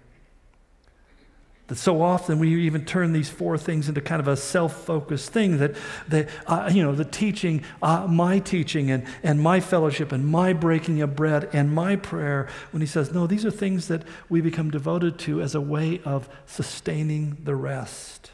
That 1.68 1.76
so 1.76 2.02
often 2.02 2.38
we 2.38 2.66
even 2.66 2.84
turn 2.84 3.14
these 3.14 3.30
four 3.30 3.56
things 3.56 3.88
into 3.88 4.02
kind 4.02 4.20
of 4.20 4.28
a 4.28 4.36
self-focused 4.36 5.32
thing 5.32 5.56
that, 5.58 5.74
that 6.08 6.28
uh, 6.46 6.70
you 6.70 6.82
know, 6.82 6.94
the 6.94 7.06
teaching, 7.06 7.62
uh, 7.82 8.06
my 8.06 8.38
teaching 8.38 8.90
and, 8.90 9.06
and 9.22 9.40
my 9.40 9.60
fellowship 9.60 10.12
and 10.12 10.26
my 10.26 10.52
breaking 10.52 11.00
of 11.00 11.16
bread 11.16 11.48
and 11.54 11.72
my 11.72 11.96
prayer, 11.96 12.48
when 12.70 12.82
he 12.82 12.86
says, 12.86 13.14
no, 13.14 13.26
these 13.26 13.46
are 13.46 13.50
things 13.50 13.88
that 13.88 14.02
we 14.28 14.42
become 14.42 14.70
devoted 14.70 15.18
to 15.20 15.40
as 15.40 15.54
a 15.54 15.60
way 15.60 16.02
of 16.04 16.28
sustaining 16.44 17.38
the 17.44 17.56
rest. 17.56 18.32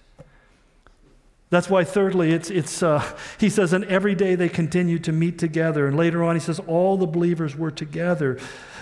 That's 1.51 1.69
why, 1.71 1.83
thirdly, 1.83 2.33
it's, 2.33 2.49
it's, 2.49 2.83
uh, 2.83 3.03
he 3.39 3.49
says, 3.49 3.73
and 3.73 3.85
every 3.85 4.15
day 4.15 4.37
they 4.37 4.49
continued 4.49 5.03
to 5.05 5.13
meet 5.13 5.37
together. 5.37 5.89
And 5.89 5.97
later 5.97 6.23
on, 6.23 6.37
he 6.37 6.41
says, 6.41 6.61
all 6.61 6.97
the 6.97 7.07
believers 7.07 7.57
were 7.57 7.73
together. 7.73 8.39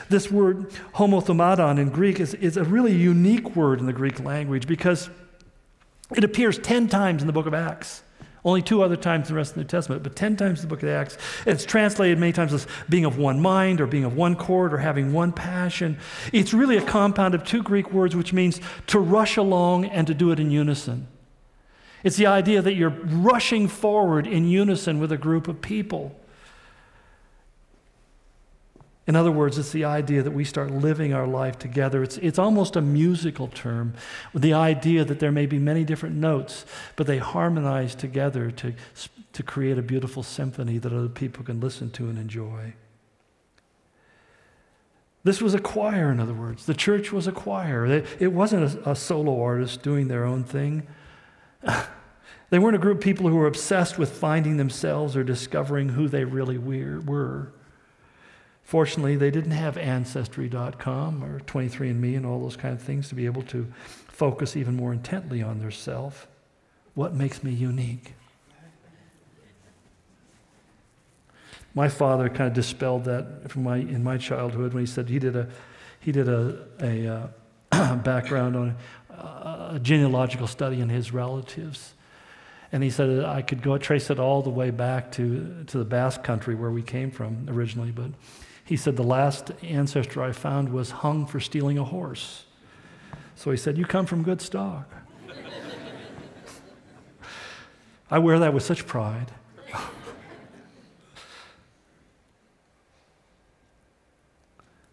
This 0.09 0.31
word 0.31 0.71
homothumadon 0.95 1.79
in 1.79 1.91
Greek 1.91 2.21
is, 2.21 2.35
is 2.35 2.57
a 2.57 2.65
really 2.65 2.95
unique 2.95 3.55
word 3.55 3.81
in 3.81 3.87
the 3.87 3.93
Greek 3.93 4.21
language 4.21 4.67
because 4.67 5.11
it 6.17 6.25
appears 6.25 6.59
10 6.59 6.89
times 6.89 7.23
in 7.23 7.27
the 7.27 7.33
book 7.33 7.47
of 7.47 7.55
Acts. 7.55 8.03
Only 8.45 8.63
two 8.63 8.83
other 8.83 8.97
times 8.97 9.29
in 9.29 9.35
the 9.35 9.37
rest 9.37 9.51
of 9.51 9.55
the 9.57 9.61
New 9.63 9.67
Testament, 9.67 10.03
but 10.03 10.17
10 10.17 10.37
times 10.37 10.61
in 10.61 10.69
the 10.69 10.75
book 10.75 10.83
of 10.83 10.89
Acts. 10.89 11.19
It's 11.45 11.65
translated 11.65 12.19
many 12.19 12.33
times 12.33 12.55
as 12.55 12.67
being 12.89 13.05
of 13.05 13.19
one 13.19 13.41
mind 13.41 13.81
or 13.81 13.87
being 13.87 14.05
of 14.05 14.17
one 14.17 14.33
accord 14.33 14.73
or 14.73 14.79
having 14.79 15.13
one 15.13 15.33
passion. 15.33 15.99
It's 16.33 16.55
really 16.55 16.77
a 16.77 16.83
compound 16.83 17.35
of 17.35 17.45
two 17.45 17.63
Greek 17.63 17.93
words, 17.93 18.17
which 18.17 18.33
means 18.33 18.61
to 18.87 19.01
rush 19.01 19.37
along 19.37 19.87
and 19.87 20.07
to 20.07 20.15
do 20.15 20.31
it 20.31 20.41
in 20.41 20.51
unison. 20.51 21.09
It's 22.05 22.17
the 22.17 22.27
idea 22.27 22.63
that 22.63 22.75
you're 22.75 22.91
rushing 22.91 23.67
forward 23.67 24.27
in 24.27 24.47
unison 24.47 25.01
with 25.01 25.11
a 25.11 25.19
group 25.19 25.49
of 25.49 25.61
people. 25.61 26.18
In 29.09 29.17
other 29.17 29.33
words, 29.33 29.57
it's 29.57 29.73
the 29.73 29.87
idea 29.87 30.23
that 30.23 30.33
we 30.33 30.45
start 30.45 30.71
living 30.71 31.15
our 31.15 31.27
life 31.27 31.59
together. 31.59 32.03
It's, 32.03 32.19
it's 32.19 32.39
almost 32.39 32.77
a 32.77 32.83
musical 32.83 33.49
term, 33.49 33.95
the 34.35 34.53
idea 34.53 35.03
that 35.03 35.19
there 35.19 35.33
may 35.33 35.47
be 35.47 35.59
many 35.59 35.83
different 35.83 36.15
notes, 36.15 36.67
but 36.95 37.07
they 37.07 37.17
harmonize 37.17 37.95
together 37.95 38.51
to, 38.51 38.75
to 39.33 39.43
create 39.43 39.79
a 39.79 39.83
beautiful 39.83 40.23
symphony 40.23 40.77
that 40.77 40.93
other 40.93 41.09
people 41.09 41.43
can 41.43 41.59
listen 41.59 41.91
to 41.93 42.11
and 42.11 42.19
enjoy. 42.19 42.75
This 45.25 45.41
was 45.41 45.55
a 45.55 45.59
choir, 45.59 46.13
in 46.13 46.21
other 46.21 46.35
words. 46.35 46.67
The 46.67 46.75
church 46.75 47.11
was 47.11 47.27
a 47.27 47.33
choir. 47.33 47.87
It, 47.87 48.07
it 48.21 48.29
wasn't 48.35 48.75
a, 48.75 48.91
a 48.91 48.95
solo 48.95 49.43
artist 49.43 49.83
doing 49.83 50.09
their 50.09 50.27
own 50.27 50.45
thing. 50.45 50.87
they 52.51 52.59
weren't 52.59 52.77
a 52.77 52.79
group 52.79 52.99
of 52.99 53.05
people 53.05 53.27
who 53.31 53.37
were 53.37 53.47
obsessed 53.47 53.97
with 53.97 54.13
finding 54.13 54.59
themselves 54.59 55.17
or 55.17 55.25
discovering 55.25 55.89
who 55.89 56.09
they 56.09 56.25
really 56.25 56.59
were. 56.59 57.53
Fortunately, 58.69 59.17
they 59.17 59.31
didn't 59.31 59.53
have 59.53 59.79
Ancestry.com 59.79 61.25
or 61.25 61.41
23andMe 61.41 62.15
and 62.15 62.27
all 62.27 62.39
those 62.39 62.55
kind 62.55 62.75
of 62.75 62.83
things 62.83 63.09
to 63.09 63.15
be 63.15 63.25
able 63.25 63.41
to 63.45 63.67
focus 64.09 64.59
even 64.59 64.77
more 64.77 64.93
intently 64.93 65.43
on 65.43 65.59
their 65.59 65.71
self. 65.71 66.29
What 66.93 67.15
makes 67.15 67.43
me 67.43 67.51
unique? 67.51 68.13
My 71.75 71.89
father 71.89 72.29
kind 72.29 72.49
of 72.49 72.53
dispelled 72.53 73.07
that 73.07 73.51
from 73.51 73.63
my, 73.63 73.79
in 73.79 74.05
my 74.05 74.19
childhood 74.19 74.75
when 74.75 74.83
he 74.83 74.87
said 74.87 75.09
he 75.09 75.19
did 75.19 75.35
a, 75.35 75.49
he 75.99 76.13
did 76.13 76.29
a, 76.29 76.67
a 76.83 77.33
uh, 77.73 77.97
background 78.03 78.55
on 78.55 78.77
a, 79.09 79.15
a 79.77 79.81
genealogical 79.81 80.47
study 80.47 80.83
in 80.83 80.91
his 80.91 81.11
relatives. 81.11 81.95
And 82.71 82.83
he 82.83 82.91
said 82.91 83.25
I 83.25 83.41
could 83.41 83.63
go 83.63 83.79
trace 83.79 84.11
it 84.11 84.19
all 84.19 84.43
the 84.43 84.51
way 84.51 84.69
back 84.69 85.11
to, 85.13 85.65
to 85.69 85.79
the 85.79 85.87
Basque 85.87 86.23
country 86.23 86.55
where 86.55 86.71
we 86.71 86.83
came 86.83 87.11
from 87.11 87.47
originally, 87.49 87.93
but 87.93 88.11
he 88.69 88.77
said, 88.77 88.97
The 88.97 89.03
last 89.03 89.51
ancestor 89.63 90.23
I 90.23 90.33
found 90.33 90.69
was 90.75 90.91
hung 90.91 91.25
for 91.25 91.41
stealing 91.41 91.79
a 91.79 91.85
horse. 91.85 92.45
So 93.35 93.51
he 93.51 93.57
said, 93.57 93.79
You 93.79 93.87
come 93.87 94.05
from 94.05 94.23
good 94.23 94.43
stock. 94.43 94.93
I 98.11 98.19
wear 98.19 98.39
that 98.41 98.53
with 98.53 98.63
such 98.63 98.87
pride. 98.87 99.33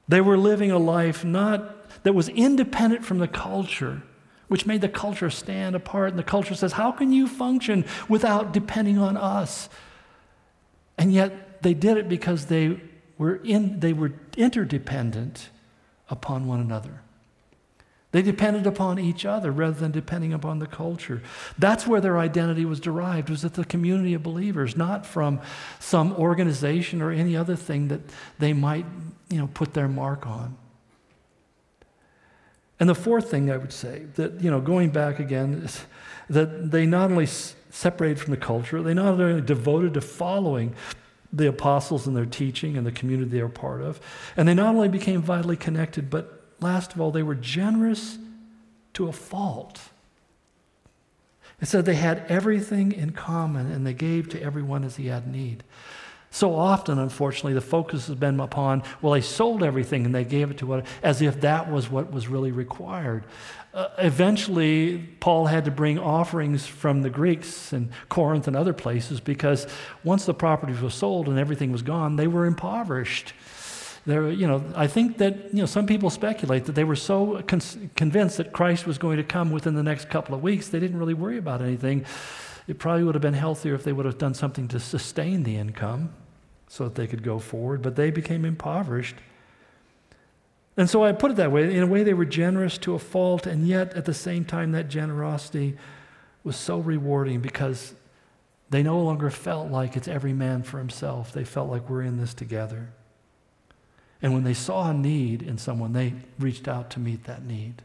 they 0.08 0.22
were 0.22 0.38
living 0.38 0.72
a 0.72 0.80
life 0.80 1.26
not 1.26 2.04
that 2.04 2.14
was 2.14 2.30
independent 2.30 3.04
from 3.04 3.18
the 3.18 3.28
culture, 3.28 4.04
which 4.48 4.66
made 4.66 4.80
the 4.80 4.88
culture 4.88 5.30
stand 5.30 5.76
apart. 5.76 6.12
And 6.12 6.20
the 6.20 6.24
culture 6.24 6.56
says, 6.56 6.72
How 6.72 6.94
can 6.94 7.12
you 7.12 7.28
function 7.28 7.84
without 8.08 8.54
depending 8.54 8.98
on 8.98 9.18
us? 9.18 9.68
And 10.98 11.12
yet 11.12 11.62
they 11.62 11.74
did 11.74 11.98
it 11.98 12.08
because 12.08 12.46
they 12.46 12.80
were 13.18 13.36
in, 13.44 13.80
they 13.80 13.94
were 13.94 14.14
interdependent 14.38 15.50
upon 16.10 16.48
one 16.48 16.60
another. 16.60 17.02
They 18.12 18.22
depended 18.22 18.66
upon 18.66 18.98
each 18.98 19.26
other 19.26 19.52
rather 19.52 19.78
than 19.78 19.92
depending 19.92 20.32
upon 20.32 20.60
the 20.60 20.68
culture. 20.68 21.22
That's 21.60 21.86
where 21.86 22.00
their 22.00 22.18
identity 22.18 22.64
was 22.64 22.80
derived, 22.80 23.30
was 23.30 23.44
at 23.44 23.56
the 23.56 23.66
community 23.66 24.14
of 24.14 24.24
believers, 24.24 24.78
not 24.78 25.06
from 25.06 25.42
some 25.80 26.14
organization 26.14 27.02
or 27.02 27.12
any 27.12 27.36
other 27.36 27.58
thing 27.58 27.90
that 27.90 28.00
they 28.40 28.54
might, 28.54 28.86
you 29.30 29.38
know, 29.38 29.50
put 29.54 29.74
their 29.74 29.90
mark 29.90 30.26
on. 30.26 30.56
And 32.80 32.88
the 32.88 32.96
fourth 32.96 33.30
thing 33.30 33.52
I 33.52 33.58
would 33.58 33.74
say, 33.74 34.06
that, 34.16 34.40
you 34.42 34.50
know, 34.50 34.62
going 34.62 34.92
back 34.92 35.20
again, 35.20 35.64
is 35.66 35.86
that 36.30 36.72
they 36.72 36.86
not 36.86 37.12
only 37.12 37.26
separated 37.26 38.20
from 38.22 38.32
the 38.32 38.40
culture, 38.40 38.82
they 38.82 38.94
not 38.94 39.20
only 39.20 39.42
devoted 39.42 39.94
to 39.96 40.02
following 40.02 40.74
the 41.34 41.48
apostles 41.48 42.08
and 42.08 42.16
their 42.16 42.26
teaching 42.26 42.78
and 42.78 42.86
the 42.86 42.92
community 42.92 43.30
they 43.30 43.42
were 43.42 43.50
part 43.50 43.82
of. 43.82 44.00
And 44.38 44.48
they 44.48 44.54
not 44.54 44.76
only 44.76 44.90
became 44.90 45.22
vitally 45.22 45.58
connected, 45.58 46.10
but 46.10 46.42
last 46.60 46.94
of 46.94 47.02
all, 47.02 47.12
they 47.12 47.24
were 47.24 47.36
generous 47.36 48.18
to 48.94 49.08
a 49.08 49.12
fault. 49.12 49.82
It 51.62 51.68
said 51.68 51.86
they 51.86 51.96
had 51.96 52.26
everything 52.28 52.92
in 52.92 53.12
common 53.12 53.72
and 53.72 53.86
they 53.86 53.94
gave 53.94 54.30
to 54.30 54.42
everyone 54.42 54.84
as 54.84 54.98
he 54.98 55.08
had 55.08 55.28
need. 55.28 55.64
So 56.36 56.54
often, 56.54 57.00
unfortunately, 57.00 57.54
the 57.54 57.62
focus 57.62 58.08
has 58.08 58.16
been 58.18 58.42
upon, 58.42 58.84
well, 59.02 59.14
they 59.14 59.22
sold 59.22 59.64
everything 59.64 60.06
and 60.06 60.14
they 60.14 60.26
gave 60.26 60.52
it 60.52 60.58
to 60.58 60.66
what, 60.66 60.86
as 61.02 61.22
if 61.22 61.40
that 61.42 61.72
was 61.72 61.90
what 61.90 62.12
was 62.12 62.28
really 62.28 62.52
required. 62.52 63.24
Uh, 63.76 63.90
eventually, 63.98 65.00
Paul 65.20 65.48
had 65.48 65.66
to 65.66 65.72
bring 65.72 66.00
offerings 66.00 66.66
from 66.66 67.02
the 67.02 67.10
Greeks 67.10 67.74
and 67.74 67.90
Corinth 68.08 68.48
and 68.48 68.56
other 68.56 68.72
places 68.72 69.20
because 69.20 69.68
once 70.06 70.26
the 70.26 70.34
properties 70.34 70.80
were 70.80 70.90
sold 70.90 71.28
and 71.28 71.38
everything 71.38 71.74
was 71.74 71.82
gone, 71.82 72.16
they 72.16 72.28
were 72.28 72.46
impoverished. 72.46 73.34
There, 74.06 74.32
you 74.32 74.48
know, 74.48 74.64
I 74.78 74.88
think 74.88 75.18
that 75.18 75.54
you 75.54 75.60
know, 75.60 75.66
some 75.66 75.88
people 75.88 76.10
speculate 76.10 76.64
that 76.66 76.76
they 76.76 76.86
were 76.86 76.96
so 76.96 77.42
con- 77.48 77.92
convinced 77.98 78.38
that 78.38 78.54
Christ 78.54 78.88
was 78.88 78.98
going 78.98 79.18
to 79.18 79.24
come 79.24 79.52
within 79.52 79.76
the 79.76 79.84
next 79.84 80.10
couple 80.10 80.34
of 80.34 80.42
weeks, 80.42 80.70
they 80.70 80.80
didn't 80.80 80.98
really 80.98 81.14
worry 81.14 81.38
about 81.38 81.62
anything. 81.62 82.06
It 82.70 82.80
probably 82.80 83.04
would 83.04 83.16
have 83.16 83.22
been 83.22 83.34
healthier 83.34 83.76
if 83.76 83.84
they 83.84 83.92
would 83.92 84.06
have 84.06 84.18
done 84.18 84.36
something 84.36 84.70
to 84.70 84.80
sustain 84.80 85.44
the 85.44 85.58
income 85.58 86.14
so 86.70 86.86
that 86.86 86.96
they 86.96 87.08
could 87.08 87.24
go 87.24 87.40
forward, 87.40 87.82
but 87.82 87.98
they 87.98 88.10
became 88.10 88.46
impoverished. 88.46 89.16
And 90.78 90.90
so 90.90 91.04
I 91.04 91.14
put 91.14 91.32
it 91.32 91.38
that 91.38 91.52
way. 91.52 91.74
In 91.74 91.84
a 91.84 91.88
way, 91.88 92.04
they 92.04 92.14
were 92.14 92.26
generous 92.26 92.78
to 92.80 92.96
a 92.96 93.00
fault, 93.00 93.48
and 93.48 93.68
yet 93.68 93.94
at 93.94 94.06
the 94.06 94.14
same 94.14 94.44
time, 94.44 94.74
that 94.74 94.90
generosity 94.90 95.78
was 96.44 96.56
so 96.58 96.80
rewarding 96.80 97.40
because 97.40 97.94
they 98.70 98.84
no 98.84 99.00
longer 99.00 99.30
felt 99.30 99.72
like 99.72 99.96
it's 99.96 100.08
every 100.08 100.34
man 100.34 100.64
for 100.64 100.80
himself. 100.80 101.32
They 101.32 101.44
felt 101.46 101.70
like 101.70 101.90
we're 101.90 102.02
in 102.02 102.20
this 102.20 102.34
together. 102.34 102.90
And 104.22 104.34
when 104.34 104.44
they 104.44 104.54
saw 104.54 104.90
a 104.90 104.94
need 104.94 105.42
in 105.42 105.58
someone, 105.58 105.94
they 105.94 106.14
reached 106.40 106.68
out 106.68 106.90
to 106.92 107.00
meet 107.00 107.26
that 107.26 107.46
need. 107.46 107.84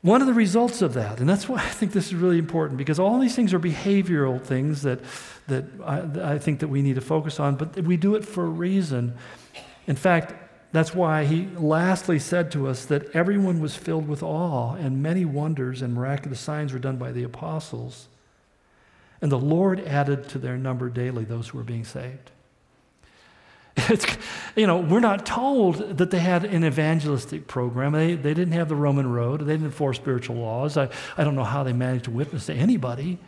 One 0.00 0.20
of 0.20 0.26
the 0.26 0.34
results 0.34 0.82
of 0.82 0.94
that, 0.94 1.20
and 1.20 1.28
that's 1.28 1.48
why 1.48 1.58
I 1.58 1.68
think 1.68 1.92
this 1.92 2.08
is 2.08 2.14
really 2.14 2.38
important, 2.38 2.76
because 2.76 2.98
all 2.98 3.18
these 3.18 3.34
things 3.34 3.54
are 3.54 3.60
behavioral 3.60 4.42
things 4.42 4.82
that, 4.82 5.00
that 5.46 5.64
I, 5.82 6.34
I 6.34 6.38
think 6.38 6.60
that 6.60 6.68
we 6.68 6.82
need 6.82 6.96
to 6.96 7.00
focus 7.00 7.40
on, 7.40 7.56
but 7.56 7.82
we 7.84 7.96
do 7.96 8.14
it 8.14 8.24
for 8.24 8.44
a 8.44 8.48
reason. 8.48 9.14
In 9.86 9.96
fact, 9.96 10.34
that's 10.72 10.94
why 10.94 11.24
he 11.24 11.46
lastly 11.56 12.18
said 12.18 12.50
to 12.52 12.66
us 12.66 12.84
that 12.86 13.14
everyone 13.14 13.60
was 13.60 13.76
filled 13.76 14.08
with 14.08 14.22
awe, 14.22 14.74
and 14.74 15.02
many 15.02 15.24
wonders 15.24 15.82
and 15.82 15.94
miraculous 15.94 16.40
signs 16.40 16.72
were 16.72 16.80
done 16.80 16.96
by 16.96 17.12
the 17.12 17.22
apostles. 17.22 18.08
And 19.20 19.30
the 19.30 19.38
Lord 19.38 19.80
added 19.80 20.28
to 20.30 20.38
their 20.38 20.56
number 20.56 20.88
daily 20.88 21.24
those 21.24 21.48
who 21.48 21.58
were 21.58 21.64
being 21.64 21.84
saved. 21.84 22.30
It's, 23.88 24.06
you 24.56 24.66
know, 24.66 24.78
we're 24.78 25.00
not 25.00 25.26
told 25.26 25.98
that 25.98 26.10
they 26.10 26.18
had 26.18 26.44
an 26.44 26.64
evangelistic 26.64 27.46
program. 27.46 27.92
They, 27.92 28.14
they 28.14 28.34
didn't 28.34 28.52
have 28.52 28.68
the 28.68 28.76
Roman 28.76 29.12
road. 29.12 29.40
They 29.40 29.52
didn't 29.52 29.66
enforce 29.66 29.96
spiritual 29.96 30.36
laws. 30.36 30.76
I, 30.76 30.88
I 31.16 31.24
don't 31.24 31.34
know 31.34 31.44
how 31.44 31.64
they 31.64 31.72
managed 31.72 32.04
to 32.04 32.10
witness 32.10 32.46
to 32.46 32.54
anybody. 32.54 33.18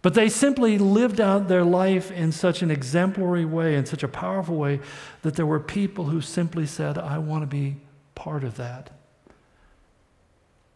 But 0.00 0.14
they 0.14 0.28
simply 0.28 0.78
lived 0.78 1.20
out 1.20 1.48
their 1.48 1.64
life 1.64 2.10
in 2.12 2.30
such 2.30 2.62
an 2.62 2.70
exemplary 2.70 3.44
way, 3.44 3.74
in 3.74 3.84
such 3.84 4.02
a 4.02 4.08
powerful 4.08 4.56
way, 4.56 4.80
that 5.22 5.34
there 5.34 5.46
were 5.46 5.60
people 5.60 6.04
who 6.04 6.20
simply 6.20 6.66
said, 6.66 6.96
I 6.96 7.18
want 7.18 7.42
to 7.42 7.46
be 7.46 7.76
part 8.14 8.44
of 8.44 8.56
that. 8.56 8.90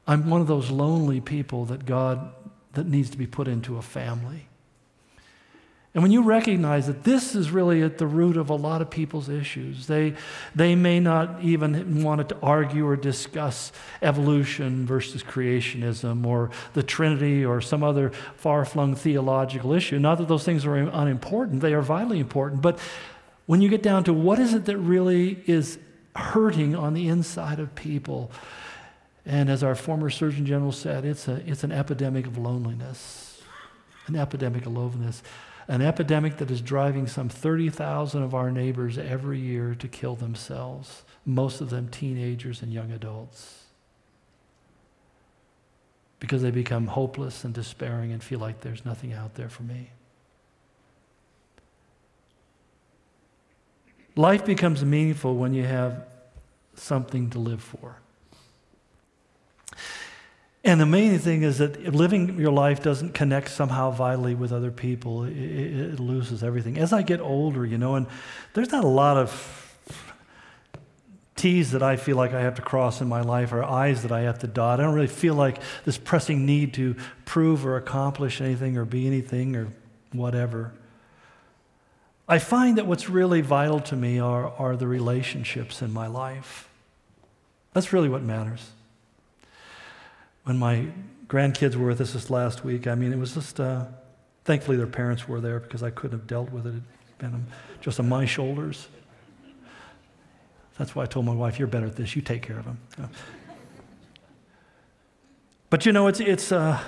I'm 0.06 0.28
one 0.28 0.40
of 0.40 0.48
those 0.48 0.70
lonely 0.70 1.20
people 1.20 1.64
that 1.66 1.86
God 1.86 2.32
that 2.72 2.86
needs 2.86 3.10
to 3.10 3.18
be 3.18 3.26
put 3.26 3.46
into 3.48 3.76
a 3.76 3.82
family. 3.82 4.48
And 5.94 6.02
when 6.02 6.10
you 6.10 6.22
recognize 6.22 6.86
that 6.86 7.04
this 7.04 7.34
is 7.34 7.50
really 7.50 7.82
at 7.82 7.98
the 7.98 8.06
root 8.06 8.38
of 8.38 8.48
a 8.48 8.54
lot 8.54 8.80
of 8.80 8.88
people's 8.88 9.28
issues, 9.28 9.86
they, 9.86 10.14
they 10.54 10.74
may 10.74 11.00
not 11.00 11.42
even 11.42 12.02
want 12.02 12.26
to 12.30 12.36
argue 12.42 12.86
or 12.86 12.96
discuss 12.96 13.72
evolution 14.00 14.86
versus 14.86 15.22
creationism 15.22 16.24
or 16.24 16.50
the 16.72 16.82
Trinity 16.82 17.44
or 17.44 17.60
some 17.60 17.82
other 17.82 18.10
far 18.36 18.64
flung 18.64 18.94
theological 18.94 19.74
issue. 19.74 19.98
Not 19.98 20.16
that 20.16 20.28
those 20.28 20.44
things 20.44 20.64
are 20.64 20.76
unimportant, 20.76 21.60
they 21.60 21.74
are 21.74 21.82
vitally 21.82 22.20
important. 22.20 22.62
But 22.62 22.78
when 23.44 23.60
you 23.60 23.68
get 23.68 23.82
down 23.82 24.04
to 24.04 24.14
what 24.14 24.38
is 24.38 24.54
it 24.54 24.64
that 24.64 24.78
really 24.78 25.42
is 25.46 25.78
hurting 26.16 26.74
on 26.74 26.94
the 26.94 27.08
inside 27.08 27.60
of 27.60 27.74
people, 27.74 28.30
and 29.26 29.50
as 29.50 29.62
our 29.62 29.74
former 29.74 30.08
Surgeon 30.08 30.46
General 30.46 30.72
said, 30.72 31.04
it's, 31.04 31.28
a, 31.28 31.46
it's 31.46 31.64
an 31.64 31.70
epidemic 31.70 32.26
of 32.26 32.38
loneliness. 32.38 33.42
An 34.06 34.16
epidemic 34.16 34.64
of 34.64 34.72
loneliness 34.72 35.22
an 35.72 35.80
epidemic 35.80 36.36
that 36.36 36.50
is 36.50 36.60
driving 36.60 37.06
some 37.06 37.30
30,000 37.30 38.22
of 38.22 38.34
our 38.34 38.50
neighbors 38.50 38.98
every 38.98 39.38
year 39.38 39.74
to 39.74 39.88
kill 39.88 40.14
themselves, 40.14 41.02
most 41.24 41.62
of 41.62 41.70
them 41.70 41.88
teenagers 41.88 42.60
and 42.60 42.70
young 42.70 42.92
adults. 42.92 43.64
Because 46.20 46.42
they 46.42 46.50
become 46.50 46.88
hopeless 46.88 47.42
and 47.42 47.54
despairing 47.54 48.12
and 48.12 48.22
feel 48.22 48.38
like 48.38 48.60
there's 48.60 48.84
nothing 48.84 49.14
out 49.14 49.34
there 49.34 49.48
for 49.48 49.62
me. 49.62 49.88
Life 54.14 54.44
becomes 54.44 54.84
meaningful 54.84 55.36
when 55.36 55.54
you 55.54 55.64
have 55.64 56.04
something 56.74 57.30
to 57.30 57.38
live 57.38 57.62
for. 57.62 57.96
And 60.72 60.80
the 60.80 60.86
main 60.86 61.18
thing 61.18 61.42
is 61.42 61.58
that 61.58 61.92
living 61.94 62.40
your 62.40 62.50
life 62.50 62.82
doesn't 62.82 63.12
connect 63.12 63.50
somehow 63.50 63.90
vitally 63.90 64.34
with 64.34 64.54
other 64.54 64.70
people. 64.70 65.24
It, 65.24 65.36
it, 65.36 65.80
it, 65.80 66.00
loses 66.00 66.42
everything. 66.42 66.78
As 66.78 66.94
I 66.94 67.02
get 67.02 67.20
older, 67.20 67.66
you 67.66 67.76
know, 67.76 67.96
and 67.96 68.06
there's 68.54 68.72
not 68.72 68.82
a 68.82 68.88
lot 68.88 69.18
of 69.18 69.76
T's 71.36 71.72
that 71.72 71.82
I 71.82 71.96
feel 71.96 72.16
like 72.16 72.32
I 72.32 72.40
have 72.40 72.54
to 72.54 72.62
cross 72.62 73.02
in 73.02 73.08
my 73.10 73.20
life 73.20 73.52
or 73.52 73.62
I's 73.62 74.00
that 74.00 74.12
I 74.12 74.22
have 74.22 74.38
to 74.38 74.46
dot. 74.46 74.80
I 74.80 74.84
don't 74.84 74.94
really 74.94 75.08
feel 75.08 75.34
like 75.34 75.58
this 75.84 75.98
pressing 75.98 76.46
need 76.46 76.72
to 76.72 76.96
prove 77.26 77.66
or 77.66 77.76
accomplish 77.76 78.40
anything 78.40 78.78
or 78.78 78.86
be 78.86 79.06
anything 79.06 79.54
or 79.54 79.68
whatever. 80.12 80.72
I 82.26 82.38
find 82.38 82.78
that 82.78 82.86
what's 82.86 83.10
really 83.10 83.42
vital 83.42 83.80
to 83.80 83.94
me 83.94 84.20
are, 84.20 84.50
are 84.58 84.74
the 84.74 84.86
relationships 84.86 85.82
in 85.82 85.92
my 85.92 86.06
life. 86.06 86.66
That's 87.74 87.92
really 87.92 88.08
what 88.08 88.22
matters 88.22 88.70
when 90.44 90.58
my 90.58 90.88
grandkids 91.26 91.76
were 91.76 91.86
with 91.86 92.00
us 92.00 92.12
this 92.12 92.30
last 92.30 92.64
week, 92.64 92.86
I 92.86 92.94
mean, 92.94 93.12
it 93.12 93.18
was 93.18 93.34
just, 93.34 93.60
uh, 93.60 93.86
thankfully 94.44 94.76
their 94.76 94.86
parents 94.86 95.28
were 95.28 95.40
there 95.40 95.60
because 95.60 95.82
I 95.82 95.90
couldn't 95.90 96.18
have 96.18 96.26
dealt 96.26 96.50
with 96.50 96.66
it. 96.66 96.74
It 96.74 96.82
had 97.20 97.32
been 97.32 97.46
just 97.80 98.00
on 98.00 98.08
my 98.08 98.24
shoulders. 98.24 98.88
That's 100.78 100.94
why 100.94 101.04
I 101.04 101.06
told 101.06 101.26
my 101.26 101.34
wife, 101.34 101.58
you're 101.58 101.68
better 101.68 101.86
at 101.86 101.96
this. 101.96 102.16
You 102.16 102.22
take 102.22 102.42
care 102.42 102.58
of 102.58 102.64
them. 102.64 102.78
But 105.70 105.86
you 105.86 105.92
know, 105.92 106.06
it's, 106.08 106.20
it's 106.20 106.52
uh, 106.52 106.80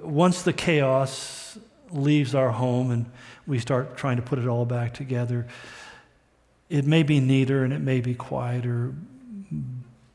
once 0.00 0.42
the 0.42 0.52
chaos 0.52 1.58
leaves 1.90 2.34
our 2.34 2.50
home 2.50 2.90
and 2.90 3.06
we 3.46 3.58
start 3.58 3.96
trying 3.96 4.16
to 4.16 4.22
put 4.22 4.38
it 4.38 4.46
all 4.46 4.64
back 4.64 4.94
together, 4.94 5.46
it 6.68 6.86
may 6.86 7.02
be 7.02 7.20
neater 7.20 7.64
and 7.64 7.72
it 7.72 7.80
may 7.80 8.00
be 8.00 8.14
quieter, 8.14 8.94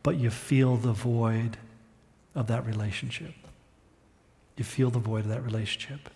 but 0.03 0.17
you 0.17 0.29
feel 0.29 0.77
the 0.77 0.93
void 0.93 1.57
of 2.35 2.47
that 2.47 2.65
relationship. 2.65 3.33
You 4.57 4.63
feel 4.63 4.89
the 4.89 4.99
void 4.99 5.21
of 5.21 5.29
that 5.29 5.43
relationship. 5.43 6.09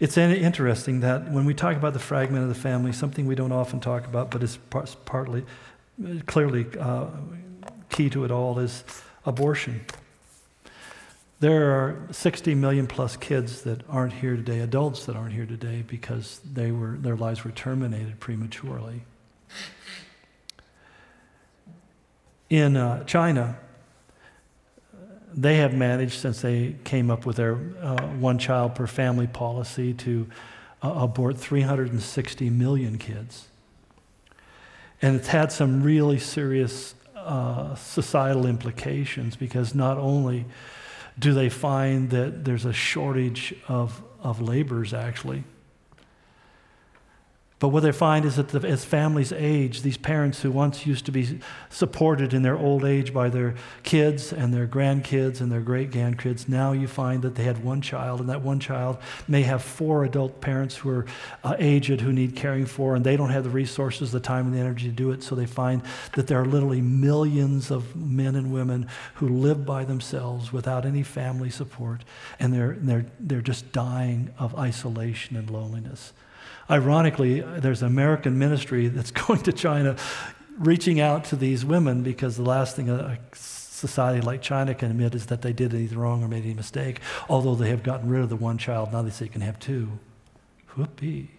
It's 0.00 0.16
interesting 0.16 1.00
that 1.00 1.30
when 1.30 1.44
we 1.44 1.54
talk 1.54 1.76
about 1.76 1.92
the 1.92 2.00
fragment 2.00 2.42
of 2.42 2.48
the 2.48 2.56
family, 2.56 2.92
something 2.92 3.26
we 3.26 3.34
don't 3.34 3.52
often 3.52 3.78
talk 3.78 4.06
about, 4.06 4.30
but 4.30 4.42
is 4.42 4.58
partly, 5.04 5.44
clearly 6.26 6.66
uh, 6.78 7.06
key 7.88 8.10
to 8.10 8.24
it 8.24 8.30
all, 8.30 8.58
is 8.58 8.82
abortion. 9.24 9.84
There 11.38 11.72
are 11.72 12.08
60 12.10 12.54
million 12.54 12.86
plus 12.86 13.16
kids 13.16 13.62
that 13.62 13.82
aren't 13.88 14.12
here 14.14 14.36
today, 14.36 14.60
adults 14.60 15.06
that 15.06 15.16
aren't 15.16 15.34
here 15.34 15.46
today, 15.46 15.84
because 15.86 16.40
they 16.52 16.72
were, 16.72 16.96
their 16.98 17.16
lives 17.16 17.44
were 17.44 17.50
terminated 17.50 18.18
prematurely. 18.18 19.02
In 22.48 22.76
uh, 22.76 23.04
China, 23.04 23.56
they 25.34 25.56
have 25.56 25.74
managed, 25.74 26.20
since 26.20 26.40
they 26.40 26.76
came 26.84 27.10
up 27.10 27.26
with 27.26 27.36
their 27.36 27.54
uh, 27.80 28.06
one 28.18 28.38
child 28.38 28.74
per 28.74 28.86
family 28.86 29.26
policy, 29.26 29.94
to 29.94 30.28
uh, 30.82 30.92
abort 30.96 31.38
360 31.38 32.50
million 32.50 32.98
kids. 32.98 33.48
And 35.00 35.16
it's 35.16 35.28
had 35.28 35.50
some 35.50 35.82
really 35.82 36.18
serious 36.18 36.94
uh, 37.16 37.74
societal 37.74 38.46
implications 38.46 39.36
because 39.36 39.74
not 39.74 39.98
only 39.98 40.44
do 41.18 41.34
they 41.34 41.48
find 41.48 42.10
that 42.10 42.44
there's 42.44 42.64
a 42.64 42.72
shortage 42.72 43.54
of, 43.68 44.02
of 44.22 44.40
laborers, 44.40 44.94
actually, 44.94 45.44
but 47.62 47.68
what 47.68 47.84
they 47.84 47.92
find 47.92 48.24
is 48.24 48.34
that 48.34 48.48
the, 48.48 48.66
as 48.66 48.84
families 48.84 49.32
age, 49.32 49.82
these 49.82 49.96
parents 49.96 50.42
who 50.42 50.50
once 50.50 50.84
used 50.84 51.06
to 51.06 51.12
be 51.12 51.38
supported 51.70 52.34
in 52.34 52.42
their 52.42 52.58
old 52.58 52.84
age 52.84 53.14
by 53.14 53.28
their 53.28 53.54
kids 53.84 54.32
and 54.32 54.52
their 54.52 54.66
grandkids 54.66 55.40
and 55.40 55.52
their 55.52 55.60
great 55.60 55.92
grandkids, 55.92 56.48
now 56.48 56.72
you 56.72 56.88
find 56.88 57.22
that 57.22 57.36
they 57.36 57.44
had 57.44 57.62
one 57.62 57.80
child, 57.80 58.18
and 58.18 58.28
that 58.28 58.42
one 58.42 58.58
child 58.58 58.98
may 59.28 59.42
have 59.42 59.62
four 59.62 60.02
adult 60.02 60.40
parents 60.40 60.74
who 60.74 60.90
are 60.90 61.06
uh, 61.44 61.54
aged 61.60 62.00
who 62.00 62.12
need 62.12 62.34
caring 62.34 62.66
for, 62.66 62.96
and 62.96 63.06
they 63.06 63.16
don't 63.16 63.30
have 63.30 63.44
the 63.44 63.50
resources, 63.50 64.10
the 64.10 64.18
time, 64.18 64.46
and 64.46 64.54
the 64.56 64.58
energy 64.58 64.88
to 64.88 64.92
do 64.92 65.12
it. 65.12 65.22
So 65.22 65.36
they 65.36 65.46
find 65.46 65.82
that 66.16 66.26
there 66.26 66.40
are 66.40 66.44
literally 66.44 66.80
millions 66.80 67.70
of 67.70 67.94
men 67.94 68.34
and 68.34 68.52
women 68.52 68.88
who 69.14 69.28
live 69.28 69.64
by 69.64 69.84
themselves 69.84 70.52
without 70.52 70.84
any 70.84 71.04
family 71.04 71.50
support, 71.50 72.02
and 72.40 72.52
they're, 72.52 72.76
they're, 72.80 73.06
they're 73.20 73.40
just 73.40 73.70
dying 73.70 74.34
of 74.36 74.52
isolation 74.58 75.36
and 75.36 75.48
loneliness. 75.48 76.12
Ironically, 76.72 77.42
there's 77.42 77.82
an 77.82 77.88
American 77.88 78.38
ministry 78.38 78.88
that's 78.88 79.10
going 79.26 79.40
to 79.42 79.52
China 79.52 79.96
reaching 80.58 81.00
out 81.00 81.24
to 81.26 81.36
these 81.36 81.64
women 81.64 82.02
because 82.02 82.36
the 82.36 82.42
last 82.42 82.76
thing 82.76 82.88
a 82.88 83.18
society 83.34 84.22
like 84.22 84.40
China 84.40 84.74
can 84.74 84.90
admit 84.90 85.14
is 85.14 85.26
that 85.26 85.42
they 85.42 85.52
did 85.52 85.74
anything 85.74 85.98
wrong 85.98 86.24
or 86.24 86.28
made 86.28 86.44
any 86.44 86.54
mistake, 86.54 87.00
although 87.28 87.54
they 87.54 87.68
have 87.68 87.82
gotten 87.82 88.08
rid 88.08 88.22
of 88.22 88.30
the 88.30 88.36
one 88.36 88.56
child. 88.56 88.90
Now 88.90 89.02
they 89.02 89.10
say 89.10 89.26
you 89.26 89.30
can 89.30 89.42
have 89.42 89.58
two. 89.58 89.98
Whoopee. 90.74 91.30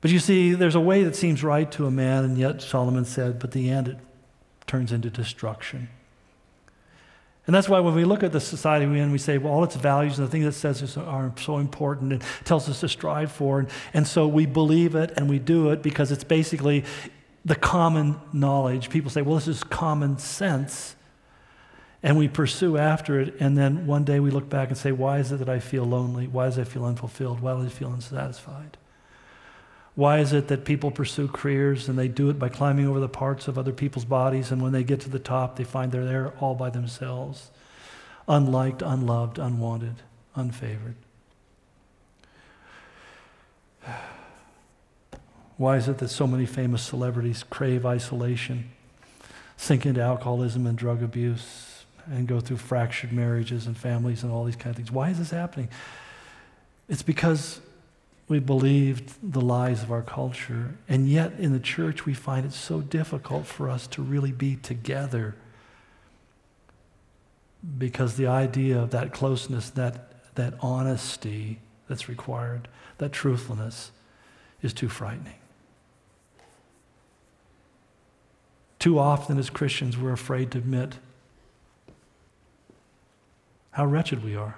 But 0.00 0.10
you 0.10 0.18
see, 0.18 0.54
there's 0.54 0.76
a 0.76 0.80
way 0.80 1.02
that 1.02 1.16
seems 1.16 1.42
right 1.42 1.70
to 1.72 1.86
a 1.86 1.90
man, 1.90 2.24
and 2.24 2.38
yet 2.38 2.62
Solomon 2.62 3.04
said, 3.04 3.38
but 3.38 3.50
the 3.50 3.68
end 3.68 3.88
it 3.88 3.98
turns 4.66 4.92
into 4.92 5.10
destruction. 5.10 5.88
And 7.48 7.54
that's 7.54 7.66
why 7.66 7.80
when 7.80 7.94
we 7.94 8.04
look 8.04 8.22
at 8.22 8.30
the 8.30 8.40
society 8.42 8.84
we're 8.84 9.02
in, 9.02 9.10
we 9.10 9.16
say, 9.16 9.38
well, 9.38 9.54
all 9.54 9.64
its 9.64 9.74
values 9.74 10.18
and 10.18 10.28
the 10.28 10.30
things 10.30 10.44
it 10.44 10.52
says 10.52 10.98
are 10.98 11.32
so 11.38 11.56
important 11.56 12.12
and 12.12 12.22
tells 12.44 12.68
us 12.68 12.80
to 12.80 12.90
strive 12.90 13.32
for. 13.32 13.60
And, 13.60 13.68
and 13.94 14.06
so 14.06 14.28
we 14.28 14.44
believe 14.44 14.94
it 14.94 15.14
and 15.16 15.30
we 15.30 15.38
do 15.38 15.70
it 15.70 15.82
because 15.82 16.12
it's 16.12 16.24
basically 16.24 16.84
the 17.46 17.56
common 17.56 18.20
knowledge. 18.34 18.90
People 18.90 19.10
say, 19.10 19.22
well, 19.22 19.36
this 19.36 19.48
is 19.48 19.64
common 19.64 20.18
sense. 20.18 20.94
And 22.02 22.18
we 22.18 22.28
pursue 22.28 22.76
after 22.76 23.18
it. 23.18 23.36
And 23.40 23.56
then 23.56 23.86
one 23.86 24.04
day 24.04 24.20
we 24.20 24.30
look 24.30 24.50
back 24.50 24.68
and 24.68 24.76
say, 24.76 24.92
why 24.92 25.18
is 25.18 25.32
it 25.32 25.38
that 25.38 25.48
I 25.48 25.58
feel 25.58 25.84
lonely? 25.84 26.26
Why 26.26 26.44
does 26.44 26.58
I 26.58 26.64
feel 26.64 26.84
unfulfilled? 26.84 27.40
Why 27.40 27.54
do 27.54 27.64
I 27.64 27.70
feel 27.70 27.90
unsatisfied? 27.90 28.76
Why 29.98 30.20
is 30.20 30.32
it 30.32 30.46
that 30.46 30.64
people 30.64 30.92
pursue 30.92 31.26
careers 31.26 31.88
and 31.88 31.98
they 31.98 32.06
do 32.06 32.30
it 32.30 32.38
by 32.38 32.50
climbing 32.50 32.86
over 32.86 33.00
the 33.00 33.08
parts 33.08 33.48
of 33.48 33.58
other 33.58 33.72
people's 33.72 34.04
bodies, 34.04 34.52
and 34.52 34.62
when 34.62 34.70
they 34.70 34.84
get 34.84 35.00
to 35.00 35.10
the 35.10 35.18
top, 35.18 35.56
they 35.56 35.64
find 35.64 35.90
they're 35.90 36.04
there 36.04 36.28
all 36.38 36.54
by 36.54 36.70
themselves, 36.70 37.50
unliked, 38.28 38.80
unloved, 38.80 39.40
unwanted, 39.40 39.96
unfavored? 40.36 40.94
Why 45.56 45.76
is 45.76 45.88
it 45.88 45.98
that 45.98 46.10
so 46.10 46.28
many 46.28 46.46
famous 46.46 46.84
celebrities 46.84 47.42
crave 47.42 47.84
isolation, 47.84 48.70
sink 49.56 49.84
into 49.84 50.00
alcoholism 50.00 50.64
and 50.68 50.78
drug 50.78 51.02
abuse, 51.02 51.86
and 52.06 52.28
go 52.28 52.38
through 52.38 52.58
fractured 52.58 53.10
marriages 53.12 53.66
and 53.66 53.76
families 53.76 54.22
and 54.22 54.30
all 54.30 54.44
these 54.44 54.54
kind 54.54 54.70
of 54.70 54.76
things? 54.76 54.92
Why 54.92 55.10
is 55.10 55.18
this 55.18 55.32
happening? 55.32 55.68
It's 56.88 57.02
because 57.02 57.60
we 58.28 58.38
believed 58.38 59.14
the 59.22 59.40
lies 59.40 59.82
of 59.82 59.90
our 59.90 60.02
culture. 60.02 60.76
And 60.88 61.08
yet, 61.08 61.32
in 61.38 61.52
the 61.52 61.60
church, 61.60 62.04
we 62.04 62.12
find 62.12 62.44
it 62.44 62.52
so 62.52 62.80
difficult 62.80 63.46
for 63.46 63.70
us 63.70 63.86
to 63.88 64.02
really 64.02 64.32
be 64.32 64.56
together 64.56 65.34
because 67.78 68.16
the 68.16 68.26
idea 68.26 68.78
of 68.78 68.90
that 68.90 69.12
closeness, 69.12 69.70
that, 69.70 70.34
that 70.34 70.54
honesty 70.60 71.58
that's 71.88 72.08
required, 72.08 72.68
that 72.98 73.12
truthfulness, 73.12 73.90
is 74.62 74.72
too 74.72 74.88
frightening. 74.88 75.34
Too 78.78 78.98
often, 78.98 79.38
as 79.38 79.50
Christians, 79.50 79.96
we're 79.96 80.12
afraid 80.12 80.50
to 80.52 80.58
admit 80.58 80.96
how 83.72 83.86
wretched 83.86 84.24
we 84.24 84.34
are 84.34 84.56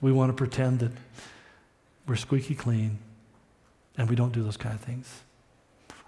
We 0.00 0.12
want 0.12 0.30
to 0.30 0.34
pretend 0.34 0.80
that 0.80 0.92
we're 2.06 2.16
squeaky 2.16 2.54
clean 2.54 2.98
and 3.98 4.08
we 4.08 4.16
don't 4.16 4.32
do 4.32 4.42
those 4.42 4.56
kind 4.56 4.74
of 4.74 4.80
things. 4.80 5.22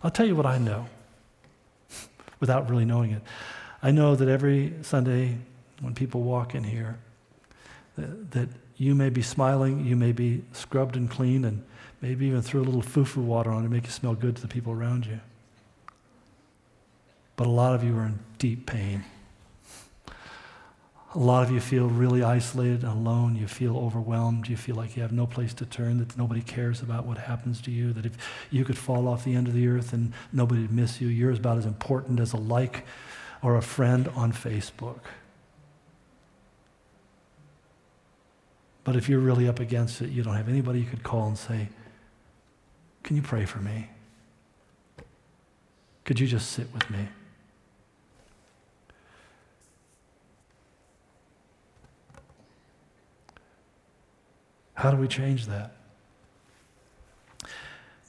I'll 0.03 0.11
tell 0.11 0.27
you 0.27 0.37
what 0.37 0.47
I 0.47 0.59
know 0.59 0.87
without 2.41 2.69
really 2.71 2.85
knowing 2.85 3.11
it. 3.13 3.23
I 3.83 3.91
know 3.91 4.17
that 4.17 4.29
every 4.29 4.75
Sunday 4.83 5.39
when 5.81 5.95
people 5.95 6.23
walk 6.23 6.55
in 6.55 6.65
here, 6.65 6.99
that, 7.97 8.31
that 8.33 8.49
you 8.77 8.95
may 8.95 9.11
be 9.11 9.23
smiling, 9.23 9.85
you 9.85 9.97
may 9.97 10.13
be 10.13 10.43
scrubbed 10.53 10.97
and 10.97 11.11
clean, 11.11 11.45
and 11.45 11.65
maybe 12.01 12.27
even 12.27 12.43
threw 12.43 12.63
a 12.63 12.65
little 12.65 12.83
foo-foo 12.83 13.21
water 13.21 13.51
on 13.51 13.63
to 13.63 13.69
make 13.69 13.85
you 13.85 13.91
smell 13.91 14.15
good 14.15 14.37
to 14.37 14.43
the 14.43 14.49
people 14.49 14.73
around 14.73 15.07
you. 15.07 15.21
But 17.37 17.47
a 17.47 17.51
lot 17.51 17.75
of 17.75 17.85
you 17.85 17.97
are 17.97 18.07
in 18.07 18.19
deep 18.39 18.67
pain. 18.67 19.05
A 21.15 21.19
lot 21.19 21.43
of 21.43 21.51
you 21.51 21.59
feel 21.59 21.89
really 21.89 22.23
isolated 22.23 22.83
and 22.85 22.93
alone. 22.93 23.35
You 23.35 23.47
feel 23.47 23.79
overwhelmed. 23.79 24.47
You 24.47 24.59
feel 24.59 24.77
like 24.77 24.95
you 24.95 25.03
have 25.03 25.13
no 25.13 25.27
place 25.27 25.55
to 25.55 25.65
turn, 25.65 25.99
that 25.99 26.19
nobody 26.19 26.43
cares 26.43 26.83
about 26.83 27.07
what 27.07 27.17
happens 27.17 27.63
to 27.63 27.71
you, 27.71 27.95
that 27.95 28.05
if 28.05 28.17
you 28.51 28.65
could 28.65 28.77
fall 28.77 29.09
off 29.09 29.25
the 29.25 29.35
end 29.35 29.49
of 29.49 29.55
the 29.55 29.69
earth 29.69 29.95
and 29.95 30.13
nobody 30.33 30.63
would 30.63 30.73
miss 30.73 31.01
you, 31.01 31.09
you're 31.09 31.33
about 31.33 31.57
as 31.57 31.65
important 31.65 32.21
as 32.21 32.35
a 32.35 32.37
like 32.37 32.85
or 33.43 33.57
a 33.57 33.63
friend 33.63 34.09
on 34.15 34.33
Facebook. 34.33 35.01
But 38.85 38.97
if 38.97 39.09
you're 39.09 39.19
really 39.19 39.49
up 39.49 39.61
against 39.61 40.03
it, 40.03 40.11
you 40.11 40.23
don't 40.23 40.35
have 40.35 40.49
anybody 40.49 40.81
you 40.81 40.87
could 40.87 41.03
call 41.03 41.27
and 41.27 41.39
say, 41.39 41.69
Can 43.03 43.17
you 43.17 43.23
pray 43.23 43.47
for 43.47 43.59
me? 43.59 43.89
Could 46.05 46.21
you 46.21 46.27
just 46.27 46.53
sit 46.53 46.73
with 46.73 46.89
me? 46.91 47.09
How 54.79 54.93
do 54.93 54.97
we 54.97 55.09
change 55.09 55.47
that? 55.47 55.73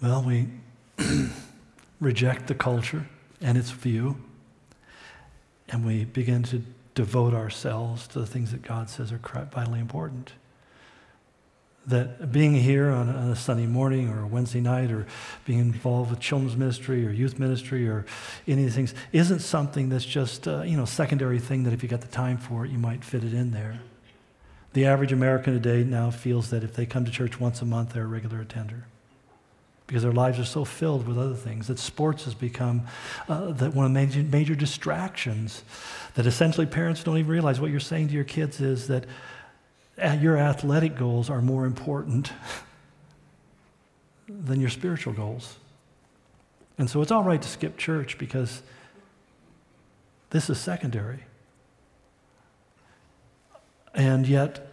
Well, 0.03 0.22
we 0.22 0.49
reject 1.99 2.45
the 2.45 2.53
culture 2.53 3.07
and 3.41 3.57
its 3.57 3.72
view, 3.72 4.17
and 5.67 5.84
we 5.84 6.05
begin 6.05 6.43
to 6.43 6.61
devote 6.93 7.34
ourselves 7.34 8.07
to 8.09 8.20
the 8.20 8.28
things 8.28 8.51
that 8.51 8.61
God 8.61 8.88
says 8.88 9.11
are 9.11 9.17
vitally 9.17 9.80
important 9.80 10.34
that 11.88 12.32
being 12.32 12.53
here 12.53 12.91
on 12.91 13.09
a, 13.09 13.36
Sunday 13.36 13.65
morning 13.65 14.09
or 14.09 14.22
a 14.22 14.28
Wednesday 14.28 14.61
night 14.61 14.91
or 14.91 15.07
being 15.45 15.57
involved 15.57 16.11
with 16.11 16.20
children's 16.20 16.55
ministry 16.55 17.07
or 17.07 17.09
youth 17.09 17.39
ministry 17.39 17.88
or 17.88 18.05
any 18.47 18.61
of 18.61 18.67
these 18.67 18.76
things 18.76 18.93
isn't 19.11 19.39
something 19.39 19.89
that's 19.89 20.05
just 20.05 20.45
a, 20.45 20.63
you 20.67 20.78
know 20.78 20.86
secondary 20.86 21.39
thing 21.39 21.63
that 21.63 21.74
if 21.74 21.82
you 21.82 21.89
got 21.89 22.01
the 22.01 22.07
time 22.07 22.38
for 22.38 22.63
it 22.63 22.70
you 22.70 22.78
might 22.78 23.03
fit 23.03 23.24
it 23.24 23.34
in 23.34 23.49
there. 23.49 23.80
The 24.74 24.86
average 24.86 25.11
American 25.11 25.53
today 25.53 25.84
now 25.84 26.11
feels 26.11 26.51
that 26.51 26.63
if 26.63 26.76
they 26.76 26.86
come 26.86 27.05
to 27.05 27.11
church 27.11 27.39
once 27.39 27.61
a 27.61 27.65
month 27.65 27.93
they're 27.93 28.03
a 28.03 28.07
regular 28.07 28.41
attender 28.41 28.86
because 29.89 30.03
their 30.03 30.11
lives 30.11 30.38
are 30.38 30.45
so 30.45 30.63
filled 30.63 31.07
with 31.07 31.17
other 31.17 31.34
things 31.34 31.65
that 31.65 31.80
sports 31.80 32.26
has 32.26 32.36
become 32.36 32.86
uh, 33.28 33.51
that 33.53 33.74
one 33.74 33.88
of 33.88 33.91
the 33.91 33.99
major, 33.99 34.22
major 34.22 34.53
distractions 34.53 35.63
that 36.13 36.28
essentially 36.28 36.67
parents 36.67 37.03
don't 37.03 37.17
even 37.17 37.32
realize 37.32 37.59
what 37.59 37.72
you're 37.72 37.80
saying 37.80 38.07
to 38.07 38.13
your 38.13 38.24
kids 38.24 38.61
is 38.61 38.88
that 38.88 39.05
your 40.20 40.38
athletic 40.38 40.95
goals 40.95 41.28
are 41.28 41.41
more 41.41 41.65
important 41.65 42.32
than 44.30 44.61
your 44.61 44.70
spiritual 44.70 45.11
goals. 45.11 45.57
And 46.78 46.88
so 46.88 47.01
it's 47.01 47.11
all 47.11 47.24
right 47.24 47.41
to 47.41 47.47
skip 47.47 47.76
church 47.76 48.20
because 48.20 48.61
this 50.30 50.51
is 50.51 50.59
secondary. 50.59 51.24
And 54.00 54.26
yet, 54.26 54.66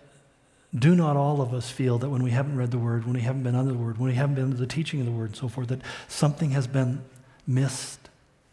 do 0.73 0.95
not 0.95 1.17
all 1.17 1.43
of 1.43 1.53
us 1.53 1.69
feel 1.69 1.99
that 1.99 2.09
when 2.09 2.23
we 2.23 2.31
haven't 2.31 2.57
read 2.57 2.71
the 2.71 2.79
Word, 2.79 3.05
when 3.07 3.15
we 3.15 3.23
haven't 3.23 3.43
been 3.43 3.57
under 3.57 3.73
the 3.73 3.79
Word, 3.79 3.99
when 3.99 4.09
we 4.09 4.15
haven't 4.15 4.37
been 4.37 4.45
under 4.45 4.57
the 4.57 4.69
teaching 4.69 5.01
of 5.01 5.07
the 5.07 5.11
Word 5.11 5.31
and 5.31 5.37
so 5.37 5.49
forth, 5.49 5.67
that 5.67 5.81
something 6.07 6.51
has 6.51 6.69
been 6.69 7.03
missed 7.45 8.09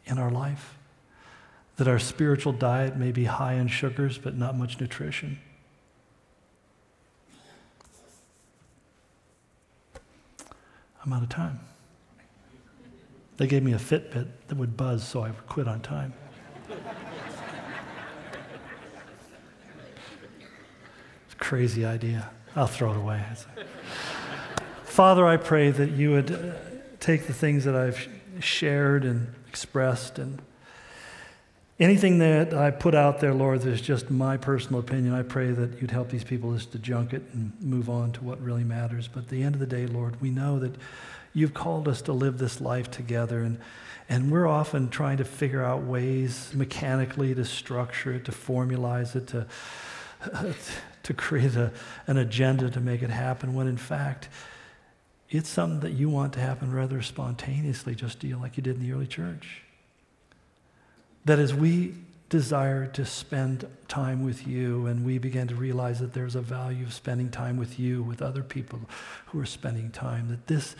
in 0.07 0.17
our 0.17 0.31
life? 0.31 0.75
That 1.75 1.87
our 1.87 1.99
spiritual 1.99 2.53
diet 2.53 2.97
may 2.97 3.11
be 3.11 3.25
high 3.25 3.53
in 3.53 3.67
sugars 3.67 4.17
but 4.17 4.35
not 4.35 4.57
much 4.57 4.81
nutrition? 4.81 5.37
I'm 11.05 11.13
out 11.13 11.21
of 11.21 11.29
time. 11.29 11.59
They 13.37 13.45
gave 13.45 13.61
me 13.61 13.73
a 13.73 13.77
Fitbit 13.77 14.27
that 14.47 14.55
would 14.55 14.75
buzz 14.75 15.07
so 15.07 15.21
I 15.21 15.27
would 15.27 15.45
quit 15.45 15.67
on 15.67 15.81
time. 15.81 16.15
it's 21.32 21.32
a 21.32 21.32
crazy 21.43 21.83
idea. 21.83 22.29
I'll 22.55 22.67
throw 22.67 22.91
it 22.91 22.97
away. 22.97 23.21
Father, 24.85 25.25
I 25.25 25.35
pray 25.35 25.71
that 25.71 25.91
you 25.91 26.11
would 26.11 26.31
uh, 26.31 26.53
take 27.01 27.27
the 27.27 27.33
things 27.33 27.65
that 27.65 27.75
I've 27.75 28.07
shared 28.39 29.03
and 29.03 29.27
expressed 29.49 30.19
and 30.19 30.41
anything 31.81 32.19
that 32.19 32.53
I 32.53 32.71
put 32.71 32.95
out 32.95 33.19
there, 33.19 33.33
Lord, 33.33 33.61
that's 33.61 33.81
just 33.81 34.09
my 34.09 34.37
personal 34.37 34.79
opinion. 34.79 35.13
I 35.13 35.23
pray 35.23 35.51
that 35.51 35.81
you'd 35.81 35.91
help 35.91 36.09
these 36.09 36.23
people 36.23 36.53
just 36.53 36.71
to 36.71 36.79
junk 36.79 37.11
it 37.11 37.23
and 37.33 37.51
move 37.59 37.89
on 37.89 38.13
to 38.13 38.23
what 38.23 38.41
really 38.41 38.63
matters. 38.63 39.09
But 39.09 39.23
at 39.23 39.29
the 39.29 39.43
end 39.43 39.55
of 39.55 39.59
the 39.59 39.67
day, 39.67 39.85
Lord, 39.85 40.21
we 40.21 40.29
know 40.29 40.59
that 40.59 40.75
you've 41.33 41.53
called 41.53 41.89
us 41.89 42.01
to 42.03 42.13
live 42.13 42.37
this 42.37 42.61
life 42.61 42.89
together. 42.89 43.41
And, 43.41 43.59
and 44.07 44.31
we're 44.31 44.47
often 44.47 44.89
trying 44.89 45.17
to 45.17 45.25
figure 45.25 45.63
out 45.63 45.83
ways 45.83 46.53
mechanically 46.53 47.35
to 47.35 47.43
structure 47.43 48.13
it, 48.13 48.23
to 48.25 48.31
formalize 48.31 49.15
it, 49.17 49.27
to, 49.27 49.45
to 51.03 51.13
create 51.13 51.55
a, 51.55 51.71
an 52.07 52.17
agenda 52.17 52.69
to 52.69 52.79
make 52.79 53.01
it 53.01 53.09
happen, 53.09 53.53
when 53.53 53.67
in 53.67 53.77
fact, 53.77 54.29
it's 55.29 55.49
something 55.49 55.79
that 55.81 55.91
you 55.91 56.09
want 56.09 56.33
to 56.33 56.39
happen 56.39 56.71
rather 56.71 57.01
spontaneously, 57.01 57.95
just 57.95 58.19
deal 58.19 58.39
like 58.39 58.55
you 58.55 58.63
did 58.63 58.75
in 58.75 58.81
the 58.81 58.93
early 58.93 59.07
church. 59.07 59.61
That 61.25 61.39
as 61.39 61.53
we 61.53 61.95
desire 62.29 62.87
to 62.87 63.05
spend 63.05 63.67
time 63.87 64.23
with 64.23 64.47
you, 64.47 64.85
and 64.87 65.05
we 65.05 65.17
begin 65.17 65.47
to 65.47 65.55
realize 65.55 65.99
that 65.99 66.13
there's 66.13 66.35
a 66.35 66.41
value 66.41 66.85
of 66.85 66.93
spending 66.93 67.29
time 67.29 67.57
with 67.57 67.79
you, 67.79 68.01
with 68.01 68.21
other 68.21 68.43
people 68.43 68.79
who 69.27 69.39
are 69.39 69.45
spending 69.45 69.91
time, 69.91 70.29
that 70.29 70.47
this 70.47 70.75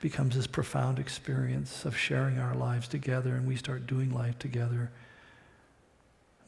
becomes 0.00 0.36
this 0.36 0.46
profound 0.46 0.98
experience 0.98 1.84
of 1.84 1.96
sharing 1.96 2.38
our 2.38 2.54
lives 2.54 2.88
together, 2.88 3.34
and 3.34 3.46
we 3.46 3.56
start 3.56 3.86
doing 3.86 4.12
life 4.12 4.38
together. 4.38 4.90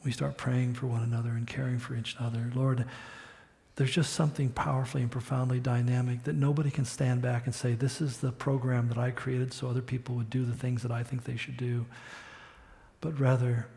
We 0.03 0.11
start 0.11 0.37
praying 0.37 0.75
for 0.75 0.87
one 0.87 1.03
another 1.03 1.29
and 1.29 1.45
caring 1.45 1.79
for 1.79 1.95
each 1.95 2.15
other. 2.19 2.51
Lord, 2.55 2.85
there's 3.75 3.91
just 3.91 4.13
something 4.13 4.49
powerfully 4.49 5.01
and 5.01 5.11
profoundly 5.11 5.59
dynamic 5.59 6.25
that 6.25 6.35
nobody 6.35 6.69
can 6.69 6.85
stand 6.85 7.21
back 7.21 7.45
and 7.45 7.55
say, 7.55 7.73
This 7.73 8.01
is 8.01 8.17
the 8.17 8.31
program 8.31 8.89
that 8.89 8.97
I 8.97 9.11
created 9.11 9.53
so 9.53 9.69
other 9.69 9.81
people 9.81 10.15
would 10.15 10.29
do 10.29 10.45
the 10.45 10.55
things 10.55 10.83
that 10.83 10.91
I 10.91 11.03
think 11.03 11.23
they 11.23 11.37
should 11.37 11.57
do 11.57 11.85
but 13.01 13.19
rather 13.19 13.67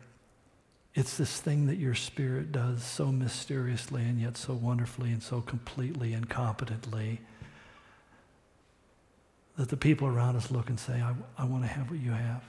it's 0.93 1.17
this 1.17 1.41
thing 1.41 1.65
that 1.65 1.75
your 1.75 1.95
spirit 1.95 2.51
does 2.51 2.83
so 2.83 3.11
mysteriously 3.11 4.03
and 4.03 4.21
yet 4.21 4.37
so 4.37 4.53
wonderfully 4.53 5.11
and 5.11 5.21
so 5.21 5.41
completely 5.41 6.13
and 6.13 6.29
competently 6.29 7.19
that 9.57 9.69
the 9.69 9.77
people 9.77 10.07
around 10.07 10.37
us 10.37 10.51
look 10.51 10.69
and 10.69 10.79
say, 10.79 11.01
I, 11.01 11.13
I 11.37 11.45
want 11.45 11.63
to 11.63 11.69
have 11.69 11.89
what 11.89 11.99
you 11.99 12.11
have. 12.11 12.43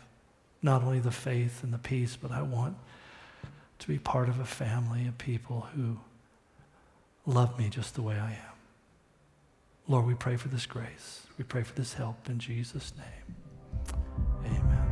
Not 0.62 0.82
only 0.82 1.01
the 1.01 1.11
faith 1.11 1.62
and 1.64 1.72
the 1.72 1.78
peace, 1.78 2.16
but 2.16 2.30
I 2.30 2.42
want 2.42 2.76
to 3.80 3.88
be 3.88 3.99
part 3.99 4.28
of 4.28 4.38
a 4.38 4.44
family 4.44 5.07
of 5.07 5.18
people 5.18 5.68
who 5.74 5.99
Love 7.27 7.59
me 7.59 7.68
just 7.68 7.95
the 7.95 8.03
way 8.03 8.14
I 8.14 8.31
am. 8.31 8.57
Lord, 9.89 10.07
we 10.07 10.14
pray 10.14 10.37
for 10.37 10.49
this 10.49 10.66
grace. 10.66 11.27
We 11.39 11.45
pray 11.45 11.62
for 11.62 11.74
this 11.74 11.95
help 11.95 12.29
in 12.29 12.39
Jesus' 12.39 12.93
name. 12.97 13.37
Amen. 14.45 14.86